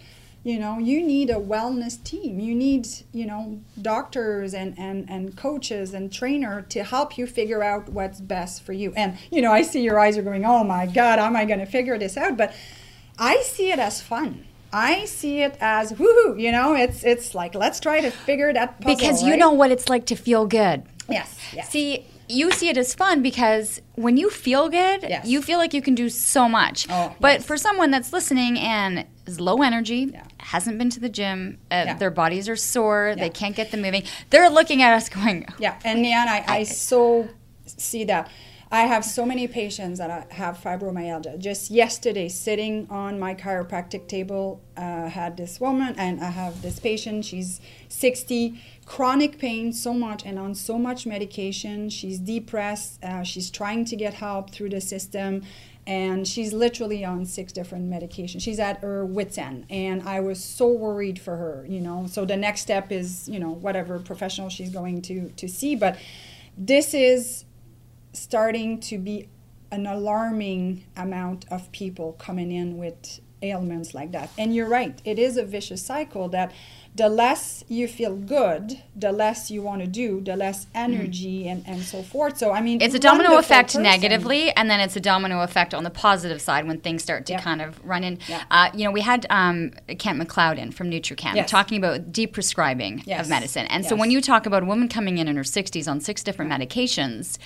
you 0.44 0.58
know 0.58 0.78
you 0.78 1.02
need 1.02 1.30
a 1.30 1.34
wellness 1.34 2.02
team. 2.04 2.38
You 2.38 2.54
need 2.54 2.86
you 3.12 3.26
know 3.26 3.60
doctors 3.80 4.54
and 4.54 4.78
and 4.78 5.08
and 5.08 5.36
coaches 5.36 5.94
and 5.94 6.12
trainer 6.12 6.62
to 6.68 6.84
help 6.84 7.18
you 7.18 7.26
figure 7.26 7.62
out 7.62 7.88
what's 7.88 8.20
best 8.20 8.62
for 8.62 8.74
you. 8.74 8.92
And 8.94 9.18
you 9.30 9.40
know 9.42 9.52
i 9.52 9.62
see 9.62 9.82
your 9.82 9.98
eyes 9.98 10.16
are 10.18 10.22
going 10.22 10.44
oh 10.44 10.62
my 10.62 10.86
god 10.86 11.18
how 11.18 11.26
am 11.26 11.36
i 11.36 11.44
going 11.46 11.60
to 11.60 11.66
figure 11.66 11.98
this 11.98 12.16
out? 12.16 12.36
But 12.36 12.54
i 13.18 13.40
see 13.42 13.72
it 13.72 13.78
as 13.78 14.02
fun 14.02 14.44
I 14.74 15.04
see 15.04 15.40
it 15.40 15.56
as 15.60 15.92
woohoo, 15.92 16.38
you 16.40 16.50
know, 16.50 16.74
it's 16.74 17.04
it's 17.04 17.34
like 17.34 17.54
let's 17.54 17.78
try 17.78 18.00
to 18.00 18.10
figure 18.10 18.52
that 18.52 18.80
puzzle, 18.80 18.96
Because 18.96 19.22
you 19.22 19.30
right? 19.30 19.38
know 19.38 19.52
what 19.52 19.70
it's 19.70 19.88
like 19.88 20.06
to 20.06 20.16
feel 20.16 20.46
good. 20.46 20.82
Yes, 21.08 21.38
yes. 21.52 21.70
See, 21.70 22.06
you 22.28 22.50
see 22.50 22.68
it 22.68 22.76
as 22.76 22.94
fun 22.94 23.22
because 23.22 23.80
when 23.94 24.16
you 24.16 24.30
feel 24.30 24.68
good, 24.68 25.02
yes. 25.02 25.26
you 25.26 25.42
feel 25.42 25.58
like 25.58 25.74
you 25.74 25.82
can 25.82 25.94
do 25.94 26.08
so 26.08 26.48
much. 26.48 26.86
Oh, 26.90 27.14
but 27.20 27.34
yes. 27.40 27.44
for 27.46 27.56
someone 27.56 27.90
that's 27.90 28.12
listening 28.12 28.58
and 28.58 29.04
is 29.26 29.40
low 29.40 29.62
energy, 29.62 30.10
yeah. 30.12 30.24
hasn't 30.38 30.78
been 30.78 30.90
to 30.90 31.00
the 31.00 31.08
gym, 31.08 31.58
uh, 31.70 31.84
yeah. 31.86 31.94
their 31.94 32.10
bodies 32.10 32.48
are 32.48 32.56
sore, 32.56 33.14
yeah. 33.16 33.22
they 33.22 33.30
can't 33.30 33.54
get 33.54 33.70
them 33.70 33.82
moving, 33.82 34.02
they're 34.30 34.50
looking 34.50 34.82
at 34.82 34.94
us 34.94 35.08
going, 35.18 35.46
Yeah, 35.58 35.78
and 35.84 36.04
yeah, 36.04 36.24
I, 36.48 36.56
I 36.60 36.62
so 36.64 37.28
see 37.66 38.04
that. 38.04 38.28
I 38.70 38.82
have 38.82 39.04
so 39.04 39.26
many 39.26 39.46
patients 39.46 39.98
that 39.98 40.32
have 40.32 40.58
fibromyalgia. 40.58 41.38
Just 41.38 41.70
yesterday, 41.70 42.28
sitting 42.28 42.86
on 42.90 43.18
my 43.18 43.34
chiropractic 43.34 44.08
table, 44.08 44.60
uh, 44.76 45.08
had 45.08 45.36
this 45.36 45.60
woman, 45.60 45.94
and 45.98 46.20
I 46.20 46.30
have 46.30 46.62
this 46.62 46.78
patient. 46.78 47.24
She's 47.24 47.60
60, 47.88 48.60
chronic 48.86 49.38
pain 49.38 49.72
so 49.72 49.92
much, 49.92 50.24
and 50.24 50.38
on 50.38 50.54
so 50.54 50.78
much 50.78 51.06
medication. 51.06 51.90
She's 51.90 52.18
depressed. 52.18 53.04
Uh, 53.04 53.22
she's 53.22 53.50
trying 53.50 53.84
to 53.86 53.96
get 53.96 54.14
help 54.14 54.50
through 54.50 54.70
the 54.70 54.80
system, 54.80 55.42
and 55.86 56.26
she's 56.26 56.52
literally 56.52 57.04
on 57.04 57.26
six 57.26 57.52
different 57.52 57.90
medications. 57.90 58.40
She's 58.40 58.58
at 58.58 58.80
her 58.80 59.04
wits 59.04 59.36
end, 59.36 59.66
and 59.68 60.02
I 60.08 60.20
was 60.20 60.42
so 60.42 60.68
worried 60.68 61.18
for 61.18 61.36
her. 61.36 61.66
You 61.68 61.80
know, 61.80 62.06
so 62.08 62.24
the 62.24 62.36
next 62.36 62.62
step 62.62 62.90
is 62.90 63.28
you 63.28 63.38
know 63.38 63.50
whatever 63.50 63.98
professional 63.98 64.48
she's 64.48 64.70
going 64.70 65.02
to 65.02 65.28
to 65.28 65.48
see, 65.48 65.76
but 65.76 65.98
this 66.56 66.94
is 66.94 67.44
starting 68.14 68.80
to 68.80 68.98
be 68.98 69.28
an 69.70 69.86
alarming 69.86 70.84
amount 70.96 71.44
of 71.50 71.70
people 71.72 72.12
coming 72.12 72.52
in 72.52 72.78
with 72.78 73.20
ailments 73.42 73.94
like 73.94 74.12
that. 74.12 74.30
And 74.38 74.54
you're 74.54 74.68
right, 74.68 75.00
it 75.04 75.18
is 75.18 75.36
a 75.36 75.44
vicious 75.44 75.84
cycle 75.84 76.28
that 76.30 76.52
the 76.96 77.08
less 77.08 77.64
you 77.66 77.88
feel 77.88 78.14
good, 78.14 78.80
the 78.94 79.10
less 79.10 79.50
you 79.50 79.60
want 79.62 79.80
to 79.80 79.86
do, 79.88 80.20
the 80.20 80.36
less 80.36 80.68
energy 80.76 81.44
mm. 81.44 81.50
and, 81.50 81.64
and 81.66 81.82
so 81.82 82.04
forth. 82.04 82.38
So, 82.38 82.52
I 82.52 82.60
mean, 82.60 82.80
it's 82.80 82.94
a 82.94 83.00
domino 83.00 83.36
effect 83.36 83.70
person. 83.70 83.82
negatively, 83.82 84.52
and 84.52 84.70
then 84.70 84.78
it's 84.78 84.94
a 84.94 85.00
domino 85.00 85.40
effect 85.40 85.74
on 85.74 85.82
the 85.82 85.90
positive 85.90 86.40
side 86.40 86.68
when 86.68 86.78
things 86.78 87.02
start 87.02 87.26
to 87.26 87.38
kind 87.38 87.60
of 87.60 87.84
run 87.84 88.04
in. 88.04 88.20
Uh, 88.48 88.70
you 88.74 88.84
know, 88.84 88.92
we 88.92 89.00
had 89.00 89.26
um, 89.28 89.72
Kent 89.98 90.22
McLeod 90.22 90.56
in 90.56 90.70
from 90.70 90.88
NutriChem 90.88 91.34
yes. 91.34 91.50
talking 91.50 91.78
about 91.78 92.12
deprescribing 92.12 93.02
yes. 93.04 93.24
of 93.24 93.28
medicine. 93.28 93.66
And 93.66 93.82
yes. 93.82 93.90
so, 93.90 93.96
when 93.96 94.12
you 94.12 94.20
talk 94.20 94.46
about 94.46 94.62
a 94.62 94.66
woman 94.66 94.88
coming 94.88 95.18
in 95.18 95.26
in 95.26 95.34
her 95.34 95.42
60s 95.42 95.90
on 95.90 95.98
six 95.98 96.22
different 96.22 96.52
medications, 96.52 97.38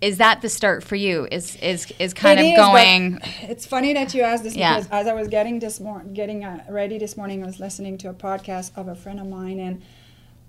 is 0.00 0.18
that 0.18 0.40
the 0.40 0.48
start 0.48 0.82
for 0.82 0.96
you? 0.96 1.28
Is 1.30 1.56
is 1.56 1.92
is 1.98 2.14
kind 2.14 2.40
it 2.40 2.44
of 2.44 2.52
is, 2.52 2.56
going? 2.56 3.18
It's 3.42 3.66
funny 3.66 3.92
that 3.92 4.14
you 4.14 4.22
asked 4.22 4.44
this 4.44 4.56
yeah. 4.56 4.76
because 4.76 4.90
as 4.90 5.06
I 5.06 5.12
was 5.12 5.28
getting 5.28 5.58
this 5.58 5.78
morning, 5.80 6.14
getting 6.14 6.44
uh, 6.44 6.64
ready 6.68 6.98
this 6.98 7.16
morning, 7.16 7.42
I 7.42 7.46
was 7.46 7.60
listening 7.60 7.98
to 7.98 8.08
a 8.08 8.14
podcast 8.14 8.72
of 8.76 8.88
a 8.88 8.94
friend 8.94 9.20
of 9.20 9.26
mine, 9.26 9.60
and 9.60 9.82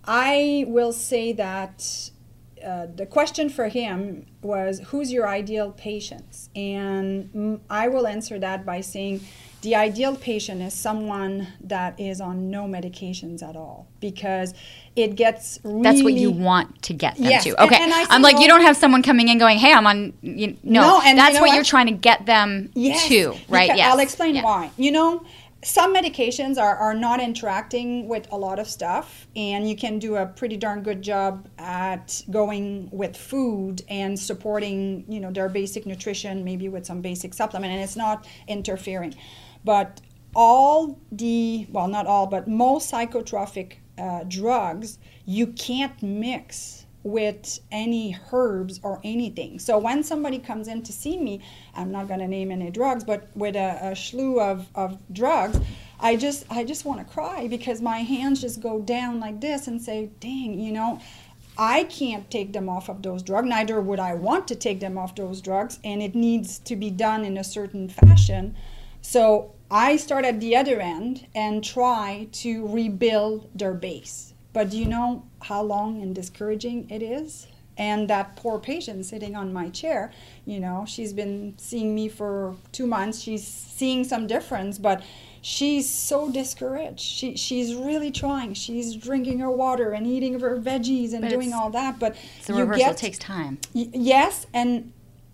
I 0.06 0.66
will 0.68 0.94
say 0.94 1.34
that 1.34 2.12
uh, 2.66 2.88
the 2.96 3.06
question 3.06 3.50
for 3.50 3.68
him 3.68 4.26
was, 4.42 4.80
"Who's 4.88 5.12
your 5.12 5.28
ideal 5.28 5.72
patient?" 5.72 6.50
And 6.56 7.60
I 7.70 7.90
will 7.90 8.08
answer 8.08 8.40
that 8.40 8.66
by 8.66 8.80
saying, 8.80 9.22
the 9.62 9.76
ideal 9.76 10.16
patient 10.16 10.62
is 10.62 10.74
someone 10.74 11.48
that 11.64 12.00
is 12.00 12.20
on 12.20 12.50
no 12.50 12.66
medications 12.66 13.44
at 13.44 13.56
all 13.56 13.88
because 14.00 14.54
it 14.96 15.16
gets 15.16 15.60
really 15.64 15.84
that's 15.84 16.04
what 16.04 16.14
you 16.14 16.32
want 16.32 16.82
to 16.82 16.94
get 16.94 17.16
them 17.16 17.26
Yes, 17.26 17.44
to 17.44 17.64
okay 17.64 17.78
and 17.80 17.94
I 17.94 18.06
i'm 18.10 18.22
like 18.22 18.40
you 18.40 18.48
don't 18.48 18.62
have 18.62 18.76
someone 18.76 19.04
coming 19.04 19.28
in 19.30 19.38
going 19.38 19.58
hey 19.60 19.72
i'm 19.74 19.86
on 19.88 20.14
you, 20.22 20.58
no, 20.64 20.82
No, 20.82 21.02
and 21.06 21.18
that's 21.18 21.30
you 21.30 21.36
know 21.36 21.42
what, 21.42 21.48
what? 21.50 21.56
you're 21.56 21.64
trying 21.64 21.88
to 21.88 21.94
get 21.94 22.26
them 22.26 22.72
Yes, 22.74 23.08
to 23.08 23.30
right 23.50 23.68
because- 23.68 23.78
yes 23.78 23.92
I'll 23.94 24.00
explain 24.00 24.36
Yeah. 24.36 24.44
why. 24.44 24.72
You 24.78 24.92
know, 24.92 25.24
some 25.64 25.94
medications 25.94 26.58
are, 26.58 26.76
are 26.76 26.96
not 26.96 27.20
interacting 27.22 28.08
with 28.08 28.26
a 28.32 28.36
lot 28.36 28.58
of 28.58 28.68
stuff, 28.68 29.28
and 29.36 29.70
you 29.70 29.76
can 29.76 30.00
do 30.00 30.16
a 30.16 30.26
pretty 30.26 30.58
darn 30.58 30.82
good 30.82 31.04
job 31.04 31.48
at 31.60 32.24
going 32.32 32.90
with 32.92 33.16
food 33.16 33.84
and 33.88 34.20
supporting, 34.20 35.06
you 35.08 35.20
know, 35.20 35.30
their 35.32 35.50
basic 35.50 35.86
nutrition, 35.86 36.44
maybe 36.44 36.68
with 36.68 36.86
some 36.88 37.02
basic 37.02 37.34
supplement, 37.36 37.72
and 37.74 37.82
it's 37.84 37.96
not 37.96 38.26
interfering. 38.48 39.14
But 39.64 40.02
all 40.36 41.00
the, 41.12 41.68
well, 41.72 41.88
not 41.88 42.08
all, 42.08 42.28
but 42.28 42.48
most 42.48 42.92
psychotropic 42.92 43.74
uh, 43.98 44.24
drugs, 44.28 44.98
you 45.26 45.48
can't 45.48 46.02
mix 46.02 46.86
with 47.04 47.60
any 47.72 48.16
herbs 48.32 48.80
or 48.84 49.02
anything. 49.04 49.60
So 49.60 49.78
when 49.78 50.04
somebody 50.04 50.38
comes 50.40 50.68
in 50.68 50.84
to 50.84 50.94
see 50.94 51.18
me, 51.18 51.42
I'm 51.76 51.92
not 51.92 52.08
going 52.08 52.20
to 52.20 52.28
name 52.28 52.52
any 52.52 52.70
drugs, 52.70 53.04
but 53.04 53.30
with 53.36 53.56
a, 53.56 53.80
a 53.82 53.96
slew 53.96 54.40
of, 54.40 54.68
of 54.76 54.98
drugs, 55.12 55.60
I 56.00 56.16
just 56.16 56.46
I 56.50 56.64
just 56.64 56.84
want 56.84 57.00
to 57.00 57.14
cry 57.14 57.48
because 57.48 57.80
my 57.80 58.00
hands 58.00 58.42
just 58.42 58.60
go 58.60 58.82
down 58.82 59.20
like 59.20 59.40
this 59.40 59.68
and 59.68 59.80
say, 59.80 60.10
"Dang, 60.20 60.60
you 60.60 60.72
know, 60.72 61.00
I 61.58 61.84
can't 61.84 62.30
take 62.32 62.54
them 62.54 62.70
off 62.70 62.90
of 62.90 63.04
those 63.04 63.22
drugs. 63.22 63.48
Neither 63.48 63.80
would 63.80 64.00
I 64.00 64.16
want 64.16 64.48
to 64.48 64.56
take 64.56 64.80
them 64.80 64.98
off 64.98 65.16
those 65.16 65.42
drugs, 65.42 65.80
and 65.84 66.02
it 66.02 66.16
needs 66.16 66.58
to 66.60 66.76
be 66.76 66.90
done 66.90 67.24
in 67.24 67.38
a 67.38 67.44
certain 67.44 67.88
fashion. 67.88 68.56
So 69.02 69.54
I 69.70 69.96
start 69.98 70.26
at 70.26 70.40
the 70.40 70.56
other 70.56 70.80
end 70.80 71.28
and 71.34 71.64
try 71.64 72.28
to 72.34 72.68
rebuild 72.68 73.50
their 73.58 73.74
base. 73.74 74.34
But 74.54 74.70
do 74.70 74.78
you 74.78 74.86
know 74.86 75.26
how 75.42 75.62
long 75.62 76.02
and 76.02 76.14
discouraging 76.14 76.90
it 76.90 77.02
is? 77.02 77.48
And 77.78 78.10
that 78.10 78.36
poor 78.36 78.60
patient 78.60 79.06
sitting 79.06 79.36
on 79.36 79.54
my 79.54 79.70
chair, 79.70 80.12
you 80.46 80.60
know, 80.60 80.86
she's 80.88 81.14
been 81.14 81.56
seeing 81.58 81.96
me 81.96 82.10
for 82.10 82.56
two 82.74 82.86
months. 82.86 83.22
She's 83.22 83.48
seeing 83.48 84.04
some 84.04 84.28
difference, 84.28 84.78
but 84.78 85.02
she's 85.42 85.90
so 85.90 86.30
discouraged. 86.30 87.00
She, 87.00 87.38
she's 87.38 87.74
really 87.74 88.12
trying. 88.12 88.54
She's 88.54 88.96
drinking 88.96 89.40
her 89.40 89.50
water 89.50 89.92
and 89.92 90.06
eating 90.06 90.40
her 90.40 90.58
veggies 90.60 91.14
and 91.14 91.22
But 91.22 91.30
doing 91.30 91.54
all 91.54 91.70
that. 91.72 91.98
But 91.98 92.16
the 92.46 92.54
you 92.54 92.60
rehearsal 92.66 92.90
get, 92.90 92.98
takes 92.98 93.18
time 93.18 93.58
Y- 93.74 93.90
yes, 93.94 94.46
and 94.54 94.92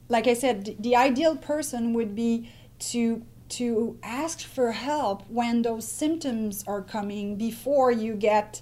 like 0.08 0.28
I 0.28 0.36
said, 0.36 0.66
th- 0.66 0.78
the 0.80 0.96
ideal 0.96 1.36
person 1.36 1.94
would 1.94 2.16
be 2.16 2.50
to 2.80 3.24
to 3.50 3.98
ask 4.04 4.42
for 4.42 4.72
help 4.72 5.24
when 5.30 5.62
those 5.62 5.88
symptoms 5.88 6.64
are 6.68 6.82
coming 6.82 7.36
before 7.36 7.92
you 7.92 8.14
get 8.14 8.62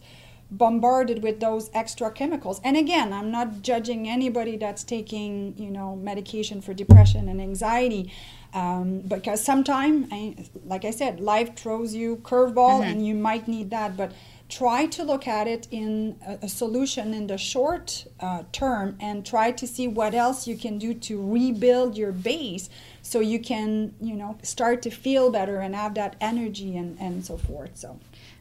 bombarded 0.51 1.23
with 1.23 1.39
those 1.39 1.69
extra 1.73 2.11
chemicals. 2.11 2.61
And 2.63 2.77
again, 2.77 3.11
I'm 3.11 3.31
not 3.31 3.61
judging 3.61 4.07
anybody 4.07 4.57
that's 4.57 4.83
taking, 4.83 5.55
you 5.57 5.71
know, 5.71 5.95
medication 5.95 6.61
for 6.61 6.73
depression 6.73 7.27
and 7.29 7.41
anxiety. 7.41 8.11
Um, 8.53 8.99
because 8.99 9.43
sometimes, 9.43 10.49
like 10.65 10.85
I 10.85 10.91
said, 10.91 11.19
life 11.19 11.55
throws 11.55 11.93
you 11.93 12.17
curveball 12.17 12.83
and 12.83 13.05
you 13.05 13.13
might 13.15 13.47
need 13.47 13.69
that. 13.71 13.97
But 13.97 14.13
try 14.47 14.85
to 14.85 15.03
look 15.03 15.27
at 15.27 15.47
it 15.47 15.67
in 15.71 16.17
a, 16.25 16.45
a 16.45 16.49
solution 16.49 17.13
in 17.13 17.27
the 17.27 17.37
short 17.37 18.05
uh, 18.19 18.43
term 18.51 18.95
and 18.99 19.25
try 19.25 19.51
to 19.51 19.65
see 19.65 19.87
what 19.87 20.13
else 20.13 20.47
you 20.47 20.55
can 20.55 20.77
do 20.77 20.93
to 20.93 21.31
rebuild 21.31 21.97
your 21.97 22.11
base 22.11 22.69
so 23.01 23.19
you 23.19 23.39
can 23.39 23.93
you 23.99 24.15
know 24.15 24.37
start 24.43 24.81
to 24.81 24.89
feel 24.89 25.31
better 25.31 25.57
and 25.57 25.75
have 25.75 25.95
that 25.95 26.15
energy 26.21 26.77
and, 26.77 26.97
and 26.99 27.25
so 27.25 27.37
forth 27.37 27.71
so 27.75 27.99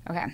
Okay. 0.09 0.27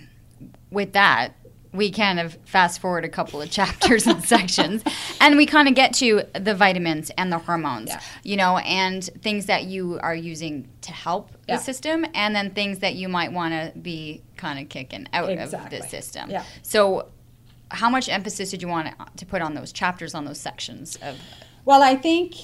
With 0.71 0.93
that, 0.93 1.33
we 1.73 1.89
kind 1.89 2.19
of 2.19 2.37
fast 2.45 2.81
forward 2.81 3.05
a 3.05 3.09
couple 3.09 3.41
of 3.41 3.49
chapters 3.49 4.05
and 4.05 4.23
sections, 4.23 4.83
and 5.21 5.37
we 5.37 5.45
kind 5.45 5.67
of 5.69 5.75
get 5.75 5.93
to 5.95 6.23
the 6.37 6.53
vitamins 6.53 7.11
and 7.17 7.31
the 7.31 7.37
hormones, 7.37 7.89
Yeah. 7.89 8.01
you 8.23 8.35
know, 8.37 8.57
and 8.57 9.03
things 9.21 9.45
that 9.45 9.63
you 9.65 9.97
are 10.01 10.15
using 10.15 10.67
to 10.81 10.91
help 10.91 11.31
Yeah. 11.47 11.55
the 11.57 11.63
system, 11.63 12.05
and 12.13 12.35
then 12.35 12.51
things 12.51 12.79
that 12.79 12.95
you 12.95 13.07
might 13.07 13.31
want 13.31 13.53
to 13.53 13.79
be 13.79 14.21
kind 14.35 14.59
of 14.59 14.67
kicking 14.69 15.07
out 15.13 15.29
of 15.31 15.51
the 15.69 15.81
system. 15.83 16.29
Yeah. 16.29 16.43
So, 16.61 17.07
how 17.69 17.89
much 17.89 18.09
emphasis 18.09 18.51
did 18.51 18.61
you 18.61 18.67
want 18.67 18.89
to 19.15 19.25
put 19.25 19.41
on 19.41 19.53
those 19.53 19.71
chapters, 19.71 20.13
on 20.13 20.25
those 20.25 20.39
sections 20.41 20.97
of? 21.01 21.17
Well, 21.63 21.83
I 21.83 21.95
think 21.95 22.35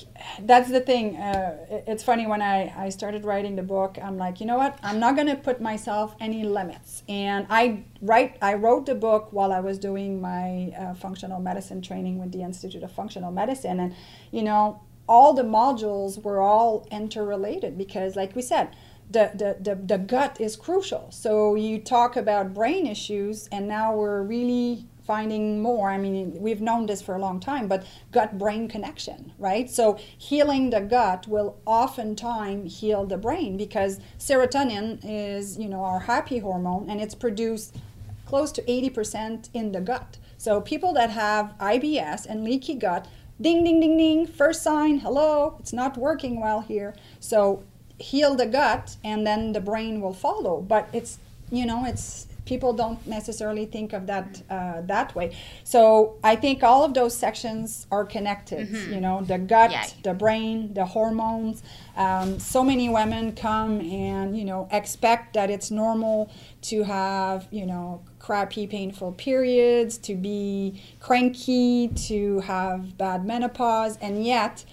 that's 0.42 0.70
the 0.70 0.80
thing. 0.80 1.18
Uh, 1.18 1.58
it's 1.88 2.04
funny 2.04 2.28
when 2.28 2.42
I, 2.42 2.74
I 2.78 2.90
started 2.90 3.26
writing 3.26 3.56
the 3.56 3.64
book, 3.64 3.98
I'm 4.02 4.18
like, 4.18 4.40
you 4.40 4.46
know 4.46 4.58
what? 4.58 4.78
I'm 4.84 5.00
not 5.00 5.16
going 5.16 5.28
to 5.28 5.36
put 5.36 5.62
myself 5.62 6.16
any 6.20 6.44
limits. 6.44 7.04
And 7.08 7.48
I 7.50 7.84
write, 8.02 8.38
I 8.42 8.56
wrote 8.56 8.86
the 8.86 8.96
book 8.96 9.30
while 9.32 9.52
I 9.52 9.60
was 9.60 9.78
doing 9.78 10.22
my 10.22 10.74
uh, 10.78 10.94
functional 10.96 11.40
medicine 11.40 11.82
training 11.82 12.20
with 12.20 12.32
the 12.32 12.42
Institute 12.42 12.84
of 12.84 12.92
Functional 12.92 13.32
Medicine, 13.32 13.80
and 13.80 13.96
you 14.32 14.44
know, 14.44 14.82
all 15.08 15.34
the 15.34 15.44
modules 15.44 16.22
were 16.22 16.42
all 16.42 16.88
interrelated 16.92 17.78
because, 17.78 18.16
like 18.16 18.36
we 18.36 18.42
said. 18.42 18.76
The, 19.10 19.32
the, 19.34 19.56
the, 19.62 19.76
the 19.76 19.98
gut 19.98 20.42
is 20.42 20.58
crucial. 20.58 21.08
So 21.12 21.56
you 21.56 21.80
talk 21.80 22.18
about 22.18 22.54
brain 22.54 22.86
issues, 22.86 23.48
and 23.54 23.66
now 23.66 23.96
we're 23.96 24.22
really 24.22 24.86
finding 25.08 25.62
more. 25.62 25.90
I 25.90 25.98
mean, 25.98 26.36
we've 26.38 26.60
known 26.60 26.86
this 26.86 27.02
for 27.02 27.16
a 27.16 27.20
long 27.20 27.40
time, 27.40 27.70
but 27.70 27.88
gut 28.12 28.38
brain 28.38 28.68
connection, 28.68 29.32
right? 29.40 29.70
So 29.70 29.98
healing 30.18 30.70
the 30.70 30.82
gut 30.82 31.28
will 31.28 31.58
oftentimes 31.66 32.82
heal 32.82 33.06
the 33.06 33.18
brain 33.18 33.56
because 33.56 34.00
serotonin 34.20 35.00
is, 35.04 35.58
you 35.58 35.70
know, 35.70 35.84
our 35.84 36.02
happy 36.02 36.40
hormone 36.40 36.90
and 36.90 37.00
it's 37.00 37.16
produced 37.16 37.78
close 38.26 38.52
to 38.52 38.62
80% 38.64 39.50
in 39.54 39.72
the 39.72 39.80
gut. 39.80 40.18
So 40.38 40.60
people 40.60 40.94
that 40.94 41.10
have 41.12 41.56
IBS 41.60 42.26
and 42.26 42.44
leaky 42.44 42.76
gut, 42.76 43.08
ding, 43.40 43.64
ding, 43.64 43.80
ding, 43.80 43.98
ding, 43.98 44.28
first 44.28 44.62
sign, 44.62 45.00
hello, 45.00 45.56
it's 45.60 45.72
not 45.72 45.98
working 45.98 46.42
well 46.42 46.62
here. 46.62 46.94
So 47.22 47.64
heal 47.98 48.36
the 48.36 48.46
gut 48.46 48.98
and 49.06 49.26
then 49.26 49.54
the 49.54 49.62
brain 49.62 50.02
will 50.02 50.14
follow. 50.14 50.60
But 50.60 50.90
it's, 50.92 51.18
you 51.50 51.66
know, 51.66 51.86
it's, 51.86 52.28
people 52.48 52.74
don't 52.74 53.06
necessarily 53.06 53.66
think 53.68 53.94
of 53.94 54.08
that 54.08 54.42
uh, 54.50 54.82
that 54.94 55.14
way. 55.14 55.28
So 55.64 56.16
I 56.24 56.36
think 56.36 56.64
all 56.64 56.84
of 56.84 56.94
those 56.94 57.16
sections 57.16 57.86
are 57.92 58.06
connected. 58.06 58.68
You 58.94 59.02
know, 59.02 59.22
the 59.22 59.38
gut, 59.38 59.70
Yeah. 59.72 59.86
the 60.04 60.14
brain, 60.14 60.74
the 60.74 60.86
hormones. 60.86 61.62
Um, 61.96 62.40
so 62.40 62.64
many 62.64 62.88
women 62.90 63.34
come 63.34 63.82
and 63.82 64.38
you 64.40 64.46
know 64.46 64.68
expect 64.72 65.34
that 65.34 65.50
it's 65.50 65.70
normal 65.70 66.32
to 66.70 66.84
have 66.84 67.48
you 67.52 67.66
know 67.66 68.02
crappy, 68.20 68.68
painful 68.68 69.12
periods, 69.14 69.98
to 70.00 70.14
be 70.16 70.82
cranky, 71.00 71.88
to 72.10 72.40
have 72.42 72.98
bad 72.98 73.26
menopause, 73.26 73.98
and 74.02 74.26
yet 74.26 74.66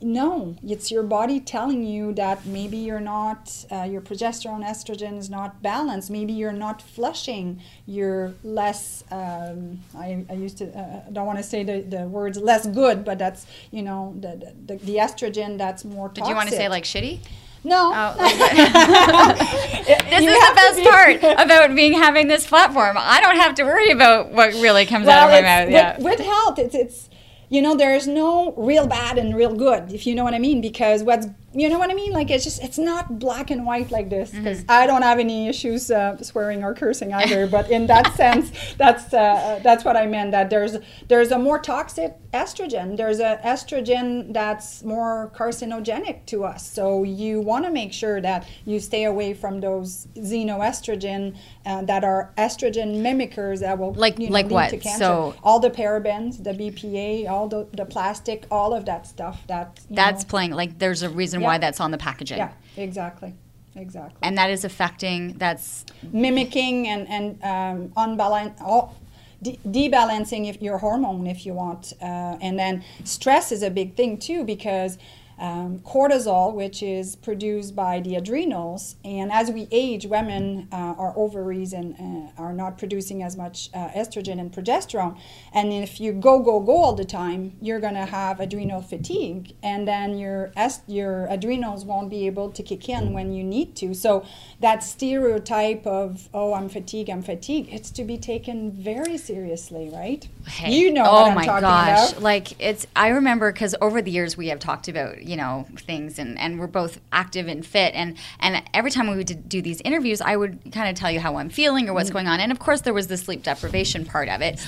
no, 0.00 0.56
it's 0.66 0.90
your 0.90 1.02
body 1.04 1.38
telling 1.38 1.84
you 1.84 2.12
that 2.14 2.44
maybe 2.44 2.76
you're 2.76 2.98
not, 3.00 3.64
uh, 3.70 3.82
your 3.84 4.00
progesterone, 4.00 4.64
estrogen 4.64 5.16
is 5.16 5.30
not 5.30 5.62
balanced. 5.62 6.10
Maybe 6.10 6.32
you're 6.32 6.52
not 6.52 6.82
flushing. 6.82 7.60
You're 7.86 8.34
less, 8.42 9.04
um, 9.12 9.80
I, 9.96 10.24
I 10.28 10.32
used 10.34 10.58
to, 10.58 10.66
uh, 10.76 11.08
don't 11.12 11.26
want 11.26 11.38
to 11.38 11.44
say 11.44 11.62
the, 11.62 11.82
the 11.82 12.08
words 12.08 12.36
less 12.38 12.66
good, 12.66 13.04
but 13.04 13.18
that's, 13.18 13.46
you 13.70 13.82
know, 13.82 14.14
the, 14.20 14.54
the, 14.66 14.76
the 14.76 14.96
estrogen 14.96 15.56
that's 15.56 15.84
more 15.84 16.08
toxic. 16.08 16.24
Did 16.24 16.30
you 16.30 16.36
want 16.36 16.48
to 16.48 16.56
say 16.56 16.68
like 16.68 16.84
shitty? 16.84 17.20
No. 17.62 17.92
Oh, 17.94 18.14
this 19.86 20.22
You 20.22 20.30
is 20.30 20.48
the 20.48 20.52
best 20.54 20.76
be- 20.78 20.84
part 20.84 21.22
about 21.44 21.74
being 21.76 21.92
having 21.92 22.28
this 22.28 22.46
platform. 22.46 22.96
I 22.98 23.20
don't 23.20 23.36
have 23.36 23.54
to 23.56 23.64
worry 23.64 23.90
about 23.90 24.30
what 24.32 24.52
really 24.54 24.86
comes 24.86 25.06
out 25.08 25.24
of 25.28 25.30
my 25.30 25.42
mouth. 25.42 25.66
with, 25.66 25.72
Yeah. 25.74 25.98
with 26.00 26.20
health, 26.20 26.58
it's, 26.58 26.74
it's 26.74 27.08
you 27.48 27.62
know 27.62 27.76
there's 27.76 28.06
no 28.06 28.52
real 28.56 28.86
bad 28.86 29.18
and 29.18 29.34
real 29.36 29.54
good 29.54 29.92
if 29.92 30.06
you 30.06 30.14
know 30.14 30.24
what 30.24 30.34
i 30.34 30.38
mean 30.38 30.60
because 30.60 31.02
what's 31.02 31.26
you 31.58 31.68
know 31.70 31.78
what 31.78 31.90
i 31.90 31.94
mean 31.94 32.12
like 32.12 32.30
it's 32.30 32.44
just 32.44 32.62
it's 32.62 32.76
not 32.90 33.18
black 33.18 33.50
and 33.50 33.64
white 33.70 33.90
like 33.90 34.08
this 34.10 34.30
because 34.30 34.58
Mm-hmm. 34.60 34.70
i 34.80 34.86
don't 34.86 35.02
have 35.10 35.18
any 35.18 35.48
issues 35.48 35.90
uh, 35.90 36.16
swearing 36.30 36.60
or 36.66 36.72
cursing 36.74 37.12
either 37.20 37.46
but 37.46 37.70
in 37.70 37.86
that 37.92 38.06
sense 38.22 38.46
that's 38.82 39.06
uh, 39.14 39.58
that's 39.62 39.82
what 39.86 39.96
i 39.96 40.04
meant 40.06 40.30
that 40.36 40.50
there's 40.50 40.76
there's 41.08 41.30
a 41.30 41.38
more 41.38 41.58
toxic 41.58 42.12
estrogen 42.32 42.96
there's 43.00 43.20
a 43.20 43.32
estrogen 43.52 44.32
that's 44.34 44.68
more 44.84 45.32
carcinogenic 45.34 46.16
to 46.26 46.44
us 46.44 46.62
so 46.78 47.02
you 47.22 47.40
want 47.40 47.64
to 47.64 47.70
make 47.70 47.92
sure 48.02 48.20
that 48.20 48.46
you 48.66 48.78
stay 48.78 49.04
away 49.04 49.32
from 49.32 49.60
those 49.60 50.06
xenoestrogen 50.16 51.34
uh, 51.64 51.82
that 51.82 52.04
are 52.04 52.32
estrogen 52.38 53.02
mimickers 53.02 53.60
that 53.60 53.78
will 53.78 53.92
Like- 53.94 54.18
you 54.18 54.28
know, 54.28 54.32
like 54.34 54.46
lead 54.46 54.52
what? 54.52 54.70
to 54.70 54.78
cancer 54.78 54.98
So- 55.04 55.34
all 55.42 55.60
the 55.60 55.70
parabens, 55.70 56.42
the 56.42 56.52
BPA, 56.52 57.28
all 57.30 57.48
the, 57.48 57.66
the 57.72 57.84
plastic, 57.84 58.44
all 58.50 58.72
of 58.74 58.84
that 58.86 59.06
stuff. 59.06 59.42
That 59.48 59.80
That's 59.90 60.22
know, 60.24 60.28
playing 60.28 60.52
like 60.52 60.78
there's 60.78 61.02
a 61.02 61.08
reason 61.10 61.40
why 61.46 61.58
that's 61.58 61.80
on 61.80 61.90
the 61.90 61.98
packaging. 61.98 62.38
yeah, 62.38 62.52
exactly, 62.76 63.34
exactly. 63.74 64.18
And 64.22 64.36
that 64.38 64.50
is 64.50 64.64
affecting 64.64 65.34
that's 65.34 65.84
Mimicking 66.12 66.88
and 66.88 67.08
and 67.08 67.42
um, 67.42 67.92
unbalance, 67.96 68.60
all, 68.60 68.94
de- 69.42 69.58
debalancing 69.66 70.48
if 70.48 70.60
your 70.60 70.78
hormone 70.78 71.26
if 71.26 71.46
you 71.46 71.54
want, 71.54 71.92
uh, 72.02 72.36
and 72.40 72.58
then 72.58 72.84
stress 73.04 73.52
is 73.52 73.62
a 73.62 73.70
big 73.70 73.94
thing 73.96 74.18
too 74.18 74.44
because. 74.44 74.98
Um, 75.38 75.80
cortisol, 75.80 76.54
which 76.54 76.82
is 76.82 77.16
produced 77.16 77.76
by 77.76 78.00
the 78.00 78.16
adrenals. 78.16 78.96
And 79.04 79.30
as 79.30 79.50
we 79.50 79.68
age, 79.70 80.06
women, 80.06 80.68
uh, 80.72 80.94
our 80.98 81.12
ovaries 81.16 81.72
and 81.72 81.94
uh, 82.38 82.42
are 82.42 82.52
not 82.52 82.78
producing 82.78 83.22
as 83.22 83.36
much 83.36 83.70
uh, 83.74 83.88
estrogen 83.88 84.40
and 84.40 84.52
progesterone. 84.52 85.18
And 85.52 85.72
if 85.72 86.00
you 86.00 86.12
go, 86.12 86.40
go, 86.40 86.60
go 86.60 86.76
all 86.76 86.94
the 86.94 87.04
time, 87.04 87.56
you're 87.60 87.80
going 87.80 87.94
to 87.94 88.06
have 88.06 88.40
adrenal 88.40 88.80
fatigue. 88.80 89.54
And 89.62 89.86
then 89.86 90.18
your, 90.18 90.52
est- 90.56 90.88
your 90.88 91.26
adrenals 91.26 91.84
won't 91.84 92.10
be 92.10 92.26
able 92.26 92.50
to 92.50 92.62
kick 92.62 92.88
in 92.88 93.12
when 93.12 93.32
you 93.32 93.44
need 93.44 93.76
to. 93.76 93.94
So 93.94 94.24
that 94.60 94.82
stereotype 94.82 95.86
of, 95.86 96.28
oh, 96.32 96.54
I'm 96.54 96.68
fatigued, 96.68 97.10
I'm 97.10 97.22
fatigued, 97.22 97.72
it's 97.72 97.90
to 97.92 98.04
be 98.04 98.16
taken 98.16 98.72
very 98.72 99.18
seriously, 99.18 99.90
right? 99.92 100.26
Hey. 100.46 100.72
You 100.72 100.92
know 100.92 101.04
oh 101.06 101.32
my 101.32 101.44
gosh. 101.44 102.12
About. 102.12 102.22
Like 102.22 102.60
it's 102.60 102.86
I 102.94 103.08
remember 103.08 103.52
cuz 103.52 103.74
over 103.80 104.00
the 104.00 104.10
years 104.10 104.36
we 104.36 104.48
have 104.48 104.58
talked 104.58 104.88
about, 104.88 105.22
you 105.28 105.36
know, 105.36 105.66
things 105.78 106.18
and 106.18 106.38
and 106.38 106.58
we're 106.58 106.66
both 106.66 107.00
active 107.12 107.48
and 107.48 107.64
fit 107.64 107.94
and 107.94 108.16
and 108.40 108.62
every 108.74 108.90
time 108.90 109.08
we 109.10 109.16
would 109.16 109.48
do 109.48 109.62
these 109.62 109.80
interviews 109.82 110.20
I 110.20 110.36
would 110.36 110.72
kind 110.72 110.88
of 110.88 110.94
tell 110.94 111.10
you 111.10 111.20
how 111.20 111.36
I'm 111.36 111.50
feeling 111.50 111.88
or 111.88 111.94
what's 111.94 112.10
mm. 112.10 112.14
going 112.14 112.28
on. 112.28 112.40
And 112.40 112.52
of 112.52 112.58
course 112.58 112.82
there 112.82 112.94
was 112.94 113.06
the 113.08 113.16
sleep 113.16 113.42
deprivation 113.42 114.04
part 114.04 114.28
of 114.28 114.40
it, 114.40 114.60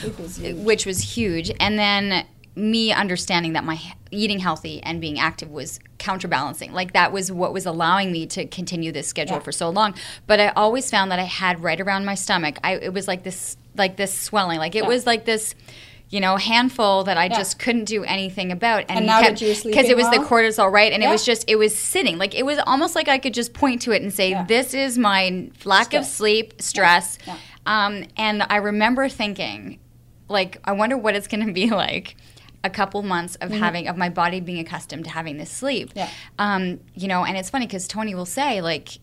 which 0.57 0.87
was 0.87 1.17
huge. 1.17 1.51
And 1.61 1.79
then 1.79 2.27
me 2.59 2.93
understanding 2.93 3.53
that 3.53 3.65
my 3.65 3.81
eating 4.11 4.41
healthy 4.41 4.83
and 4.83 5.01
being 5.01 5.19
active 5.19 5.51
was 5.51 5.79
counterbalancing. 5.99 6.73
Like 6.73 6.93
that 6.93 7.13
was 7.13 7.31
what 7.31 7.53
was 7.53 7.67
allowing 7.67 8.11
me 8.11 8.27
to 8.27 8.47
continue 8.47 8.91
this 8.91 9.07
schedule 9.07 9.37
yeah. 9.37 9.43
for 9.43 9.53
so 9.53 9.71
long. 9.71 9.95
But 10.27 10.41
I 10.41 10.49
always 10.49 10.91
found 10.91 11.13
that 11.13 11.19
I 11.19 11.25
had 11.25 11.63
right 11.63 11.81
around 11.81 12.05
my 12.05 12.15
stomach, 12.15 12.59
I 12.65 12.75
it 12.75 12.93
was 12.93 13.07
like 13.07 13.23
this 13.23 13.57
like 13.77 13.97
this 13.97 14.17
swelling. 14.17 14.59
Like 14.59 14.75
it 14.75 14.83
yeah. 14.83 14.89
was 14.89 15.07
like 15.07 15.25
this 15.25 15.55
you 16.11 16.21
know, 16.21 16.37
handful 16.37 17.05
that 17.05 17.19
I 17.19 17.27
yeah. 17.27 17.37
just 17.37 17.59
couldn't 17.59 17.85
do 17.85 18.03
anything 18.05 18.51
about. 18.51 18.85
And, 18.89 18.99
and 18.99 19.07
now 19.07 19.21
kept, 19.21 19.41
because 19.41 19.89
it 19.89 19.97
was 19.97 20.05
well? 20.05 20.23
the 20.23 20.27
cortisol, 20.27 20.73
right? 20.73 20.93
And 20.93 21.03
yeah. 21.03 21.09
it 21.09 21.13
was 21.13 21.25
just, 21.25 21.45
it 21.49 21.57
was 21.57 21.77
sitting. 21.77 22.19
Like 22.19 22.35
it 22.35 22.47
was 22.47 22.59
almost 22.67 22.95
like 22.95 23.09
I 23.09 23.19
could 23.19 23.35
just 23.35 23.53
point 23.53 23.83
to 23.83 23.93
it 23.93 24.03
and 24.03 24.13
say, 24.13 24.31
yeah. 24.31 24.45
"This 24.45 24.75
is 24.75 24.97
my 24.97 25.51
lack 25.65 25.89
stress. 25.89 26.07
of 26.07 26.13
sleep, 26.13 26.63
stress." 26.63 27.19
Um, 27.67 28.05
and 28.17 28.43
I 28.49 28.57
remember 28.57 29.09
thinking, 29.09 29.79
like, 30.29 30.59
I 30.65 30.73
wonder 30.73 30.97
what 30.97 31.15
it's 31.15 31.29
going 31.29 31.47
to 31.47 31.53
be 31.53 31.69
like 31.71 32.17
a 32.65 32.71
couple 32.71 33.03
months 33.03 33.37
of 33.37 33.51
mm-hmm. 33.51 33.59
having 33.59 33.89
of 33.89 33.97
my 33.97 34.09
body 34.09 34.41
being 34.41 34.59
accustomed 34.59 35.05
to 35.05 35.11
having 35.11 35.37
this 35.37 35.51
sleep. 35.51 35.91
Um, 36.39 36.81
you 36.95 37.09
know, 37.09 37.25
and 37.25 37.37
it's 37.37 37.51
funny 37.51 37.67
because 37.67 37.87
Tony 37.87 38.15
will 38.15 38.27
say 38.27 38.61
like 38.61 38.99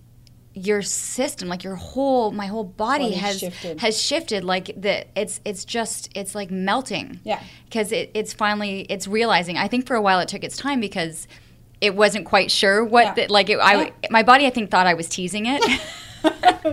your 0.56 0.82
system 0.82 1.50
like 1.50 1.66
your 1.66 1.76
whole 1.76 2.32
my 2.32 2.46
whole 2.48 2.64
body 2.64 3.12
has 3.12 3.40
shifted. 3.40 3.80
has 3.82 4.02
shifted 4.02 4.42
like 4.42 4.68
the 4.80 5.06
it's 5.20 5.42
it's 5.44 5.66
just 5.66 6.10
it's 6.16 6.34
like 6.34 6.50
melting 6.50 7.20
yeah 7.26 7.44
because 7.66 7.92
it, 7.92 8.10
it's 8.14 8.32
finally 8.32 8.86
it's 8.90 9.06
realizing 9.06 9.58
i 9.58 9.68
think 9.68 9.86
for 9.86 9.98
a 9.98 10.02
while 10.02 10.20
it 10.22 10.30
took 10.30 10.46
its 10.46 10.56
time 10.56 10.80
because 10.80 11.28
it 11.82 11.94
wasn't 11.94 12.26
quite 12.26 12.50
sure 12.50 12.86
what 12.86 13.04
yeah. 13.18 13.28
the, 13.28 13.34
like 13.34 13.50
it, 13.50 13.60
I, 13.62 13.92
my 14.10 14.24
body 14.24 14.48
i 14.48 14.50
think 14.50 14.72
thought 14.72 14.88
i 14.88 14.94
was 14.94 15.10
teasing 15.10 15.46
it 15.46 15.62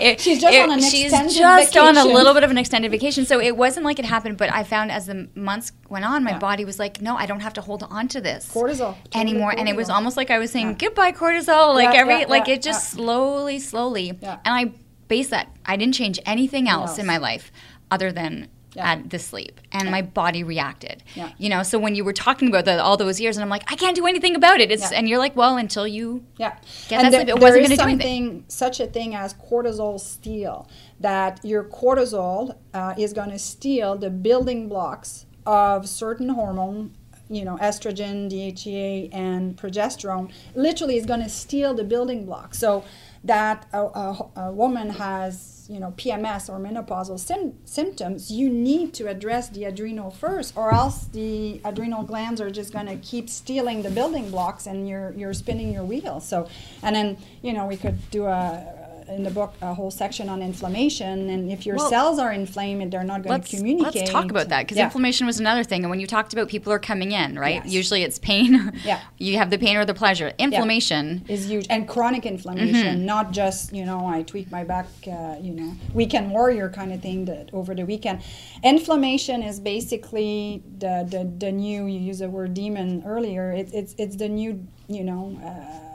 it, 0.00 0.20
she's 0.20 0.40
just 0.40 0.54
it, 0.54 0.62
on 0.62 0.72
an 0.72 0.80
she's 0.80 1.04
extended 1.04 1.34
just 1.34 1.74
vacation. 1.74 1.96
on 1.96 1.96
a 1.96 2.04
little 2.04 2.34
bit 2.34 2.44
of 2.44 2.50
an 2.50 2.58
extended 2.58 2.90
vacation. 2.90 3.24
So 3.24 3.40
it 3.40 3.56
wasn't 3.56 3.84
like 3.84 3.98
it 3.98 4.04
happened, 4.04 4.36
but 4.36 4.52
I 4.52 4.64
found 4.64 4.90
as 4.90 5.06
the 5.06 5.28
months 5.34 5.72
went 5.88 6.04
on, 6.04 6.24
my 6.24 6.32
yeah. 6.32 6.38
body 6.38 6.64
was 6.64 6.78
like, 6.78 7.00
no, 7.00 7.16
I 7.16 7.26
don't 7.26 7.40
have 7.40 7.54
to 7.54 7.60
hold 7.60 7.82
on 7.84 8.08
to 8.08 8.20
this 8.20 8.50
cortisol 8.52 8.96
anymore. 9.14 9.52
Cortisol. 9.52 9.58
And 9.58 9.68
it 9.68 9.76
was 9.76 9.90
almost 9.90 10.16
like 10.16 10.30
I 10.30 10.38
was 10.38 10.50
saying 10.50 10.68
yeah. 10.68 10.74
goodbye 10.74 11.12
cortisol, 11.12 11.74
like 11.74 11.94
yeah, 11.94 12.00
every 12.00 12.24
like 12.26 12.48
it 12.48 12.62
just 12.62 12.90
slowly, 12.90 13.58
slowly. 13.58 14.10
And 14.10 14.40
I 14.44 14.72
base 15.08 15.28
that. 15.28 15.54
I 15.64 15.76
didn't 15.76 15.94
change 15.94 16.20
anything 16.26 16.68
else 16.68 16.98
in 16.98 17.06
my 17.06 17.16
life 17.16 17.50
other 17.90 18.12
than 18.12 18.48
yeah. 18.74 18.92
at 18.92 19.10
the 19.10 19.18
sleep 19.18 19.60
and 19.72 19.84
yeah. 19.84 19.90
my 19.90 20.02
body 20.02 20.42
reacted 20.42 21.02
yeah. 21.14 21.30
you 21.38 21.48
know 21.48 21.62
so 21.62 21.78
when 21.78 21.94
you 21.94 22.04
were 22.04 22.12
talking 22.12 22.48
about 22.48 22.64
that 22.64 22.78
all 22.78 22.96
those 22.96 23.20
years 23.20 23.36
and 23.36 23.42
i'm 23.42 23.48
like 23.48 23.64
i 23.70 23.76
can't 23.76 23.96
do 23.96 24.06
anything 24.06 24.36
about 24.36 24.60
it 24.60 24.70
it's 24.70 24.92
and 24.92 25.08
you're 25.08 25.18
like 25.18 25.34
well 25.36 25.56
until 25.56 25.86
you 25.86 26.24
yeah 26.36 26.56
get 26.88 27.02
and 27.02 27.06
that 27.06 27.10
there, 27.10 27.20
sleep 27.20 27.36
it 27.36 27.40
wasn't 27.40 27.66
going 27.66 27.70
to 27.70 27.76
do 27.76 27.82
anything 27.82 28.44
such 28.48 28.80
a 28.80 28.86
thing 28.86 29.14
as 29.14 29.34
cortisol 29.34 29.98
steal 29.98 30.68
that 31.00 31.40
your 31.44 31.64
cortisol 31.64 32.56
uh, 32.74 32.94
is 32.98 33.12
going 33.12 33.30
to 33.30 33.38
steal 33.38 33.96
the 33.96 34.10
building 34.10 34.68
blocks 34.68 35.26
of 35.46 35.88
certain 35.88 36.30
hormone 36.30 36.94
you 37.30 37.44
know 37.44 37.56
estrogen 37.58 38.30
DHEA 38.30 39.10
and 39.12 39.56
progesterone 39.56 40.32
literally 40.54 40.96
is 40.96 41.06
going 41.06 41.22
to 41.22 41.28
steal 41.28 41.74
the 41.74 41.84
building 41.84 42.24
blocks 42.26 42.58
so 42.58 42.84
that 43.24 43.66
a, 43.72 43.78
a, 43.78 44.30
a 44.36 44.52
woman 44.52 44.90
has 44.90 45.66
you 45.68 45.78
know 45.78 45.92
PMS 45.96 46.48
or 46.48 46.58
menopausal 46.58 47.18
sim- 47.18 47.58
symptoms, 47.64 48.30
you 48.30 48.48
need 48.48 48.94
to 48.94 49.06
address 49.06 49.48
the 49.48 49.64
adrenal 49.64 50.10
first, 50.10 50.56
or 50.56 50.72
else 50.72 51.04
the 51.06 51.60
adrenal 51.64 52.02
glands 52.02 52.40
are 52.40 52.50
just 52.50 52.72
going 52.72 52.86
to 52.86 52.96
keep 52.96 53.28
stealing 53.28 53.82
the 53.82 53.90
building 53.90 54.30
blocks, 54.30 54.66
and 54.66 54.88
you're 54.88 55.12
you're 55.12 55.34
spinning 55.34 55.72
your 55.72 55.84
wheel. 55.84 56.20
So, 56.20 56.48
and 56.82 56.96
then 56.96 57.18
you 57.42 57.52
know 57.52 57.66
we 57.66 57.76
could 57.76 58.10
do 58.10 58.26
a 58.26 58.77
in 59.08 59.22
the 59.22 59.30
book 59.30 59.54
a 59.62 59.74
whole 59.74 59.90
section 59.90 60.28
on 60.28 60.42
inflammation 60.42 61.30
and 61.30 61.50
if 61.50 61.66
your 61.66 61.76
well, 61.76 61.88
cells 61.88 62.18
are 62.18 62.32
inflamed 62.32 62.92
they're 62.92 63.04
not 63.04 63.22
going 63.22 63.40
to 63.40 63.56
communicate 63.56 63.94
let's 63.94 64.10
talk 64.10 64.30
about 64.30 64.48
that 64.48 64.62
because 64.62 64.76
yeah. 64.76 64.84
inflammation 64.84 65.26
was 65.26 65.40
another 65.40 65.64
thing 65.64 65.82
and 65.82 65.90
when 65.90 66.00
you 66.00 66.06
talked 66.06 66.32
about 66.32 66.48
people 66.48 66.72
are 66.72 66.78
coming 66.78 67.12
in 67.12 67.38
right 67.38 67.62
yes. 67.64 67.72
usually 67.72 68.02
it's 68.02 68.18
pain 68.18 68.72
yeah 68.84 69.00
you 69.18 69.36
have 69.36 69.50
the 69.50 69.58
pain 69.58 69.76
or 69.76 69.84
the 69.84 69.94
pleasure 69.94 70.32
inflammation 70.38 71.24
yeah. 71.26 71.34
is 71.34 71.48
huge 71.48 71.66
and 71.70 71.88
chronic 71.88 72.26
inflammation 72.26 72.96
mm-hmm. 72.96 73.06
not 73.06 73.32
just 73.32 73.72
you 73.72 73.84
know 73.84 74.06
i 74.06 74.22
tweak 74.22 74.50
my 74.50 74.64
back 74.64 74.86
uh, 75.06 75.36
you 75.40 75.52
know 75.52 75.72
weekend 75.94 76.30
warrior 76.30 76.68
kind 76.68 76.92
of 76.92 77.00
thing 77.00 77.24
that 77.24 77.50
over 77.52 77.74
the 77.74 77.84
weekend 77.84 78.22
inflammation 78.62 79.42
is 79.42 79.58
basically 79.60 80.62
the 80.78 81.06
the, 81.08 81.30
the 81.38 81.52
new 81.52 81.86
you 81.86 81.98
use 81.98 82.18
the 82.18 82.28
word 82.28 82.54
demon 82.54 83.02
earlier 83.06 83.52
it, 83.52 83.70
it's 83.72 83.94
it's 83.98 84.16
the 84.16 84.28
new 84.28 84.66
you 84.88 85.04
know 85.04 85.38
uh, 85.44 85.87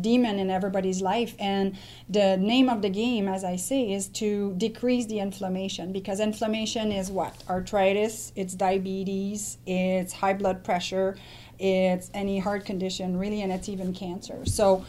demon 0.00 0.38
in 0.38 0.50
everybody's 0.50 1.02
life. 1.02 1.34
And 1.38 1.76
the 2.08 2.36
name 2.36 2.68
of 2.68 2.82
the 2.82 2.88
game, 2.88 3.28
as 3.28 3.44
I 3.44 3.56
say, 3.56 3.92
is 3.92 4.08
to 4.08 4.54
decrease 4.56 5.06
the 5.06 5.18
inflammation 5.18 5.92
because 5.92 6.20
inflammation 6.20 6.92
is 6.92 7.10
what? 7.10 7.34
Arthritis, 7.48 8.32
it's 8.36 8.54
diabetes, 8.54 9.58
it's 9.66 10.12
high 10.12 10.34
blood 10.34 10.64
pressure, 10.64 11.16
it's 11.58 12.10
any 12.14 12.38
heart 12.38 12.64
condition, 12.64 13.16
really, 13.16 13.42
and 13.42 13.52
it's 13.52 13.68
even 13.68 13.92
cancer. 13.92 14.44
So, 14.46 14.84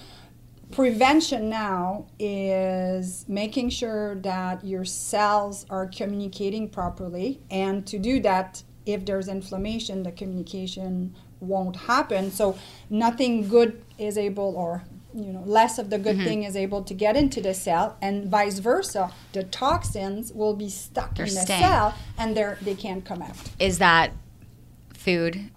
prevention 0.72 1.50
now 1.50 2.08
is 2.18 3.26
making 3.28 3.70
sure 3.70 4.16
that 4.16 4.64
your 4.66 4.84
cells 4.84 5.68
are 5.70 5.86
communicating 5.86 6.68
properly. 6.68 7.40
And 7.52 7.86
to 7.88 8.00
do 8.00 8.20
that, 8.22 8.64
if 8.86 9.06
there's 9.06 9.28
inflammation, 9.28 10.04
the 10.04 10.12
communication 10.12 11.16
won't 11.40 11.76
happen. 11.76 12.32
So 12.32 12.58
nothing 12.90 13.48
good 13.48 13.84
is 13.98 14.18
able, 14.18 14.56
or 14.56 14.84
you 15.14 15.32
know 15.32 15.44
less 15.46 15.78
of 15.78 15.90
the 15.90 15.98
good 15.98 16.16
mm-hmm. 16.16 16.26
thing 16.26 16.44
is 16.44 16.56
able 16.56 16.84
to 16.84 16.94
get 16.94 17.16
into 17.16 17.42
the 17.42 17.54
cell 17.54 17.98
and 18.02 18.30
vice 18.30 18.60
versa 18.60 19.12
the 19.34 19.44
toxins 19.44 20.32
will 20.34 20.56
be 20.56 20.70
stuck 20.70 21.16
They're 21.16 21.26
in 21.26 21.34
the 21.34 21.42
staying. 21.42 21.62
cell 21.62 21.96
and 22.18 22.36
they're 22.36 22.58
they 22.62 22.76
can't 22.76 23.06
come 23.06 23.22
out 23.22 23.36
is 23.60 23.78
that 23.80 24.12
food 24.94 25.50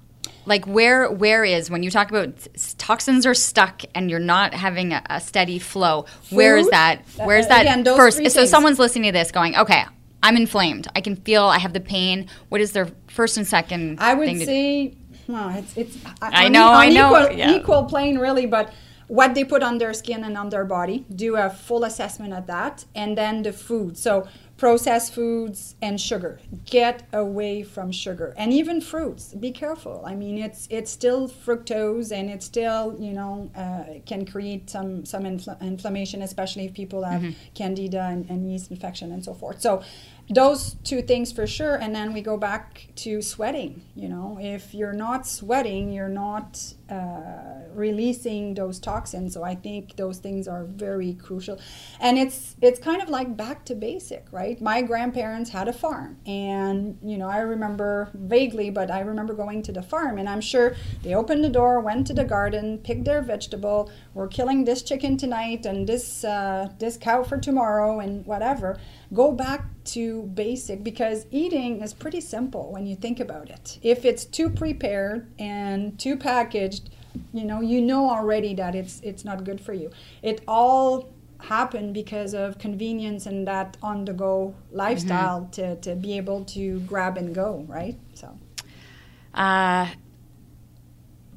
like 0.44 0.66
where 0.66 1.10
where 1.10 1.44
is 1.44 1.70
when 1.70 1.82
you 1.82 1.90
talk 1.90 2.10
about 2.10 2.46
toxins 2.78 3.24
are 3.24 3.34
stuck 3.34 3.82
and 3.94 4.10
you're 4.10 4.20
not 4.20 4.54
having 4.54 4.92
a, 4.92 5.02
a 5.08 5.20
steady 5.20 5.58
flow 5.58 6.02
food, 6.22 6.36
where 6.36 6.56
is 6.56 6.68
that 6.70 7.02
where's 7.24 7.46
uh, 7.46 7.48
that 7.48 7.62
again, 7.62 7.84
first 7.84 8.18
so 8.18 8.28
things. 8.28 8.50
someone's 8.50 8.78
listening 8.78 9.04
to 9.04 9.12
this 9.12 9.30
going 9.30 9.56
okay 9.56 9.84
i'm 10.22 10.36
inflamed 10.36 10.86
i 10.94 11.00
can 11.00 11.16
feel 11.16 11.44
i 11.44 11.58
have 11.58 11.72
the 11.72 11.80
pain 11.80 12.28
what 12.50 12.60
is 12.60 12.72
their 12.72 12.88
first 13.08 13.36
and 13.36 13.46
second 13.46 13.98
i 14.00 14.12
would 14.12 14.28
say 14.42 14.94
well, 15.28 15.56
it's, 15.56 15.76
it's 15.76 15.98
I 16.22 16.48
know, 16.48 16.72
I 16.72 16.88
know. 16.88 17.20
Equal, 17.20 17.36
yeah. 17.36 17.56
equal 17.56 17.84
plane, 17.84 18.18
really, 18.18 18.46
but 18.46 18.72
what 19.08 19.34
they 19.34 19.44
put 19.44 19.62
on 19.62 19.78
their 19.78 19.94
skin 19.94 20.24
and 20.24 20.36
on 20.36 20.48
their 20.48 20.64
body, 20.64 21.04
do 21.14 21.36
a 21.36 21.48
full 21.48 21.84
assessment 21.84 22.34
of 22.34 22.46
that, 22.46 22.84
and 22.94 23.16
then 23.16 23.42
the 23.42 23.52
food. 23.52 23.96
So 23.96 24.26
processed 24.56 25.12
foods 25.12 25.76
and 25.82 26.00
sugar. 26.00 26.40
Get 26.64 27.06
away 27.12 27.62
from 27.62 27.92
sugar 27.92 28.34
and 28.38 28.52
even 28.52 28.80
fruits. 28.80 29.34
Be 29.34 29.50
careful. 29.50 30.02
I 30.06 30.14
mean, 30.14 30.38
it's 30.38 30.66
it's 30.70 30.90
still 30.90 31.28
fructose 31.28 32.10
and 32.10 32.30
it 32.30 32.42
still 32.42 32.96
you 32.98 33.12
know 33.12 33.50
uh, 33.54 34.00
can 34.06 34.24
create 34.24 34.70
some 34.70 35.04
some 35.04 35.24
infl- 35.24 35.60
inflammation, 35.60 36.22
especially 36.22 36.64
if 36.64 36.74
people 36.74 37.04
have 37.04 37.20
mm-hmm. 37.22 37.32
candida 37.54 38.02
and, 38.02 38.28
and 38.30 38.50
yeast 38.50 38.70
infection 38.70 39.12
and 39.12 39.24
so 39.24 39.34
forth. 39.34 39.60
So 39.60 39.82
those 40.28 40.76
two 40.82 41.02
things 41.02 41.30
for 41.30 41.46
sure 41.46 41.76
and 41.76 41.94
then 41.94 42.12
we 42.12 42.20
go 42.20 42.36
back 42.36 42.88
to 42.96 43.22
sweating 43.22 43.82
you 43.94 44.08
know? 44.08 44.38
If 44.40 44.74
you're 44.74 44.92
not 44.92 45.26
sweating 45.26 45.92
you're 45.92 46.08
not 46.08 46.74
uh, 46.90 47.62
releasing 47.74 48.54
those 48.54 48.78
toxins. 48.78 49.34
So 49.34 49.42
i 49.42 49.54
think 49.54 49.96
those 49.96 50.18
things 50.18 50.48
are 50.48 50.64
very 50.64 51.14
crucial. 51.14 51.58
And 52.00 52.18
it's 52.18 52.56
it's 52.60 52.78
kind 52.78 53.02
of 53.02 53.08
like 53.08 53.36
back 53.36 53.64
to 53.66 53.74
basic 53.74 54.26
right? 54.32 54.60
My 54.60 54.82
grandparents 54.82 55.50
had 55.50 55.68
a 55.68 55.72
farm 55.72 56.18
and 56.26 56.98
you 57.02 57.18
know 57.18 57.28
i 57.28 57.38
remember 57.38 58.10
vaguely 58.14 58.70
but 58.70 58.90
i 58.90 59.00
remember 59.00 59.34
going 59.34 59.62
to 59.62 59.72
the 59.72 59.82
farm 59.82 60.18
and 60.18 60.28
i'm 60.28 60.40
sure 60.40 60.74
they 61.02 61.14
opened 61.14 61.44
the 61.44 61.48
door 61.48 61.80
went 61.80 62.06
to 62.06 62.14
the 62.14 62.24
garden 62.24 62.78
picked 62.78 63.04
their 63.04 63.22
vegetable 63.22 63.90
we're 64.14 64.28
killing 64.28 64.64
this 64.64 64.82
chicken 64.82 65.16
tonight 65.16 65.66
and 65.66 65.86
this 65.86 66.24
uh, 66.24 66.68
this 66.78 66.96
cow 66.96 67.22
for 67.22 67.38
tomorrow 67.38 68.00
and 68.00 68.24
whatever 68.26 68.78
go 69.12 69.32
back 69.32 69.64
to 69.84 70.22
basic 70.34 70.82
because 70.82 71.26
eating 71.30 71.82
is 71.82 71.94
pretty 71.94 72.20
simple 72.20 72.72
when 72.72 72.86
you 72.86 72.96
think 72.96 73.20
about 73.20 73.50
it. 73.50 73.78
If 73.82 74.04
it's 74.04 74.24
too 74.24 74.50
prepared 74.50 75.30
and 75.38 75.98
too 75.98 76.16
packaged, 76.16 76.90
you 77.32 77.44
know 77.44 77.60
you 77.60 77.80
know 77.80 78.10
already 78.10 78.54
that 78.54 78.74
it's 78.74 79.00
it's 79.00 79.24
not 79.24 79.44
good 79.44 79.60
for 79.60 79.72
you 79.72 79.90
it 80.22 80.42
all 80.46 81.08
happened 81.38 81.92
because 81.92 82.34
of 82.34 82.58
convenience 82.58 83.26
and 83.26 83.46
that 83.46 83.76
on 83.82 84.04
the 84.04 84.12
go 84.12 84.54
lifestyle 84.70 85.42
mm-hmm. 85.42 85.50
to, 85.50 85.76
to 85.76 85.94
be 85.94 86.16
able 86.16 86.44
to 86.44 86.80
grab 86.80 87.18
and 87.18 87.34
go 87.34 87.64
right 87.68 87.98
so 88.14 88.38
uh 89.34 89.86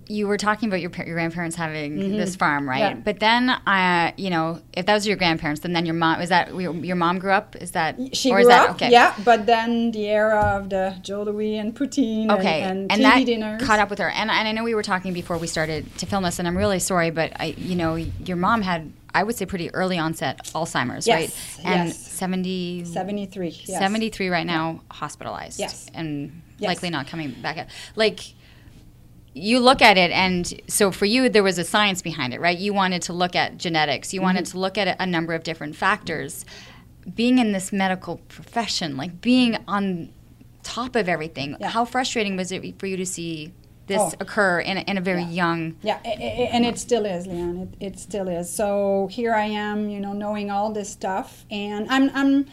you 0.09 0.27
were 0.27 0.37
talking 0.37 0.67
about 0.67 0.81
your 0.81 0.91
your 1.05 1.13
grandparents 1.15 1.55
having 1.55 1.97
mm-hmm. 1.97 2.17
this 2.17 2.35
farm, 2.35 2.67
right? 2.67 2.79
Yeah. 2.79 2.93
But 2.95 3.19
then, 3.19 3.49
uh, 3.49 4.11
you 4.17 4.31
know, 4.31 4.59
if 4.73 4.87
that 4.87 4.93
was 4.93 5.07
your 5.07 5.15
grandparents, 5.15 5.61
then 5.61 5.73
then 5.73 5.85
your 5.85 5.95
mom 5.95 6.19
is 6.19 6.29
that 6.29 6.53
your 6.53 6.95
mom 6.95 7.19
grew 7.19 7.31
up? 7.31 7.55
Is 7.55 7.71
that 7.71 8.15
she 8.15 8.31
or 8.31 8.37
grew 8.37 8.47
that, 8.47 8.69
up? 8.69 8.75
Okay. 8.75 8.91
Yeah, 8.91 9.15
but 9.23 9.45
then 9.45 9.91
the 9.91 10.07
era 10.07 10.57
of 10.57 10.69
the 10.69 10.97
Joe 11.01 11.23
Louis 11.23 11.57
and 11.57 11.75
poutine 11.75 12.31
okay. 12.31 12.61
and, 12.63 12.91
and, 12.91 12.93
and 12.93 13.03
that 13.03 13.25
dinners. 13.25 13.61
caught 13.61 13.79
up 13.79 13.89
with 13.89 13.99
her. 13.99 14.09
And, 14.09 14.31
and 14.31 14.47
I 14.47 14.51
know 14.51 14.63
we 14.63 14.73
were 14.73 14.83
talking 14.83 15.13
before 15.13 15.37
we 15.37 15.47
started 15.47 15.95
to 15.99 16.05
film 16.07 16.23
this, 16.23 16.39
and 16.39 16.47
I'm 16.47 16.57
really 16.57 16.79
sorry, 16.79 17.11
but 17.11 17.31
I, 17.39 17.53
you 17.57 17.75
know, 17.75 17.95
your 17.95 18.37
mom 18.37 18.63
had 18.63 18.91
I 19.13 19.23
would 19.23 19.35
say 19.35 19.45
pretty 19.45 19.73
early 19.73 19.97
onset 19.97 20.45
Alzheimer's, 20.53 21.07
yes, 21.07 21.57
right? 21.57 21.65
And 21.65 21.89
yes. 21.89 21.97
70, 21.97 22.85
73. 22.85 23.47
Yes. 23.65 23.79
73 23.79 24.29
right 24.29 24.45
now, 24.45 24.81
hospitalized. 24.91 25.59
Yes. 25.59 25.89
And 25.93 26.41
likely 26.59 26.89
not 26.89 27.07
coming 27.07 27.31
back. 27.41 27.57
Up. 27.57 27.67
Like, 27.95 28.19
you 29.33 29.59
look 29.59 29.81
at 29.81 29.97
it 29.97 30.11
and 30.11 30.61
so 30.67 30.91
for 30.91 31.05
you 31.05 31.29
there 31.29 31.43
was 31.43 31.57
a 31.57 31.63
science 31.63 32.01
behind 32.01 32.33
it 32.33 32.41
right 32.41 32.57
you 32.57 32.73
wanted 32.73 33.01
to 33.01 33.13
look 33.13 33.35
at 33.35 33.57
genetics 33.57 34.13
you 34.13 34.19
mm-hmm. 34.19 34.25
wanted 34.25 34.45
to 34.45 34.57
look 34.57 34.77
at 34.77 34.95
a 34.99 35.05
number 35.05 35.33
of 35.33 35.43
different 35.43 35.75
factors 35.75 36.45
being 37.15 37.37
in 37.37 37.51
this 37.51 37.71
medical 37.71 38.17
profession 38.27 38.97
like 38.97 39.21
being 39.21 39.57
on 39.67 40.09
top 40.63 40.95
of 40.95 41.07
everything 41.07 41.55
yeah. 41.59 41.69
how 41.69 41.85
frustrating 41.85 42.35
was 42.35 42.51
it 42.51 42.79
for 42.79 42.87
you 42.87 42.97
to 42.97 43.05
see 43.05 43.51
this 43.87 43.99
oh. 43.99 44.13
occur 44.19 44.59
in 44.59 44.77
a, 44.77 44.81
in 44.81 44.97
a 44.97 45.01
very 45.01 45.23
yeah. 45.23 45.29
young 45.29 45.75
yeah 45.81 45.97
and 46.03 46.65
it 46.65 46.77
still 46.77 47.05
is 47.05 47.27
leanne 47.27 47.63
it, 47.63 47.93
it 47.93 47.99
still 47.99 48.27
is 48.27 48.51
so 48.51 49.07
here 49.11 49.33
i 49.33 49.45
am 49.45 49.89
you 49.89 49.99
know 49.99 50.13
knowing 50.13 50.49
all 50.49 50.71
this 50.71 50.89
stuff 50.89 51.45
and 51.49 51.87
i'm 51.89 52.09
i'm 52.13 52.45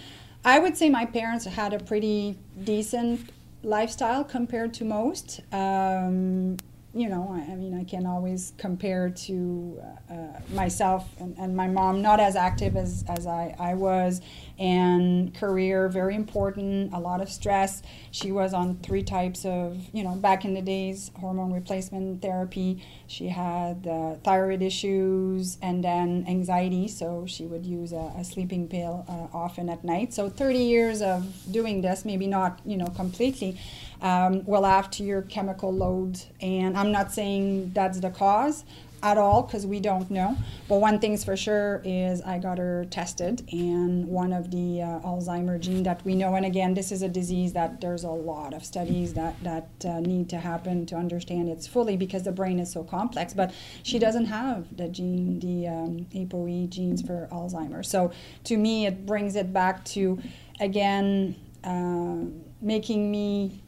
i 0.45 0.59
would 0.59 0.77
say 0.77 0.89
my 0.89 1.05
parents 1.05 1.45
had 1.45 1.73
a 1.73 1.79
pretty 1.79 2.39
decent 2.65 3.31
lifestyle 3.63 4.25
compared 4.25 4.75
to 4.75 4.85
most. 4.85 5.41
Um, 5.53 6.57
you 6.95 7.11
know, 7.11 7.29
I, 7.31 7.53
I, 7.53 7.57
mean, 7.57 7.79
I 7.79 7.85
can 7.85 8.07
always 8.07 8.55
compare 8.57 9.11
to 9.11 9.83
uh, 10.11 10.15
uh, 10.15 10.41
myself 10.55 11.09
and, 11.21 11.37
and, 11.39 11.55
my 11.55 11.69
mom, 11.69 12.01
not 12.01 12.21
as 12.21 12.37
active 12.37 12.75
as, 12.75 13.05
as 13.07 13.27
I, 13.27 13.55
I 13.59 13.75
was, 13.75 14.23
and 14.59 15.35
career, 15.35 15.89
very 15.89 16.15
important, 16.15 16.93
a 16.93 16.99
lot 16.99 17.21
of 17.21 17.29
stress. 17.29 17.83
She 18.11 18.33
was 18.33 18.55
on 18.55 18.77
three 18.77 19.03
types 19.03 19.45
of, 19.45 19.79
you 19.93 20.03
know, 20.03 20.15
back 20.15 20.45
in 20.45 20.55
the 20.55 20.63
days, 20.63 21.11
hormone 21.21 21.53
replacement 21.53 22.23
therapy. 22.23 22.83
She 23.07 23.29
had 23.29 23.87
uh, 23.87 24.15
thyroid 24.25 24.63
issues 24.63 25.59
and 25.61 25.85
then 25.85 26.25
anxiety, 26.29 26.89
so 26.89 27.25
she 27.27 27.45
would 27.45 27.67
use 27.67 27.93
a, 27.93 28.13
a 28.19 28.25
sleeping 28.25 28.69
pill 28.69 29.05
uh, 29.09 29.37
often 29.37 29.69
at 29.69 29.85
night. 29.85 30.15
So 30.15 30.31
30 30.31 30.59
years 30.59 31.03
of 31.03 31.27
doing 31.51 31.83
this, 31.83 32.05
maybe 32.05 32.27
not, 32.27 32.61
you 32.65 32.77
know, 32.77 32.87
completely 32.87 33.59
um, 34.03 34.45
add 34.65 34.93
to 34.93 35.03
your 35.03 35.23
chemical 35.23 35.73
load. 35.73 36.21
And 36.41 36.77
I'm 36.77 36.93
not 36.93 37.13
saying 37.13 37.73
that's 37.75 38.01
the 38.01 38.11
cause 38.11 38.65
at 39.03 39.19
all 39.19 39.43
because 39.43 39.67
we 39.67 39.79
don't 39.79 40.11
know. 40.11 40.37
But 40.69 40.81
one 40.81 40.99
thing's 40.99 41.25
for 41.25 41.37
sure 41.37 41.81
is 41.85 42.23
I 42.23 42.39
got 42.39 42.59
her 42.59 42.87
tested, 42.91 43.47
and 43.53 44.07
one 44.07 44.33
of 44.33 44.51
the 44.51 44.83
uh, 44.83 45.01
Alzheimer 45.01 45.61
gene 45.61 45.83
that 45.85 46.05
we 46.05 46.15
know. 46.15 46.35
And 46.35 46.47
again, 46.47 46.75
this 46.75 46.91
is 46.91 47.03
a 47.03 47.09
disease 47.09 47.53
that 47.53 47.81
there's 47.81 48.05
a 48.05 48.11
lot 48.11 48.55
of 48.55 48.65
studies 48.65 49.15
that 49.15 49.43
that 49.43 49.69
uh, 49.85 50.01
need 50.01 50.29
to 50.31 50.39
happen 50.39 50.87
to 50.87 50.97
understand 50.97 51.49
it 51.49 51.63
fully 51.71 51.97
because 51.97 52.25
the 52.25 52.33
brain 52.33 52.59
is 52.59 52.73
so 52.73 52.83
complex. 52.83 53.35
But 53.35 53.55
she 53.83 53.99
doesn't 53.99 54.27
have 54.27 54.77
the 54.77 54.89
gene, 54.89 55.41
the 55.41 55.69
um, 55.69 56.07
ApoE 56.15 56.69
genes 56.69 57.03
for 57.03 57.29
Alzheimer. 57.31 57.85
So 57.85 58.13
to 58.45 58.57
me, 58.57 58.87
it 58.87 59.07
brings 59.07 59.37
it 59.37 59.53
back 59.53 59.85
to 59.97 60.19
again 60.59 61.37
uh, 61.65 62.25
making 62.61 63.11
me 63.11 63.63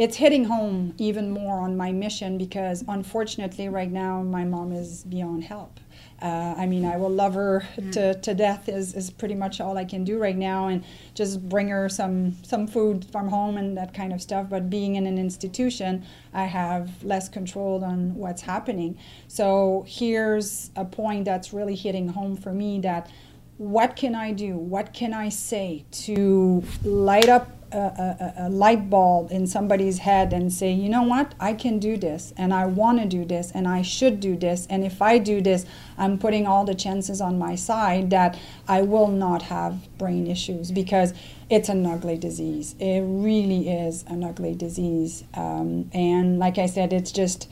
it's 0.00 0.16
hitting 0.16 0.44
home 0.44 0.94
even 0.96 1.30
more 1.30 1.60
on 1.60 1.76
my 1.76 1.92
mission 1.92 2.38
because 2.38 2.82
unfortunately 2.88 3.68
right 3.68 3.92
now 3.92 4.22
my 4.22 4.44
mom 4.44 4.72
is 4.72 5.04
beyond 5.04 5.44
help 5.44 5.78
uh, 6.22 6.54
I 6.56 6.66
mean, 6.66 6.84
I 6.84 6.98
will 6.98 7.10
love 7.10 7.34
her 7.34 7.66
mm. 7.76 7.92
to, 7.92 8.14
to 8.14 8.34
death 8.34 8.68
is, 8.68 8.94
is 8.94 9.10
pretty 9.10 9.34
much 9.34 9.58
all 9.58 9.78
I 9.78 9.86
can 9.86 10.04
do 10.04 10.18
right 10.18 10.36
now, 10.36 10.68
and 10.68 10.84
just 11.14 11.48
bring 11.48 11.68
her 11.68 11.88
some 11.88 12.36
some 12.42 12.66
food 12.66 13.06
from 13.10 13.28
home 13.28 13.56
and 13.56 13.76
that 13.78 13.94
kind 13.94 14.12
of 14.12 14.20
stuff. 14.20 14.50
But 14.50 14.68
being 14.68 14.96
in 14.96 15.06
an 15.06 15.16
institution, 15.16 16.04
I 16.34 16.44
have 16.44 17.02
less 17.02 17.30
control 17.30 17.82
on 17.82 18.14
what's 18.14 18.42
happening. 18.42 18.98
So 19.28 19.84
here's 19.88 20.70
a 20.76 20.84
point 20.84 21.24
that's 21.24 21.54
really 21.54 21.74
hitting 21.74 22.08
home 22.08 22.36
for 22.36 22.52
me: 22.52 22.80
that 22.80 23.10
what 23.56 23.96
can 23.96 24.14
I 24.14 24.32
do? 24.32 24.56
What 24.56 24.92
can 24.92 25.14
I 25.14 25.30
say 25.30 25.86
to 25.92 26.62
light 26.84 27.30
up 27.30 27.59
a, 27.72 28.34
a, 28.46 28.48
light 28.48 28.90
bulb 28.90 29.30
in 29.30 29.46
somebody's 29.46 29.98
head 29.98 30.32
and 30.32 30.52
say, 30.52 30.72
you 30.72 30.88
know 30.88 31.02
what, 31.02 31.34
I 31.38 31.54
can 31.54 31.78
do 31.78 31.96
this 31.96 32.32
and 32.36 32.52
I 32.52 32.66
want 32.66 33.00
to 33.00 33.06
do 33.06 33.24
this 33.24 33.50
and 33.52 33.66
I 33.68 33.82
should 33.82 34.20
do 34.20 34.36
this. 34.36 34.66
And 34.68 34.84
if 34.84 35.00
I 35.00 35.18
do 35.18 35.40
this, 35.40 35.66
I'm 35.96 36.18
putting 36.18 36.46
all 36.46 36.64
the 36.64 36.74
chances 36.74 37.20
on 37.20 37.38
my 37.38 37.54
side 37.54 38.10
that 38.10 38.38
I 38.68 38.82
will 38.82 39.08
not 39.08 39.42
have 39.42 39.96
brain 39.98 40.26
issues 40.26 40.70
because 40.72 41.14
it's 41.48 41.68
an 41.68 41.84
ugly 41.86 42.16
disease. 42.16 42.74
It 42.78 43.00
really 43.00 43.68
is 43.68 44.04
an 44.06 44.24
ugly 44.24 44.54
disease. 44.54 45.24
Um, 45.34 45.90
and 45.92 46.38
like 46.38 46.58
I 46.58 46.66
said, 46.66 46.92
it's 46.92 47.12
just 47.12 47.48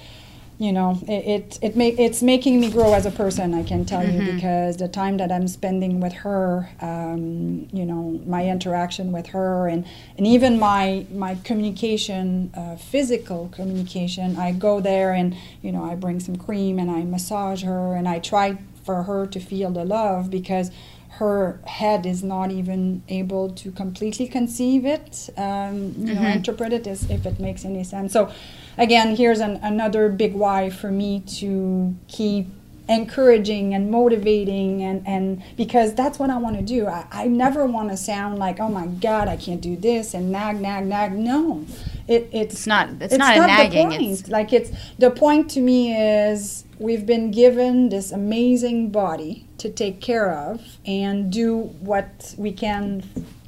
you 0.58 0.72
know 0.72 0.98
it 1.06 1.12
it, 1.12 1.58
it 1.62 1.76
make, 1.76 1.98
it's 1.98 2.22
making 2.22 2.60
me 2.60 2.70
grow 2.70 2.92
as 2.92 3.06
a 3.06 3.10
person 3.10 3.54
i 3.54 3.62
can 3.62 3.84
tell 3.84 4.02
mm-hmm. 4.02 4.26
you 4.26 4.32
because 4.32 4.76
the 4.76 4.88
time 4.88 5.16
that 5.16 5.30
i'm 5.30 5.46
spending 5.46 6.00
with 6.00 6.12
her 6.12 6.68
um, 6.80 7.68
you 7.72 7.84
know 7.84 8.20
my 8.26 8.46
interaction 8.46 9.12
with 9.12 9.28
her 9.28 9.68
and 9.68 9.86
and 10.16 10.26
even 10.26 10.58
my 10.58 11.06
my 11.12 11.36
communication 11.44 12.50
uh, 12.54 12.76
physical 12.76 13.48
communication 13.52 14.36
i 14.36 14.50
go 14.52 14.80
there 14.80 15.12
and 15.12 15.36
you 15.62 15.70
know 15.70 15.84
i 15.84 15.94
bring 15.94 16.18
some 16.18 16.36
cream 16.36 16.78
and 16.78 16.90
i 16.90 17.04
massage 17.04 17.62
her 17.62 17.94
and 17.94 18.08
i 18.08 18.18
try 18.18 18.58
for 18.84 19.04
her 19.04 19.26
to 19.26 19.38
feel 19.38 19.70
the 19.70 19.84
love 19.84 20.30
because 20.30 20.70
her 21.10 21.60
head 21.66 22.06
is 22.06 22.22
not 22.22 22.50
even 22.50 23.02
able 23.08 23.50
to 23.50 23.70
completely 23.72 24.26
conceive 24.26 24.84
it 24.84 25.30
um, 25.36 25.94
you 25.98 26.14
mm-hmm. 26.14 26.14
know 26.14 26.28
interpret 26.28 26.72
it 26.72 26.86
as 26.86 27.08
if 27.10 27.26
it 27.26 27.38
makes 27.38 27.64
any 27.64 27.84
sense 27.84 28.12
so 28.12 28.32
again, 28.78 29.16
here's 29.16 29.40
an, 29.40 29.56
another 29.62 30.08
big 30.08 30.34
why 30.34 30.70
for 30.70 30.90
me 30.90 31.20
to 31.20 31.94
keep 32.08 32.46
encouraging 32.88 33.74
and 33.74 33.90
motivating 33.90 34.82
and, 34.82 35.06
and 35.06 35.42
because 35.56 35.94
that's 35.94 36.18
what 36.18 36.30
I 36.30 36.38
want 36.38 36.56
to 36.56 36.62
do. 36.62 36.86
I, 36.86 37.06
I 37.12 37.26
never 37.26 37.66
want 37.66 37.90
to 37.90 37.96
sound 37.96 38.38
like, 38.38 38.60
oh 38.60 38.68
my 38.68 38.86
God, 38.86 39.28
I 39.28 39.36
can't 39.36 39.60
do 39.60 39.76
this 39.76 40.14
and 40.14 40.32
nag, 40.32 40.60
nag, 40.60 40.86
nag. 40.86 41.12
No. 41.12 41.66
It, 42.06 42.30
it's, 42.32 42.54
it's 42.54 42.66
not 42.66 42.88
it's, 42.88 43.12
it's 43.12 43.18
not, 43.18 43.36
not 43.36 43.48
nagging. 43.48 43.90
The 43.90 43.96
point. 43.96 44.10
It's 44.10 44.28
like 44.28 44.52
it's 44.54 44.70
the 44.98 45.10
point 45.10 45.50
to 45.50 45.60
me 45.60 45.94
is 45.94 46.64
we've 46.78 47.04
been 47.04 47.30
given 47.30 47.90
this 47.90 48.10
amazing 48.10 48.88
body 48.88 49.44
to 49.58 49.68
take 49.68 50.00
care 50.00 50.32
of 50.32 50.78
and 50.86 51.30
do 51.30 51.58
what 51.80 52.34
we 52.38 52.52
can 52.52 53.02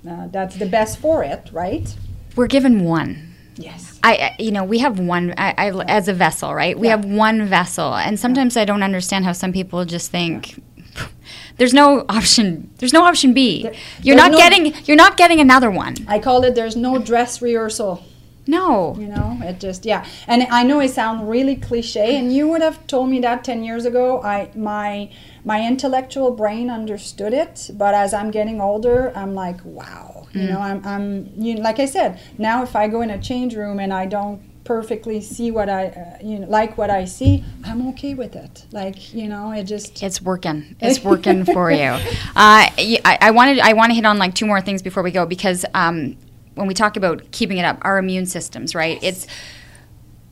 uh, 0.09 0.26
that's 0.28 0.57
the 0.57 0.66
best 0.66 0.99
for 0.99 1.22
it, 1.24 1.49
right? 1.53 1.95
We're 2.37 2.47
given 2.47 2.85
one 2.85 3.30
Yes. 3.61 3.98
I, 4.02 4.34
you 4.38 4.50
know, 4.50 4.64
we 4.64 4.78
have 4.78 4.98
one 4.98 5.34
I, 5.36 5.54
I, 5.56 5.84
as 5.84 6.08
a 6.08 6.14
vessel, 6.14 6.54
right? 6.54 6.78
We 6.78 6.86
yeah. 6.86 6.96
have 6.96 7.04
one 7.04 7.46
vessel, 7.46 7.94
and 7.94 8.18
sometimes 8.18 8.56
I 8.56 8.64
don't 8.64 8.82
understand 8.82 9.24
how 9.24 9.32
some 9.32 9.52
people 9.52 9.84
just 9.84 10.11
think 10.11 10.62
there's 11.58 11.74
no 11.74 12.06
option. 12.08 12.70
There's 12.78 12.92
no 12.92 13.04
option 13.04 13.34
B. 13.34 13.64
There, 13.64 13.74
you're 14.02 14.16
not 14.16 14.32
no, 14.32 14.38
getting. 14.38 14.74
You're 14.84 14.96
not 14.96 15.16
getting 15.16 15.40
another 15.40 15.70
one. 15.70 15.96
I 16.08 16.18
call 16.18 16.42
it. 16.44 16.54
There's 16.54 16.76
no 16.76 16.98
dress 16.98 17.42
rehearsal. 17.42 18.04
No. 18.46 18.96
You 18.98 19.06
know, 19.06 19.38
it 19.42 19.61
just 19.61 19.84
yeah. 19.84 20.06
And 20.26 20.44
I 20.50 20.64
know 20.64 20.80
it 20.80 20.90
sounds 20.90 21.22
really 21.24 21.56
cliche, 21.56 22.16
and 22.16 22.32
you 22.32 22.48
would 22.48 22.62
have 22.62 22.86
told 22.86 23.11
me 23.11 23.20
that 23.20 23.44
ten 23.44 23.62
years 23.62 23.84
ago. 23.84 24.22
I 24.22 24.50
my 24.54 25.11
my 25.44 25.66
intellectual 25.66 26.30
brain 26.30 26.70
understood 26.70 27.34
it, 27.34 27.70
but 27.74 27.94
as 27.94 28.14
I'm 28.14 28.30
getting 28.30 28.61
older, 28.61 29.12
I'm 29.14 29.34
like, 29.34 29.61
wow 29.64 30.19
you 30.33 30.47
know, 30.47 30.61
I'm, 30.61 30.85
I'm 30.87 31.33
you 31.37 31.57
know, 31.57 31.62
like 31.62 31.78
I 31.81 31.87
said, 31.87 32.20
now 32.39 32.62
if 32.62 32.76
I 32.76 32.89
go 32.89 33.01
in 33.03 33.11
a 33.11 33.20
change 33.20 33.55
room 33.57 33.81
and 33.81 33.93
I 33.93 34.07
don't 34.07 34.41
perfectly 34.64 35.20
see 35.20 35.51
what 35.51 35.68
I, 35.68 35.87
uh, 35.87 36.18
you 36.24 36.39
know, 36.39 36.47
like 36.47 36.78
what 36.78 36.91
I 36.91 37.05
see, 37.05 37.45
I'm 37.64 37.89
okay 37.89 38.14
with 38.14 38.37
it. 38.37 38.66
Like, 38.70 39.12
you 39.12 39.26
know, 39.26 39.51
it 39.51 39.64
just 39.64 40.03
it's 40.03 40.22
working. 40.22 40.76
It's 40.81 41.03
working 41.03 41.45
for 41.45 41.70
you. 41.70 41.99
Uh, 42.37 42.70
I, 42.78 43.18
I 43.20 43.31
wanted 43.33 43.59
I 43.59 43.72
want 43.72 43.91
to 43.91 43.95
hit 43.95 44.05
on 44.05 44.18
like 44.18 44.35
two 44.35 44.47
more 44.47 44.61
things 44.61 44.83
before 44.83 45.03
we 45.03 45.11
go 45.11 45.26
because 45.26 45.64
um, 45.74 46.16
when 46.55 46.66
we 46.66 46.74
talk 46.74 46.97
about 46.97 47.31
keeping 47.33 47.59
it 47.59 47.64
up, 47.64 47.78
our 47.83 47.99
immune 47.99 48.26
systems, 48.26 48.74
right? 48.74 49.03
Yes. 49.03 49.24
It's 49.24 49.35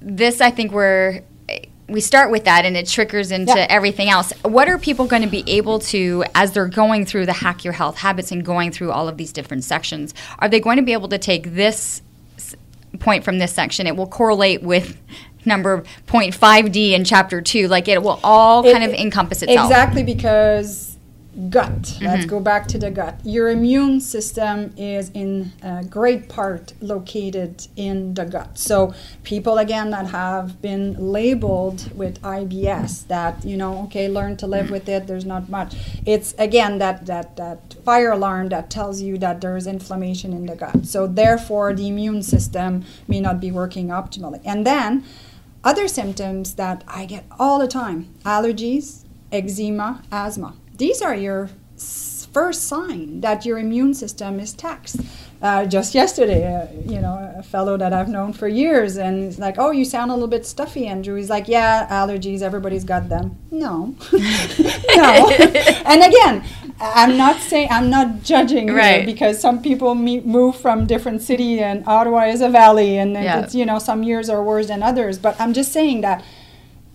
this. 0.01 0.41
I 0.41 0.51
think 0.51 0.73
we're 0.73 1.23
we 1.89 2.01
start 2.01 2.31
with 2.31 2.45
that 2.45 2.65
and 2.65 2.77
it 2.77 2.87
triggers 2.87 3.33
into 3.33 3.55
yeah. 3.57 3.67
everything 3.71 4.11
else. 4.11 4.33
What 4.43 4.69
are 4.69 4.79
people 4.79 5.07
going 5.07 5.23
to 5.23 5.29
be 5.29 5.43
able 5.47 5.79
to, 5.81 6.25
as 6.35 6.53
they're 6.53 6.67
going 6.67 7.07
through 7.07 7.27
the 7.27 7.33
Hack 7.33 7.65
Your 7.65 7.73
Health 7.73 7.97
habits 7.97 8.31
and 8.31 8.45
going 8.45 8.73
through 8.73 8.93
all 8.93 9.09
of 9.09 9.17
these 9.17 9.33
different 9.33 9.65
sections, 9.65 10.13
are 10.39 10.49
they 10.49 10.61
going 10.61 10.77
to 10.77 10.83
be 10.83 10.93
able 10.93 11.09
to 11.09 11.19
take 11.19 11.55
this 11.55 12.03
point 12.99 13.25
from 13.25 13.39
this 13.39 13.53
section? 13.53 13.87
It 13.87 13.97
will 13.97 14.07
correlate 14.07 14.63
with 14.63 14.99
number 15.45 15.83
0.5d 16.07 16.93
in 16.93 17.05
chapter 17.05 17.41
2 17.41 17.69
like 17.69 17.89
it 17.89 18.03
will 18.03 18.21
all 18.23 18.67
it, 18.67 18.73
kind 18.73 18.85
of 18.85 18.93
encompass 18.93 19.43
itself 19.43 19.71
exactly 19.71 20.03
because 20.03 20.88
gut. 21.51 21.71
Mm-hmm. 21.71 22.05
Let's 22.05 22.27
go 22.27 22.41
back 22.41 22.67
to 22.69 22.79
the 22.79 22.91
gut. 22.91 23.21
Your 23.25 23.49
immune 23.49 24.01
system 24.01 24.75
is 24.77 25.11
in 25.11 25.53
a 25.63 25.85
great 25.85 26.29
part 26.29 26.73
located 26.81 27.69
in 27.77 28.15
the 28.15 28.25
gut. 28.25 28.59
So 28.59 28.93
people 29.23 29.59
again 29.59 29.91
that 29.91 30.07
have 30.07 30.61
been 30.61 30.95
labeled 31.13 31.97
with 31.97 32.21
IBS 32.23 33.07
that 33.07 33.45
you 33.45 33.57
know 33.57 33.85
okay 33.85 34.09
learn 34.09 34.37
to 34.39 34.47
live 34.47 34.71
with 34.71 34.89
it 34.89 35.07
there's 35.07 35.25
not 35.25 35.49
much. 35.49 35.77
It's 36.05 36.35
again 36.39 36.79
that 36.79 37.07
that 37.07 37.37
that 37.37 37.75
fire 37.85 38.11
alarm 38.11 38.49
that 38.49 38.69
tells 38.69 39.01
you 39.01 39.17
that 39.19 39.41
there's 39.41 39.67
inflammation 39.67 40.33
in 40.33 40.47
the 40.47 40.57
gut. 40.57 40.87
So 40.87 41.07
therefore 41.07 41.73
the 41.73 41.87
immune 41.87 42.23
system 42.23 42.85
may 43.07 43.21
not 43.21 43.41
be 43.41 43.53
working 43.53 43.89
optimally. 43.89 44.41
And 44.45 44.67
then 44.67 45.05
other 45.63 45.87
symptoms 45.87 46.55
that 46.55 46.83
I 46.89 47.05
get 47.05 47.25
all 47.39 47.59
the 47.59 47.69
time 47.69 48.15
allergies, 48.25 49.05
eczema, 49.31 50.03
asthma 50.11 50.55
these 50.79 51.03
are 51.03 51.15
your 51.15 51.51
first 52.33 52.63
sign 52.69 53.21
that 53.21 53.45
your 53.45 53.59
immune 53.59 53.95
system 53.95 54.41
is 54.41 54.53
taxed. 54.53 55.01
Uh, 55.41 55.65
just 55.65 55.95
yesterday, 55.95 56.43
uh, 56.53 56.67
you 56.85 57.01
know, 57.01 57.33
a 57.37 57.43
fellow 57.43 57.77
that 57.77 57.93
I've 57.93 58.09
known 58.09 58.33
for 58.33 58.49
years, 58.49 58.97
and 58.97 59.23
he's 59.23 59.39
like, 59.39 59.57
"Oh, 59.57 59.71
you 59.71 59.85
sound 59.85 60.11
a 60.11 60.15
little 60.15 60.29
bit 60.29 60.45
stuffy, 60.45 60.87
Andrew." 60.87 61.15
He's 61.15 61.31
like, 61.31 61.47
"Yeah, 61.47 61.87
allergies. 61.89 62.43
Everybody's 62.43 62.83
got 62.83 63.09
them." 63.09 63.39
No, 63.53 63.95
no. 64.13 65.31
and 65.93 66.03
again, 66.03 66.45
I'm 66.81 67.17
not 67.17 67.41
saying 67.41 67.69
I'm 67.71 67.89
not 67.89 68.23
judging 68.25 68.75
right. 68.75 69.07
because 69.07 69.41
some 69.41 69.63
people 69.63 69.95
meet, 69.95 70.27
move 70.27 70.57
from 70.57 70.87
different 70.87 71.23
city, 71.23 71.61
and 71.61 71.87
Ottawa 71.87 72.23
is 72.25 72.41
a 72.41 72.49
valley, 72.49 72.99
and 72.99 73.13
yeah. 73.13 73.41
it's 73.41 73.55
you 73.55 73.65
know 73.65 73.79
some 73.79 74.03
years 74.03 74.29
are 74.29 74.43
worse 74.43 74.67
than 74.67 74.83
others. 74.83 75.19
But 75.19 75.41
I'm 75.41 75.53
just 75.53 75.71
saying 75.73 76.01
that 76.01 76.25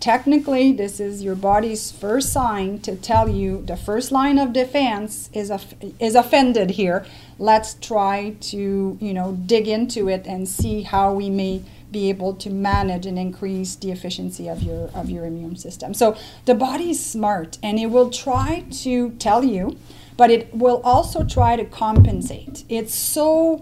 technically 0.00 0.72
this 0.72 1.00
is 1.00 1.22
your 1.22 1.34
body's 1.34 1.90
first 1.90 2.32
sign 2.32 2.78
to 2.80 2.96
tell 2.96 3.28
you 3.28 3.62
the 3.66 3.76
first 3.76 4.12
line 4.12 4.38
of 4.38 4.52
defense 4.52 5.30
is 5.32 5.52
is 5.98 6.14
offended 6.14 6.70
here. 6.70 7.06
Let's 7.38 7.74
try 7.74 8.36
to 8.52 8.98
you 9.00 9.14
know 9.14 9.32
dig 9.46 9.68
into 9.68 10.08
it 10.08 10.26
and 10.26 10.48
see 10.48 10.82
how 10.82 11.12
we 11.12 11.30
may 11.30 11.62
be 11.90 12.08
able 12.08 12.34
to 12.34 12.50
manage 12.50 13.06
and 13.06 13.18
increase 13.18 13.76
the 13.76 13.92
efficiency 13.92 14.48
of 14.48 14.62
your 14.62 14.90
of 14.94 15.10
your 15.10 15.24
immune 15.24 15.56
system. 15.56 15.94
So 15.94 16.16
the 16.44 16.54
body 16.54 16.90
is 16.90 17.04
smart 17.04 17.58
and 17.62 17.78
it 17.78 17.86
will 17.86 18.10
try 18.10 18.64
to 18.82 19.10
tell 19.12 19.44
you 19.44 19.76
but 20.16 20.30
it 20.30 20.54
will 20.54 20.80
also 20.84 21.24
try 21.24 21.56
to 21.56 21.64
compensate. 21.64 22.64
It's 22.68 22.94
so 22.94 23.60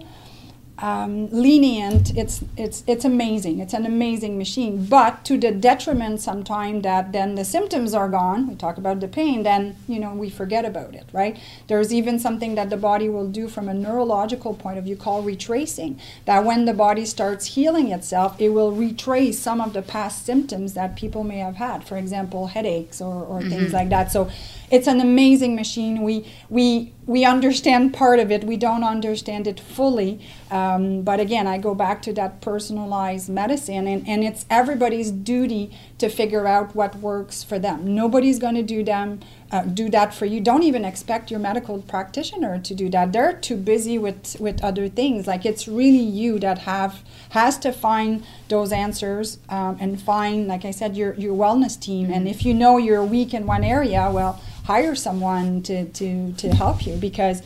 um, 0.83 1.29
lenient, 1.29 2.11
it's 2.17 2.43
it's 2.57 2.83
it's 2.87 3.05
amazing. 3.05 3.59
It's 3.59 3.73
an 3.73 3.85
amazing 3.85 4.37
machine, 4.37 4.85
but 4.85 5.23
to 5.23 5.37
the 5.37 5.49
detriment 5.49 6.19
sometimes 6.19 6.83
that 6.83 7.13
then 7.13 7.35
the 7.35 7.45
symptoms 7.45 7.93
are 7.93 8.09
gone. 8.09 8.47
We 8.47 8.55
talk 8.55 8.77
about 8.77 8.99
the 8.99 9.07
pain, 9.07 9.43
then 9.43 9.77
you 9.87 9.97
know 9.97 10.13
we 10.13 10.29
forget 10.29 10.65
about 10.65 10.93
it, 10.93 11.05
right? 11.13 11.39
There's 11.67 11.93
even 11.93 12.19
something 12.19 12.55
that 12.55 12.69
the 12.69 12.75
body 12.75 13.07
will 13.07 13.29
do 13.29 13.47
from 13.47 13.69
a 13.69 13.73
neurological 13.73 14.55
point 14.55 14.77
of 14.77 14.83
view 14.83 14.97
called 14.97 15.25
retracing. 15.25 16.01
That 16.25 16.43
when 16.43 16.65
the 16.65 16.73
body 16.73 17.05
starts 17.05 17.55
healing 17.55 17.89
itself, 17.93 18.35
it 18.41 18.49
will 18.49 18.73
retrace 18.73 19.39
some 19.39 19.61
of 19.61 19.71
the 19.71 19.83
past 19.83 20.25
symptoms 20.25 20.73
that 20.73 20.97
people 20.97 21.23
may 21.23 21.37
have 21.37 21.55
had. 21.55 21.85
For 21.85 21.95
example, 21.95 22.47
headaches 22.47 22.99
or, 22.99 23.23
or 23.23 23.39
mm-hmm. 23.39 23.51
things 23.51 23.71
like 23.71 23.87
that. 23.87 24.11
So 24.11 24.29
it's 24.73 24.87
an 24.87 24.99
amazing 24.99 25.55
machine. 25.55 26.01
We 26.01 26.25
we 26.49 26.93
we 27.05 27.25
understand 27.25 27.93
part 27.93 28.19
of 28.19 28.31
it. 28.31 28.43
We 28.43 28.57
don't 28.57 28.83
understand 28.83 29.45
it 29.45 29.59
fully. 29.59 30.19
Um, 30.49 31.03
but 31.03 31.19
again, 31.19 31.45
I 31.45 31.59
go 31.59 31.75
back 31.75 32.01
to 32.03 32.13
that 32.13 32.41
personalized 32.41 33.29
medicine, 33.29 33.87
and, 33.87 34.07
and 34.07 34.23
it's 34.23 34.47
everybody's 34.49 35.11
duty 35.11 35.77
to 35.99 36.09
figure 36.09 36.47
out 36.47 36.75
what 36.75 36.95
works 36.95 37.43
for 37.43 37.59
them. 37.59 37.93
Nobody's 37.93 38.39
going 38.39 38.55
to 38.55 38.63
do 38.63 38.83
them 38.83 39.19
uh, 39.53 39.61
do 39.63 39.89
that 39.89 40.13
for 40.13 40.25
you. 40.25 40.41
Don't 40.41 40.63
even 40.63 40.83
expect 40.83 41.31
your 41.31 41.39
medical 41.39 41.81
practitioner 41.81 42.59
to 42.59 42.73
do 42.75 42.89
that. 42.89 43.13
They're 43.13 43.33
too 43.33 43.55
busy 43.55 43.97
with 43.97 44.35
with 44.39 44.63
other 44.63 44.89
things. 44.89 45.27
Like 45.27 45.45
it's 45.45 45.67
really 45.67 46.05
you 46.21 46.39
that 46.39 46.59
have 46.59 47.01
has 47.29 47.57
to 47.59 47.71
find 47.71 48.25
those 48.49 48.71
answers 48.73 49.37
um, 49.47 49.77
and 49.79 50.01
find, 50.01 50.47
like 50.47 50.65
I 50.65 50.71
said, 50.71 50.97
your 50.97 51.13
your 51.13 51.35
wellness 51.35 51.79
team. 51.79 52.11
And 52.11 52.27
if 52.27 52.45
you 52.45 52.53
know 52.53 52.77
you're 52.77 53.05
weak 53.05 53.33
in 53.33 53.45
one 53.45 53.63
area, 53.63 54.09
well 54.11 54.41
hire 54.63 54.95
someone 54.95 55.61
to, 55.63 55.85
to, 55.89 56.33
to 56.33 56.55
help 56.55 56.85
you 56.85 56.95
because 56.95 57.41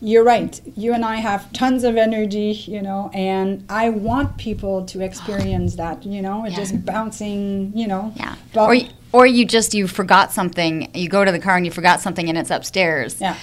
you're 0.00 0.24
right. 0.24 0.60
You 0.76 0.92
and 0.92 1.04
I 1.04 1.16
have 1.16 1.52
tons 1.52 1.82
of 1.82 1.96
energy, 1.96 2.52
you 2.66 2.82
know, 2.82 3.10
and 3.12 3.64
I 3.68 3.90
want 3.90 4.36
people 4.36 4.84
to 4.86 5.00
experience 5.00 5.74
that, 5.76 6.04
you 6.04 6.22
know, 6.22 6.46
yeah. 6.46 6.54
just 6.54 6.84
bouncing, 6.84 7.72
you 7.74 7.88
know. 7.88 8.12
Yeah. 8.16 8.36
Or, 8.54 8.76
or 9.12 9.26
you 9.26 9.44
just, 9.44 9.74
you 9.74 9.86
forgot 9.86 10.32
something. 10.32 10.90
You 10.94 11.08
go 11.08 11.24
to 11.24 11.32
the 11.32 11.38
car 11.38 11.56
and 11.56 11.64
you 11.64 11.72
forgot 11.72 12.00
something 12.00 12.28
and 12.28 12.36
it's 12.36 12.50
upstairs. 12.50 13.20
Yeah. 13.20 13.36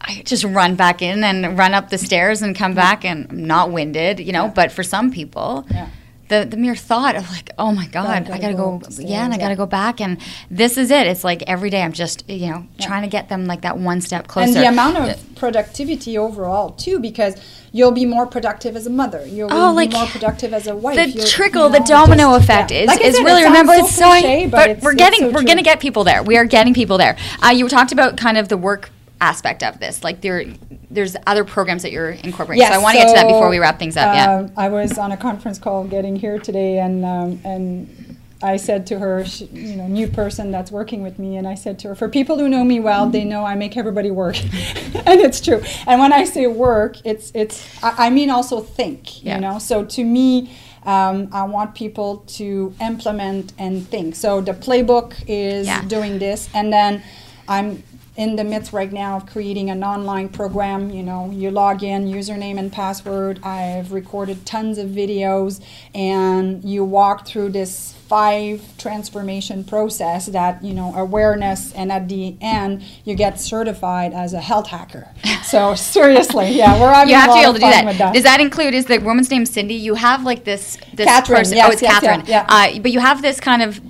I 0.00 0.22
just 0.24 0.44
run 0.44 0.76
back 0.76 1.02
in 1.02 1.22
and 1.24 1.58
run 1.58 1.74
up 1.74 1.90
the 1.90 1.98
stairs 1.98 2.42
and 2.42 2.56
come 2.56 2.72
mm-hmm. 2.72 2.76
back 2.76 3.04
and 3.04 3.26
I'm 3.30 3.44
not 3.44 3.70
winded, 3.70 4.20
you 4.20 4.32
know, 4.32 4.46
yeah. 4.46 4.52
but 4.54 4.72
for 4.72 4.82
some 4.82 5.10
people, 5.10 5.66
yeah 5.70 5.88
the 6.30 6.46
the 6.48 6.56
mere 6.56 6.76
thought 6.76 7.16
of 7.16 7.28
like, 7.30 7.50
oh 7.58 7.72
my 7.72 7.86
god, 7.88 8.24
gotta 8.24 8.34
I 8.34 8.38
gotta 8.38 8.54
go, 8.54 8.78
go 8.78 8.88
yeah, 8.98 9.24
and 9.24 9.34
I 9.34 9.36
gotta 9.36 9.56
go 9.56 9.66
back, 9.66 10.00
and 10.00 10.18
this 10.50 10.78
is 10.78 10.90
it. 10.90 11.06
It's 11.06 11.24
like 11.24 11.42
every 11.46 11.68
day 11.68 11.82
I'm 11.82 11.92
just 11.92 12.28
you 12.30 12.50
know 12.50 12.66
yeah. 12.78 12.86
trying 12.86 13.02
to 13.02 13.08
get 13.08 13.28
them 13.28 13.46
like 13.46 13.62
that 13.62 13.76
one 13.76 14.00
step 14.00 14.28
closer. 14.28 14.46
And 14.46 14.56
the 14.56 14.68
amount 14.68 14.96
of 14.96 15.34
productivity 15.34 16.16
overall 16.16 16.70
too, 16.70 17.00
because 17.00 17.34
you'll 17.72 17.90
be 17.90 18.06
more 18.06 18.26
productive 18.26 18.76
as 18.76 18.86
a 18.86 18.90
mother. 18.90 19.26
You'll 19.26 19.52
oh, 19.52 19.72
be 19.72 19.76
like 19.76 19.92
more 19.92 20.06
productive 20.06 20.54
as 20.54 20.68
a 20.68 20.76
wife. 20.76 20.96
The 20.96 21.10
You're, 21.10 21.26
trickle, 21.26 21.64
you 21.64 21.72
know, 21.72 21.78
the 21.80 21.84
domino 21.84 22.30
just, 22.30 22.44
effect 22.44 22.70
yeah. 22.70 22.80
is, 22.82 22.86
like 22.86 23.00
is 23.00 23.16
said, 23.16 23.24
really 23.24 23.44
remember 23.44 23.74
so 23.74 23.84
it's 23.84 23.96
so. 23.96 24.08
Cliche, 24.08 24.46
but, 24.46 24.56
but 24.56 24.70
it's, 24.70 24.82
we're 24.82 24.94
getting 24.94 25.20
so 25.20 25.30
we're 25.30 25.44
gonna 25.44 25.62
get 25.62 25.80
people 25.80 26.04
there. 26.04 26.22
We 26.22 26.36
are 26.36 26.44
getting 26.44 26.74
people 26.74 26.96
there. 26.96 27.16
Uh, 27.44 27.48
you 27.48 27.68
talked 27.68 27.90
about 27.90 28.16
kind 28.16 28.38
of 28.38 28.48
the 28.48 28.56
work 28.56 28.90
aspect 29.20 29.62
of 29.62 29.78
this, 29.80 30.02
like 30.02 30.20
there 30.20 30.44
there's 30.90 31.16
other 31.26 31.44
programs 31.44 31.82
that 31.82 31.92
you're 31.92 32.10
incorporating. 32.10 32.60
Yes, 32.60 32.72
so 32.72 32.80
I 32.80 32.82
want 32.82 32.96
to 32.96 33.00
so, 33.00 33.06
get 33.06 33.14
to 33.14 33.20
that 33.20 33.28
before 33.28 33.48
we 33.48 33.58
wrap 33.58 33.78
things 33.78 33.96
up. 33.96 34.10
Uh, 34.10 34.14
yeah. 34.14 34.48
I 34.56 34.68
was 34.68 34.98
on 34.98 35.12
a 35.12 35.16
conference 35.16 35.58
call 35.58 35.84
getting 35.84 36.16
here 36.16 36.38
today, 36.38 36.78
and 36.78 37.04
um, 37.04 37.40
and 37.44 38.18
I 38.42 38.56
said 38.56 38.86
to 38.88 38.98
her, 38.98 39.24
she, 39.24 39.44
you 39.46 39.76
know, 39.76 39.86
new 39.86 40.08
person 40.08 40.50
that's 40.50 40.70
working 40.70 41.02
with 41.02 41.18
me, 41.18 41.36
and 41.36 41.46
I 41.46 41.54
said 41.54 41.78
to 41.80 41.88
her, 41.88 41.94
for 41.94 42.08
people 42.08 42.38
who 42.38 42.48
know 42.48 42.64
me 42.64 42.80
well, 42.80 43.08
they 43.08 43.24
know 43.24 43.44
I 43.44 43.54
make 43.54 43.76
everybody 43.76 44.10
work, 44.10 44.42
and 44.44 45.20
it's 45.20 45.40
true. 45.40 45.62
And 45.86 46.00
when 46.00 46.12
I 46.12 46.24
say 46.24 46.46
work, 46.46 46.96
it's 47.04 47.30
it's 47.34 47.82
I, 47.84 48.06
I 48.06 48.10
mean 48.10 48.30
also 48.30 48.60
think, 48.60 49.22
yeah. 49.22 49.36
you 49.36 49.40
know. 49.40 49.58
So 49.58 49.84
to 49.84 50.04
me. 50.04 50.52
Um, 50.82 51.28
I 51.30 51.42
want 51.42 51.74
people 51.74 52.24
to 52.38 52.74
implement 52.80 53.52
and 53.58 53.86
think. 53.86 54.14
So 54.14 54.40
the 54.40 54.54
playbook 54.54 55.12
is 55.26 55.66
yeah. 55.66 55.84
doing 55.84 56.18
this, 56.18 56.48
and 56.54 56.72
then 56.72 57.02
I'm 57.46 57.82
in 58.20 58.36
the 58.36 58.44
midst 58.44 58.74
right 58.74 58.92
now 58.92 59.16
of 59.16 59.24
creating 59.24 59.70
an 59.70 59.82
online 59.82 60.28
program. 60.28 60.90
You 60.90 61.02
know, 61.02 61.30
you 61.30 61.50
log 61.50 61.82
in, 61.82 62.04
username 62.04 62.58
and 62.58 62.70
password. 62.70 63.40
I've 63.42 63.92
recorded 63.92 64.44
tons 64.44 64.76
of 64.76 64.90
videos, 64.90 65.58
and 65.94 66.62
you 66.62 66.84
walk 66.84 67.26
through 67.26 67.48
this 67.52 67.94
five 68.10 68.76
transformation 68.76 69.64
process 69.64 70.26
that 70.26 70.62
you 70.62 70.74
know 70.74 70.92
awareness 70.96 71.72
and 71.74 71.92
at 71.92 72.08
the 72.08 72.36
end 72.40 72.82
you 73.04 73.14
get 73.14 73.38
certified 73.38 74.12
as 74.12 74.34
a 74.34 74.40
health 74.40 74.66
hacker 74.66 75.06
so 75.44 75.74
seriously 75.94 76.50
yeah 76.50 76.80
we're 76.80 76.92
having 76.92 77.08
you 77.08 77.14
have 77.14 77.30
to 77.30 77.34
be 77.34 77.40
able 77.40 77.52
to 77.52 77.60
do 77.60 77.66
that. 77.66 77.96
that. 77.98 78.12
does 78.12 78.24
that 78.24 78.40
include 78.40 78.74
is 78.74 78.86
the 78.86 78.98
woman's 78.98 79.30
name 79.30 79.46
cindy 79.46 79.74
you 79.74 79.94
have 79.94 80.24
like 80.24 80.42
this 80.42 80.76
this 80.92 81.06
catherine 81.06 81.38
person 81.38 81.56
yes, 81.56 81.68
oh 81.68 81.72
it's 81.72 81.82
yes, 81.82 82.00
catherine 82.00 82.26
yeah, 82.26 82.44
yeah. 82.48 82.76
Uh, 82.76 82.80
but 82.80 82.90
you 82.90 82.98
have 82.98 83.22
this 83.22 83.38
kind 83.38 83.62
of 83.62 83.80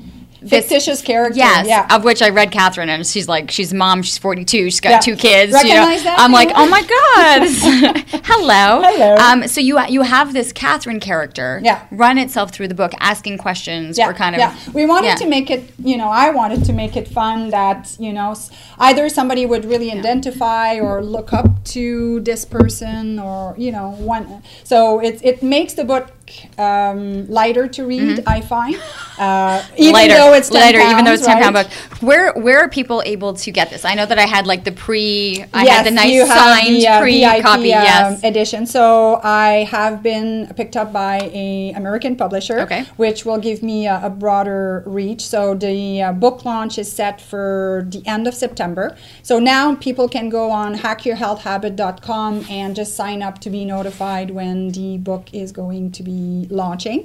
fictitious 0.46 1.02
character. 1.02 1.38
Yes, 1.38 1.66
yeah. 1.66 1.86
of 1.94 2.04
which 2.04 2.22
I 2.22 2.30
read 2.30 2.50
Catherine, 2.50 2.88
and 2.88 3.06
she's 3.06 3.28
like, 3.28 3.50
she's 3.50 3.72
mom, 3.72 4.02
she's 4.02 4.18
42, 4.18 4.70
she's 4.70 4.80
got 4.80 4.90
yeah. 4.90 4.98
two 4.98 5.16
kids. 5.16 5.52
Recognize 5.52 5.98
you 5.98 6.04
know? 6.04 6.16
that? 6.16 6.18
I'm 6.18 6.32
like, 6.32 6.50
oh 6.54 6.68
my 6.68 6.82
god, 6.82 8.00
hello. 8.24 8.82
Hello. 8.82 9.14
Um, 9.16 9.48
so 9.48 9.60
you 9.60 9.80
you 9.88 10.02
have 10.02 10.32
this 10.32 10.52
Catherine 10.52 11.00
character, 11.00 11.60
yeah. 11.62 11.86
run 11.90 12.18
itself 12.18 12.52
through 12.52 12.68
the 12.68 12.74
book, 12.74 12.92
asking 13.00 13.38
questions 13.38 13.98
yeah. 13.98 14.08
for 14.08 14.14
kind 14.14 14.34
of. 14.34 14.40
Yeah, 14.40 14.56
we 14.72 14.86
wanted 14.86 15.08
yeah. 15.08 15.14
to 15.16 15.26
make 15.26 15.50
it. 15.50 15.70
You 15.78 15.96
know, 15.96 16.08
I 16.08 16.30
wanted 16.30 16.64
to 16.64 16.72
make 16.72 16.96
it 16.96 17.08
fun 17.08 17.50
that 17.50 17.96
you 17.98 18.12
know 18.12 18.34
either 18.78 19.08
somebody 19.08 19.46
would 19.46 19.64
really 19.64 19.90
identify 19.90 20.78
or 20.78 21.02
look 21.02 21.32
up 21.32 21.64
to 21.64 22.20
this 22.20 22.44
person, 22.44 23.18
or 23.18 23.54
you 23.58 23.72
know, 23.72 23.90
one. 23.90 24.42
So 24.64 25.00
it 25.00 25.20
it 25.22 25.42
makes 25.42 25.74
the 25.74 25.84
book 25.84 26.10
um, 26.58 27.28
lighter 27.28 27.68
to 27.68 27.86
read. 27.86 28.18
Mm-hmm. 28.18 28.28
I 28.28 28.40
find, 28.40 28.76
uh, 29.18 29.62
even 29.76 29.92
lighter, 29.92 30.14
though 30.14 30.34
it's 30.34 30.48
10 30.48 30.60
lighter, 30.60 30.78
pounds, 30.78 30.92
even 30.92 31.04
though 31.04 31.12
it's 31.12 31.26
ten 31.26 31.36
right? 31.36 31.42
pound 31.42 31.54
book. 31.54 32.02
Where 32.02 32.32
where 32.34 32.58
are 32.60 32.68
people 32.68 33.02
able 33.04 33.34
to 33.34 33.50
get 33.50 33.70
this? 33.70 33.84
I 33.84 33.94
know 33.94 34.06
that 34.06 34.18
I 34.18 34.26
had 34.26 34.46
like 34.46 34.64
the 34.64 34.72
pre, 34.72 35.44
I 35.52 35.64
yes, 35.64 35.76
had 35.76 35.86
the 35.86 35.90
nice 35.90 36.28
signed 36.28 36.76
the, 36.76 36.88
uh, 36.88 37.00
pre 37.00 37.20
VIP, 37.20 37.42
copy, 37.42 37.72
um, 37.72 37.82
yes, 37.84 38.24
edition. 38.24 38.66
So 38.66 39.20
I 39.22 39.64
have 39.70 40.02
been 40.02 40.52
picked 40.56 40.76
up 40.76 40.92
by 40.92 41.30
a 41.32 41.72
American 41.72 42.16
publisher, 42.16 42.60
okay. 42.60 42.84
which 42.96 43.24
will 43.24 43.38
give 43.38 43.62
me 43.62 43.86
a, 43.86 44.00
a 44.04 44.10
broader 44.10 44.82
reach. 44.86 45.26
So 45.26 45.54
the 45.54 46.02
uh, 46.02 46.12
book 46.12 46.44
launch 46.44 46.78
is 46.78 46.90
set 46.90 47.20
for 47.20 47.86
the 47.88 48.02
end 48.06 48.26
of 48.26 48.34
September. 48.34 48.96
So 49.22 49.38
now 49.38 49.74
people 49.74 50.08
can 50.08 50.28
go 50.28 50.50
on 50.50 50.76
hackyourhealthhabit.com 50.76 52.46
and 52.48 52.76
just 52.76 52.94
sign 52.96 53.22
up 53.22 53.38
to 53.40 53.50
be 53.50 53.64
notified 53.64 54.30
when 54.30 54.70
the 54.70 54.98
book 54.98 55.32
is 55.32 55.52
going 55.52 55.92
to 55.92 56.02
be 56.02 56.12
be 56.20 56.54
launching 56.60 57.00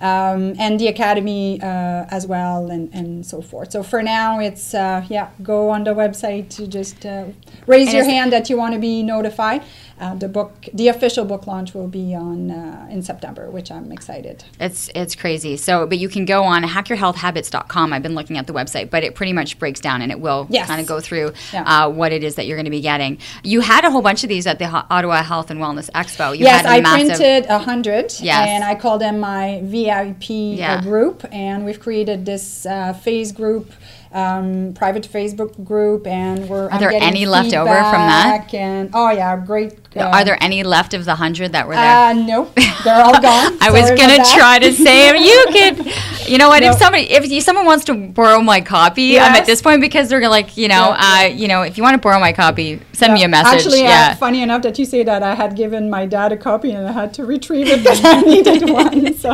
um, 0.00 0.54
and 0.58 0.78
the 0.78 0.88
academy 0.88 1.60
uh, 1.62 2.16
as 2.16 2.26
well, 2.26 2.70
and, 2.70 2.92
and 2.92 3.24
so 3.24 3.40
forth. 3.40 3.72
So 3.72 3.82
for 3.82 4.02
now, 4.02 4.40
it's 4.40 4.74
uh, 4.74 5.04
yeah, 5.08 5.30
go 5.42 5.70
on 5.70 5.84
the 5.84 5.94
website 5.94 6.50
to 6.56 6.66
just 6.66 7.06
uh, 7.06 7.24
raise 7.66 7.88
and 7.88 7.96
your 7.96 8.04
hand 8.04 8.32
that 8.32 8.50
you 8.50 8.56
want 8.56 8.74
to 8.74 8.80
be 8.80 9.02
notified. 9.02 9.62
Uh, 9.98 10.14
the 10.14 10.28
book, 10.28 10.68
the 10.74 10.88
official 10.88 11.24
book 11.24 11.46
launch 11.46 11.72
will 11.72 11.88
be 11.88 12.14
on 12.14 12.50
uh, 12.50 12.86
in 12.90 13.02
September, 13.02 13.48
which 13.50 13.70
I'm 13.70 13.90
excited. 13.90 14.44
It's 14.60 14.90
it's 14.94 15.14
crazy. 15.14 15.56
So, 15.56 15.86
but 15.86 15.96
you 15.96 16.10
can 16.10 16.26
go 16.26 16.42
on 16.42 16.62
hackyourhealthhabits.com. 16.64 17.94
I've 17.94 18.02
been 18.02 18.14
looking 18.14 18.36
at 18.36 18.46
the 18.46 18.52
website, 18.52 18.90
but 18.90 19.04
it 19.04 19.14
pretty 19.14 19.32
much 19.32 19.58
breaks 19.58 19.80
down 19.80 20.02
and 20.02 20.12
it 20.12 20.20
will 20.20 20.46
yes. 20.50 20.66
kind 20.66 20.82
of 20.82 20.86
go 20.86 21.00
through 21.00 21.32
yeah. 21.50 21.62
uh, 21.62 21.88
what 21.88 22.12
it 22.12 22.22
is 22.22 22.34
that 22.34 22.46
you're 22.46 22.58
going 22.58 22.66
to 22.66 22.70
be 22.70 22.82
getting. 22.82 23.18
You 23.42 23.62
had 23.62 23.86
a 23.86 23.90
whole 23.90 24.02
bunch 24.02 24.22
of 24.22 24.28
these 24.28 24.46
at 24.46 24.58
the 24.58 24.66
Ottawa 24.66 25.22
Health 25.22 25.50
and 25.50 25.60
Wellness 25.60 25.90
Expo. 25.92 26.36
You 26.36 26.44
yes, 26.44 26.66
I 26.66 26.80
massive... 26.82 27.16
printed 27.16 27.46
a 27.50 27.58
hundred, 27.58 28.12
yes. 28.20 28.48
and 28.48 28.64
I 28.64 28.74
call 28.74 28.98
them 28.98 29.18
my 29.18 29.62
VIP 29.64 30.28
yeah. 30.28 30.82
group, 30.82 31.24
and 31.32 31.64
we've 31.64 31.80
created 31.80 32.26
this 32.26 32.66
uh, 32.66 32.92
phase 32.92 33.32
group 33.32 33.72
um, 34.12 34.72
private 34.74 35.04
Facebook 35.04 35.62
group, 35.64 36.06
and 36.06 36.48
we're. 36.48 36.66
Are 36.66 36.72
I'm 36.72 36.80
there 36.80 36.90
any 36.90 37.26
left 37.26 37.54
over 37.54 37.68
from 37.68 38.06
that? 38.06 38.52
And 38.54 38.90
oh 38.94 39.10
yeah, 39.10 39.36
great. 39.36 39.85
Uh, 39.96 40.10
Are 40.10 40.24
there 40.24 40.38
any 40.42 40.62
left 40.62 40.94
of 40.94 41.04
the 41.04 41.14
hundred 41.14 41.52
that 41.52 41.66
were 41.66 41.74
there? 41.74 41.96
Uh, 41.96 42.12
nope, 42.12 42.54
they're 42.84 43.02
all 43.02 43.20
gone. 43.20 43.56
I 43.60 43.70
was 43.70 43.90
gonna 43.90 44.22
try 44.34 44.58
to 44.58 44.72
say 44.72 45.16
you 45.18 45.46
could. 45.52 45.92
You 46.28 46.38
know 46.38 46.48
what? 46.48 46.62
If 46.62 46.76
somebody, 46.76 47.10
if 47.10 47.30
you, 47.30 47.40
someone 47.40 47.66
wants 47.66 47.84
to 47.84 47.94
borrow 47.94 48.40
my 48.40 48.60
copy, 48.60 49.02
yes. 49.02 49.28
I'm 49.28 49.36
at 49.36 49.46
this 49.46 49.62
point 49.62 49.80
because 49.80 50.08
they're 50.08 50.28
like, 50.28 50.56
you 50.56 50.68
know, 50.68 50.96
yeah, 50.98 51.22
uh, 51.22 51.28
you 51.28 51.46
know, 51.48 51.62
if 51.62 51.76
you 51.76 51.84
want 51.84 51.94
to 51.94 52.00
borrow 52.00 52.18
my 52.18 52.32
copy, 52.32 52.80
send 52.92 53.10
yeah. 53.10 53.14
me 53.14 53.24
a 53.24 53.28
message. 53.28 53.66
Actually, 53.66 53.86
uh, 53.86 54.14
funny 54.16 54.42
enough 54.42 54.62
that 54.62 54.78
you 54.78 54.84
say 54.84 55.02
that, 55.04 55.22
I 55.22 55.34
had 55.34 55.56
given 55.56 55.88
my 55.88 56.04
dad 56.06 56.32
a 56.32 56.36
copy 56.36 56.72
and 56.72 56.86
I 56.86 56.92
had 56.92 57.14
to 57.14 57.24
retrieve 57.24 57.68
it 57.68 57.78
because 57.82 58.04
I 58.04 58.20
needed 58.22 58.68
one. 58.68 59.14
So 59.14 59.30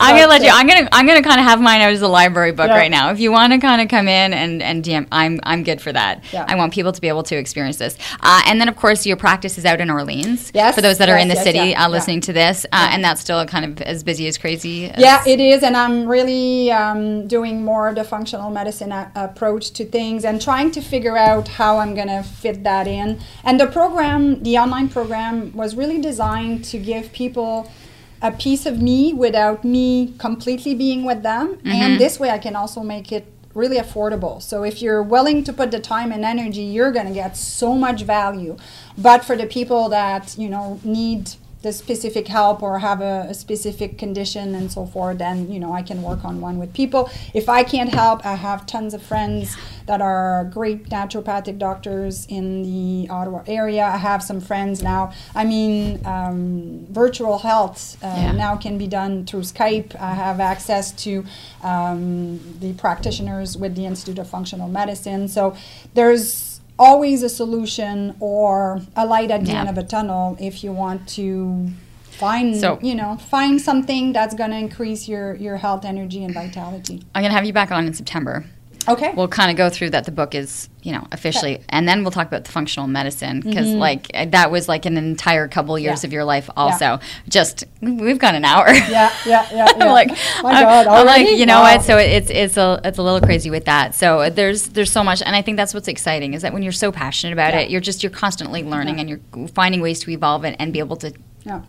I'm 0.00 0.16
gonna 0.16 0.28
let 0.28 0.42
you. 0.42 0.50
I'm 0.52 0.66
gonna 0.66 0.88
I'm 0.92 1.06
gonna 1.06 1.22
kind 1.22 1.40
of 1.40 1.46
have 1.46 1.60
mine 1.60 1.80
out 1.80 1.92
as 1.92 2.02
a 2.02 2.08
library 2.08 2.52
book 2.52 2.68
right 2.68 2.90
now. 2.90 3.10
If 3.10 3.20
you 3.20 3.32
want 3.32 3.52
to 3.52 3.58
kind 3.58 3.80
of 3.82 3.88
come 3.88 4.08
in 4.08 4.32
and 4.32 4.62
and 4.62 4.84
DM, 4.84 5.06
I'm 5.10 5.40
I'm 5.42 5.64
good 5.64 5.80
for 5.80 5.92
that. 5.92 6.24
Yeah. 6.32 6.46
I 6.48 6.54
want 6.54 6.72
people 6.72 6.92
to 6.92 7.00
be 7.00 7.08
able 7.08 7.22
to 7.24 7.36
experience 7.36 7.76
this. 7.78 7.96
Uh, 8.20 8.42
and 8.46 8.60
then 8.60 8.68
of 8.68 8.76
course 8.76 9.06
your 9.06 9.16
practice 9.16 9.58
is 9.58 9.64
out 9.64 9.80
in 9.82 9.90
Orleans. 9.90 10.50
Yes. 10.54 10.74
For 10.74 10.80
those 10.80 10.98
that 10.98 11.08
yes, 11.08 11.14
are 11.14 11.18
in 11.18 11.28
the 11.28 11.34
yes, 11.34 11.44
city 11.44 11.58
yeah, 11.70 11.84
uh, 11.84 11.88
listening 11.88 12.20
to 12.22 12.32
this, 12.32 12.64
uh, 12.72 12.88
and 12.92 13.04
that's 13.04 13.20
still 13.20 13.44
kind 13.46 13.64
of 13.64 13.82
as 13.82 14.02
busy 14.02 14.26
as 14.28 14.38
crazy. 14.38 14.86
As 14.86 15.02
yeah, 15.02 15.22
it 15.26 15.40
is, 15.40 15.62
and 15.62 15.76
I'm 15.76 16.08
really 16.08 16.70
um, 16.70 17.26
doing 17.28 17.64
more 17.64 17.88
of 17.88 17.96
the 17.96 18.04
functional 18.04 18.50
medicine 18.50 18.92
a- 18.92 19.12
approach 19.14 19.72
to 19.72 19.84
things 19.84 20.24
and 20.24 20.40
trying 20.40 20.70
to 20.72 20.80
figure 20.80 21.16
out 21.16 21.48
how 21.48 21.78
I'm 21.78 21.94
going 21.94 22.08
to 22.08 22.22
fit 22.22 22.64
that 22.64 22.86
in. 22.86 23.20
And 23.44 23.60
the 23.60 23.66
program, 23.66 24.42
the 24.42 24.56
online 24.58 24.88
program, 24.88 25.52
was 25.52 25.74
really 25.74 26.00
designed 26.00 26.64
to 26.66 26.78
give 26.78 27.12
people 27.12 27.70
a 28.22 28.30
piece 28.30 28.66
of 28.66 28.80
me 28.80 29.12
without 29.12 29.64
me 29.64 30.14
completely 30.18 30.74
being 30.74 31.04
with 31.04 31.22
them. 31.22 31.56
Mm-hmm. 31.56 31.68
And 31.68 32.00
this 32.00 32.20
way 32.20 32.30
I 32.30 32.38
can 32.38 32.54
also 32.54 32.80
make 32.82 33.10
it 33.10 33.26
really 33.54 33.78
affordable. 33.78 34.40
So 34.40 34.62
if 34.62 34.80
you're 34.80 35.02
willing 35.02 35.44
to 35.44 35.52
put 35.52 35.70
the 35.70 35.80
time 35.80 36.12
and 36.12 36.24
energy, 36.24 36.62
you're 36.62 36.92
going 36.92 37.06
to 37.06 37.12
get 37.12 37.36
so 37.36 37.74
much 37.74 38.02
value. 38.02 38.56
But 38.96 39.24
for 39.24 39.36
the 39.36 39.46
people 39.46 39.88
that, 39.90 40.36
you 40.38 40.48
know, 40.48 40.80
need 40.84 41.32
the 41.62 41.72
specific 41.72 42.26
help 42.28 42.62
or 42.62 42.80
have 42.80 43.00
a, 43.00 43.26
a, 43.30 43.34
specific 43.34 43.96
condition 43.96 44.54
and 44.54 44.70
so 44.70 44.84
forth, 44.84 45.18
then 45.18 45.50
you 45.50 45.60
know 45.60 45.72
I 45.72 45.82
can 45.82 46.02
work 46.02 46.24
on 46.24 46.40
one 46.40 46.58
with 46.58 46.74
people. 46.74 47.10
If 47.34 47.48
I 47.48 47.62
can't 47.62 47.90
help, 47.90 48.26
I 48.26 48.34
have 48.34 48.66
tons 48.66 48.94
of 48.94 49.02
friends 49.02 49.56
that 49.86 50.00
are 50.00 50.50
great 50.52 50.88
naturopathic 50.88 51.58
doctors 51.58 52.26
in 52.26 52.62
the 52.62 53.08
Ottawa 53.08 53.42
area. 53.46 53.84
I 53.84 53.96
have 53.96 54.22
some 54.22 54.40
friends 54.40 54.82
now. 54.82 55.12
I 55.34 55.44
mean, 55.44 56.04
um, 56.04 56.86
virtual 56.90 57.38
health 57.38 57.96
uh, 58.02 58.06
yeah. 58.06 58.32
now 58.32 58.56
can 58.56 58.76
be 58.76 58.88
done 58.88 59.24
through 59.24 59.42
Skype. 59.42 59.94
I 60.00 60.14
have 60.14 60.40
access 60.40 60.92
to 61.04 61.24
um, 61.62 62.40
the 62.60 62.72
practitioners 62.74 63.56
with 63.56 63.76
the 63.76 63.86
Institute 63.86 64.18
of 64.18 64.28
Functional 64.28 64.68
Medicine. 64.68 65.28
So 65.28 65.56
there's 65.94 66.51
always 66.78 67.22
a 67.22 67.28
solution 67.28 68.16
or 68.20 68.80
a 68.96 69.06
light 69.06 69.30
at 69.30 69.44
the 69.44 69.52
yeah. 69.52 69.60
end 69.60 69.68
of 69.68 69.78
a 69.78 69.82
tunnel 69.82 70.36
if 70.40 70.64
you 70.64 70.72
want 70.72 71.08
to 71.08 71.68
find 72.10 72.56
so, 72.56 72.78
you 72.82 72.94
know 72.94 73.16
find 73.16 73.60
something 73.60 74.12
that's 74.12 74.34
going 74.34 74.50
to 74.50 74.56
increase 74.56 75.08
your 75.08 75.34
your 75.36 75.56
health 75.56 75.84
energy 75.84 76.22
and 76.24 76.34
vitality 76.34 77.02
i'm 77.14 77.22
going 77.22 77.30
to 77.30 77.36
have 77.36 77.44
you 77.44 77.52
back 77.52 77.70
on 77.70 77.86
in 77.86 77.94
september 77.94 78.44
Okay. 78.88 79.12
We'll 79.14 79.28
kind 79.28 79.50
of 79.50 79.56
go 79.56 79.70
through 79.70 79.90
that 79.90 80.04
the 80.04 80.10
book 80.10 80.34
is, 80.34 80.68
you 80.82 80.92
know, 80.92 81.06
officially, 81.12 81.56
okay. 81.56 81.64
and 81.68 81.86
then 81.88 82.02
we'll 82.02 82.10
talk 82.10 82.26
about 82.26 82.44
the 82.44 82.52
functional 82.52 82.88
medicine 82.88 83.40
because, 83.40 83.66
mm-hmm. 83.66 83.78
like, 83.78 84.08
that 84.30 84.50
was 84.50 84.68
like 84.68 84.86
an 84.86 84.96
entire 84.96 85.48
couple 85.48 85.78
years 85.78 86.02
yeah. 86.02 86.08
of 86.08 86.12
your 86.12 86.24
life. 86.24 86.50
Also, 86.56 86.84
yeah. 86.84 87.00
just 87.28 87.64
we've 87.80 88.18
got 88.18 88.34
an 88.34 88.44
hour. 88.44 88.72
Yeah, 88.72 89.12
yeah, 89.26 89.48
yeah. 89.52 89.66
I'm 89.76 89.88
like, 89.92 90.08
My 90.42 90.62
God, 90.62 90.86
I'm, 90.86 91.06
like, 91.06 91.28
you 91.28 91.46
know 91.46 91.60
wow. 91.60 91.76
what? 91.76 91.82
So 91.82 91.96
it's 91.98 92.30
it's 92.30 92.56
a 92.56 92.80
it's 92.84 92.98
a 92.98 93.02
little 93.02 93.20
crazy 93.20 93.50
with 93.50 93.66
that. 93.66 93.94
So 93.94 94.30
there's 94.30 94.68
there's 94.70 94.90
so 94.90 95.04
much, 95.04 95.22
and 95.22 95.36
I 95.36 95.42
think 95.42 95.56
that's 95.56 95.74
what's 95.74 95.88
exciting 95.88 96.34
is 96.34 96.42
that 96.42 96.52
when 96.52 96.62
you're 96.62 96.72
so 96.72 96.90
passionate 96.90 97.32
about 97.32 97.54
yeah. 97.54 97.60
it, 97.60 97.70
you're 97.70 97.80
just 97.80 98.02
you're 98.02 98.10
constantly 98.10 98.62
learning 98.62 99.00
and 99.00 99.08
you're 99.08 99.48
finding 99.48 99.80
ways 99.80 100.00
to 100.00 100.10
evolve 100.10 100.44
and, 100.44 100.60
and 100.60 100.72
be 100.72 100.78
able 100.78 100.96
to. 100.96 101.12
Yeah 101.44 101.62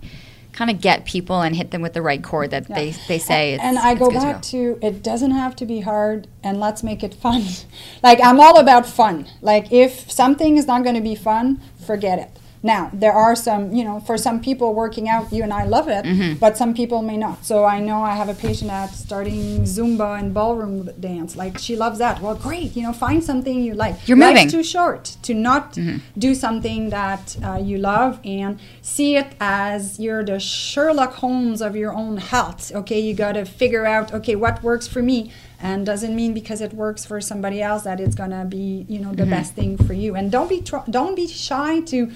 kind 0.54 0.70
of 0.70 0.80
get 0.80 1.06
people 1.06 1.42
and 1.42 1.56
hit 1.56 1.72
them 1.72 1.82
with 1.82 1.94
the 1.94 2.02
right 2.02 2.24
chord 2.24 2.52
that 2.52 2.70
yeah. 2.70 2.76
they, 2.76 2.92
they 3.08 3.20
say. 3.20 3.58
and 3.58 3.78
I 3.78 3.96
go 3.96 4.10
back 4.10 4.42
to, 4.44 4.80
it 4.82 5.04
doesn't 5.04 5.32
have 5.32 5.56
to 5.58 5.66
be 5.66 5.82
hard 5.82 6.28
and 6.44 6.60
let's 6.60 6.84
make 6.84 7.04
it 7.04 7.14
fun. 7.14 7.44
like 8.04 8.20
I'm 8.24 8.40
all 8.40 8.60
about 8.60 8.86
fun. 8.86 9.28
Like 9.42 9.72
if 9.72 10.12
something 10.12 10.58
is 10.58 10.68
not 10.68 10.84
going 10.84 10.96
to 10.96 11.02
be 11.02 11.16
fun, 11.16 11.62
forget 11.86 12.20
it. 12.20 12.40
Now, 12.66 12.90
there 12.94 13.12
are 13.12 13.36
some, 13.36 13.74
you 13.74 13.84
know, 13.84 14.00
for 14.00 14.18
some 14.18 14.40
people 14.40 14.74
working 14.74 15.10
out, 15.10 15.34
you 15.34 15.44
and 15.44 15.52
I 15.52 15.66
love 15.66 15.90
it, 15.90 16.06
mm-hmm. 16.06 16.40
but 16.40 16.58
some 16.58 16.74
people 16.74 17.02
may 17.02 17.18
not. 17.18 17.44
So 17.44 17.66
I 17.66 17.82
know 17.82 18.02
I 18.02 18.16
have 18.16 18.30
a 18.30 18.34
patient 18.34 18.70
that's 18.70 18.98
starting 18.98 19.64
Zumba 19.64 20.18
and 20.18 20.34
ballroom 20.34 20.90
dance. 20.98 21.36
Like 21.36 21.58
she 21.58 21.76
loves 21.76 22.00
that. 22.00 22.22
Well, 22.22 22.36
great. 22.36 22.74
You 22.78 22.84
know, 22.84 22.94
find 22.94 23.22
something 23.22 23.62
you 23.62 23.74
like. 23.74 24.08
You're 24.08 24.16
moving. 24.16 24.48
too 24.48 24.64
short 24.64 25.18
to 25.24 25.34
not 25.34 25.74
mm-hmm. 25.74 25.98
do 26.18 26.34
something 26.34 26.90
that 26.90 27.36
uh, 27.44 27.60
you 27.62 27.78
love 27.78 28.22
and 28.24 28.60
see 28.82 29.18
it 29.18 29.36
as 29.42 30.00
you're 30.00 30.24
the 30.24 30.40
Sherlock 30.40 31.16
Holmes 31.16 31.62
of 31.62 31.76
your 31.76 31.94
own 31.94 32.16
health. 32.16 32.72
Okay, 32.74 33.02
you 33.02 33.14
got 33.14 33.34
to 33.34 33.44
figure 33.44 33.86
out, 33.86 34.14
okay, 34.14 34.36
what 34.38 34.64
works 34.64 34.88
for 34.88 35.02
me 35.02 35.34
and 35.60 35.86
doesn't 35.86 36.16
mean 36.16 36.34
because 36.34 36.62
it 36.62 36.74
works 36.74 37.06
for 37.06 37.20
somebody 37.22 37.62
else 37.62 37.84
that 37.84 38.00
it's 38.00 38.16
gonna 38.16 38.44
be 38.44 38.86
you 38.90 39.00
know 39.00 39.14
the 39.14 39.24
mm-hmm. 39.24 39.32
best 39.32 39.54
thing 39.54 39.78
for 39.78 39.94
you 39.94 40.14
and 40.14 40.30
don't 40.30 40.50
be 40.50 40.60
tr- 40.62 40.90
don't 40.90 41.16
be 41.16 41.26
shy 41.26 41.80
to 41.80 42.12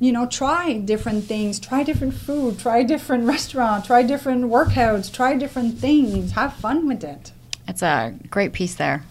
you 0.00 0.12
know, 0.12 0.26
try 0.26 0.78
different 0.78 1.24
things, 1.24 1.60
try 1.60 1.82
different 1.82 2.14
food, 2.14 2.58
try 2.58 2.82
different 2.82 3.24
restaurant, 3.34 3.84
try 3.84 4.02
different 4.02 4.44
workouts, 4.46 5.12
try 5.12 5.36
different 5.36 5.78
things. 5.78 6.32
Have 6.32 6.54
fun 6.54 6.88
with 6.88 7.04
it. 7.04 7.32
It's 7.68 7.82
a 7.82 8.14
great 8.30 8.52
piece 8.52 8.74
there. 8.74 9.04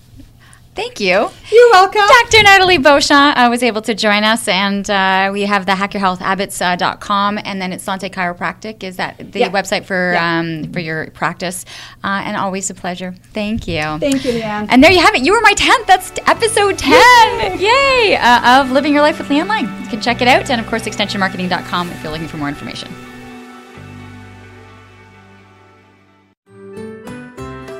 Thank 0.80 1.02
you. 1.02 1.30
You're 1.52 1.72
welcome. 1.72 2.08
Dr. 2.08 2.42
Natalie 2.44 2.78
Beauchamp 2.78 3.38
uh, 3.38 3.50
was 3.50 3.64
able 3.64 3.82
to 3.82 3.94
join 3.94 4.24
us, 4.24 4.48
and 4.48 4.90
uh, 4.90 5.30
we 5.34 5.42
have 5.42 5.66
the 5.66 5.74
hackyourhealthhabits.com, 5.74 7.38
uh, 7.38 7.42
and 7.44 7.62
then 7.62 7.74
it's 7.74 7.84
Sante 7.84 8.10
Chiropractic. 8.10 8.82
Is 8.84 8.96
that 8.96 9.34
the 9.34 9.40
yeah. 9.40 9.50
website 9.50 9.84
for 9.84 10.14
yeah. 10.14 10.40
um, 10.40 10.72
for 10.72 10.80
your 10.80 11.12
practice? 11.12 11.66
Uh, 12.02 12.24
and 12.24 12.38
always 12.38 12.70
a 12.70 12.74
pleasure. 12.74 13.14
Thank 13.34 13.68
you. 13.68 13.82
Thank 14.00 14.24
you, 14.24 14.32
Leanne. 14.32 14.68
And 14.70 14.82
there 14.82 14.92
you 14.92 15.02
have 15.02 15.16
it. 15.16 15.26
You 15.26 15.34
were 15.34 15.42
my 15.42 15.54
10th. 15.54 15.86
That's 15.86 16.14
episode 16.26 16.78
10. 16.78 17.60
Yay! 17.60 17.68
Yay! 17.68 18.16
Uh, 18.16 18.62
of 18.62 18.72
Living 18.72 18.94
Your 18.94 19.02
Life 19.02 19.18
with 19.18 19.28
Leanne 19.28 19.50
Lang. 19.50 19.66
You 19.84 19.90
can 19.90 20.00
check 20.00 20.22
it 20.22 20.30
out, 20.30 20.50
and 20.50 20.62
of 20.62 20.68
course, 20.68 20.84
extensionmarketing.com 20.84 21.90
if 21.90 22.04
you're 22.04 22.12
looking 22.14 22.30
for 22.30 22.38
more 22.38 22.48
information. 22.48 22.90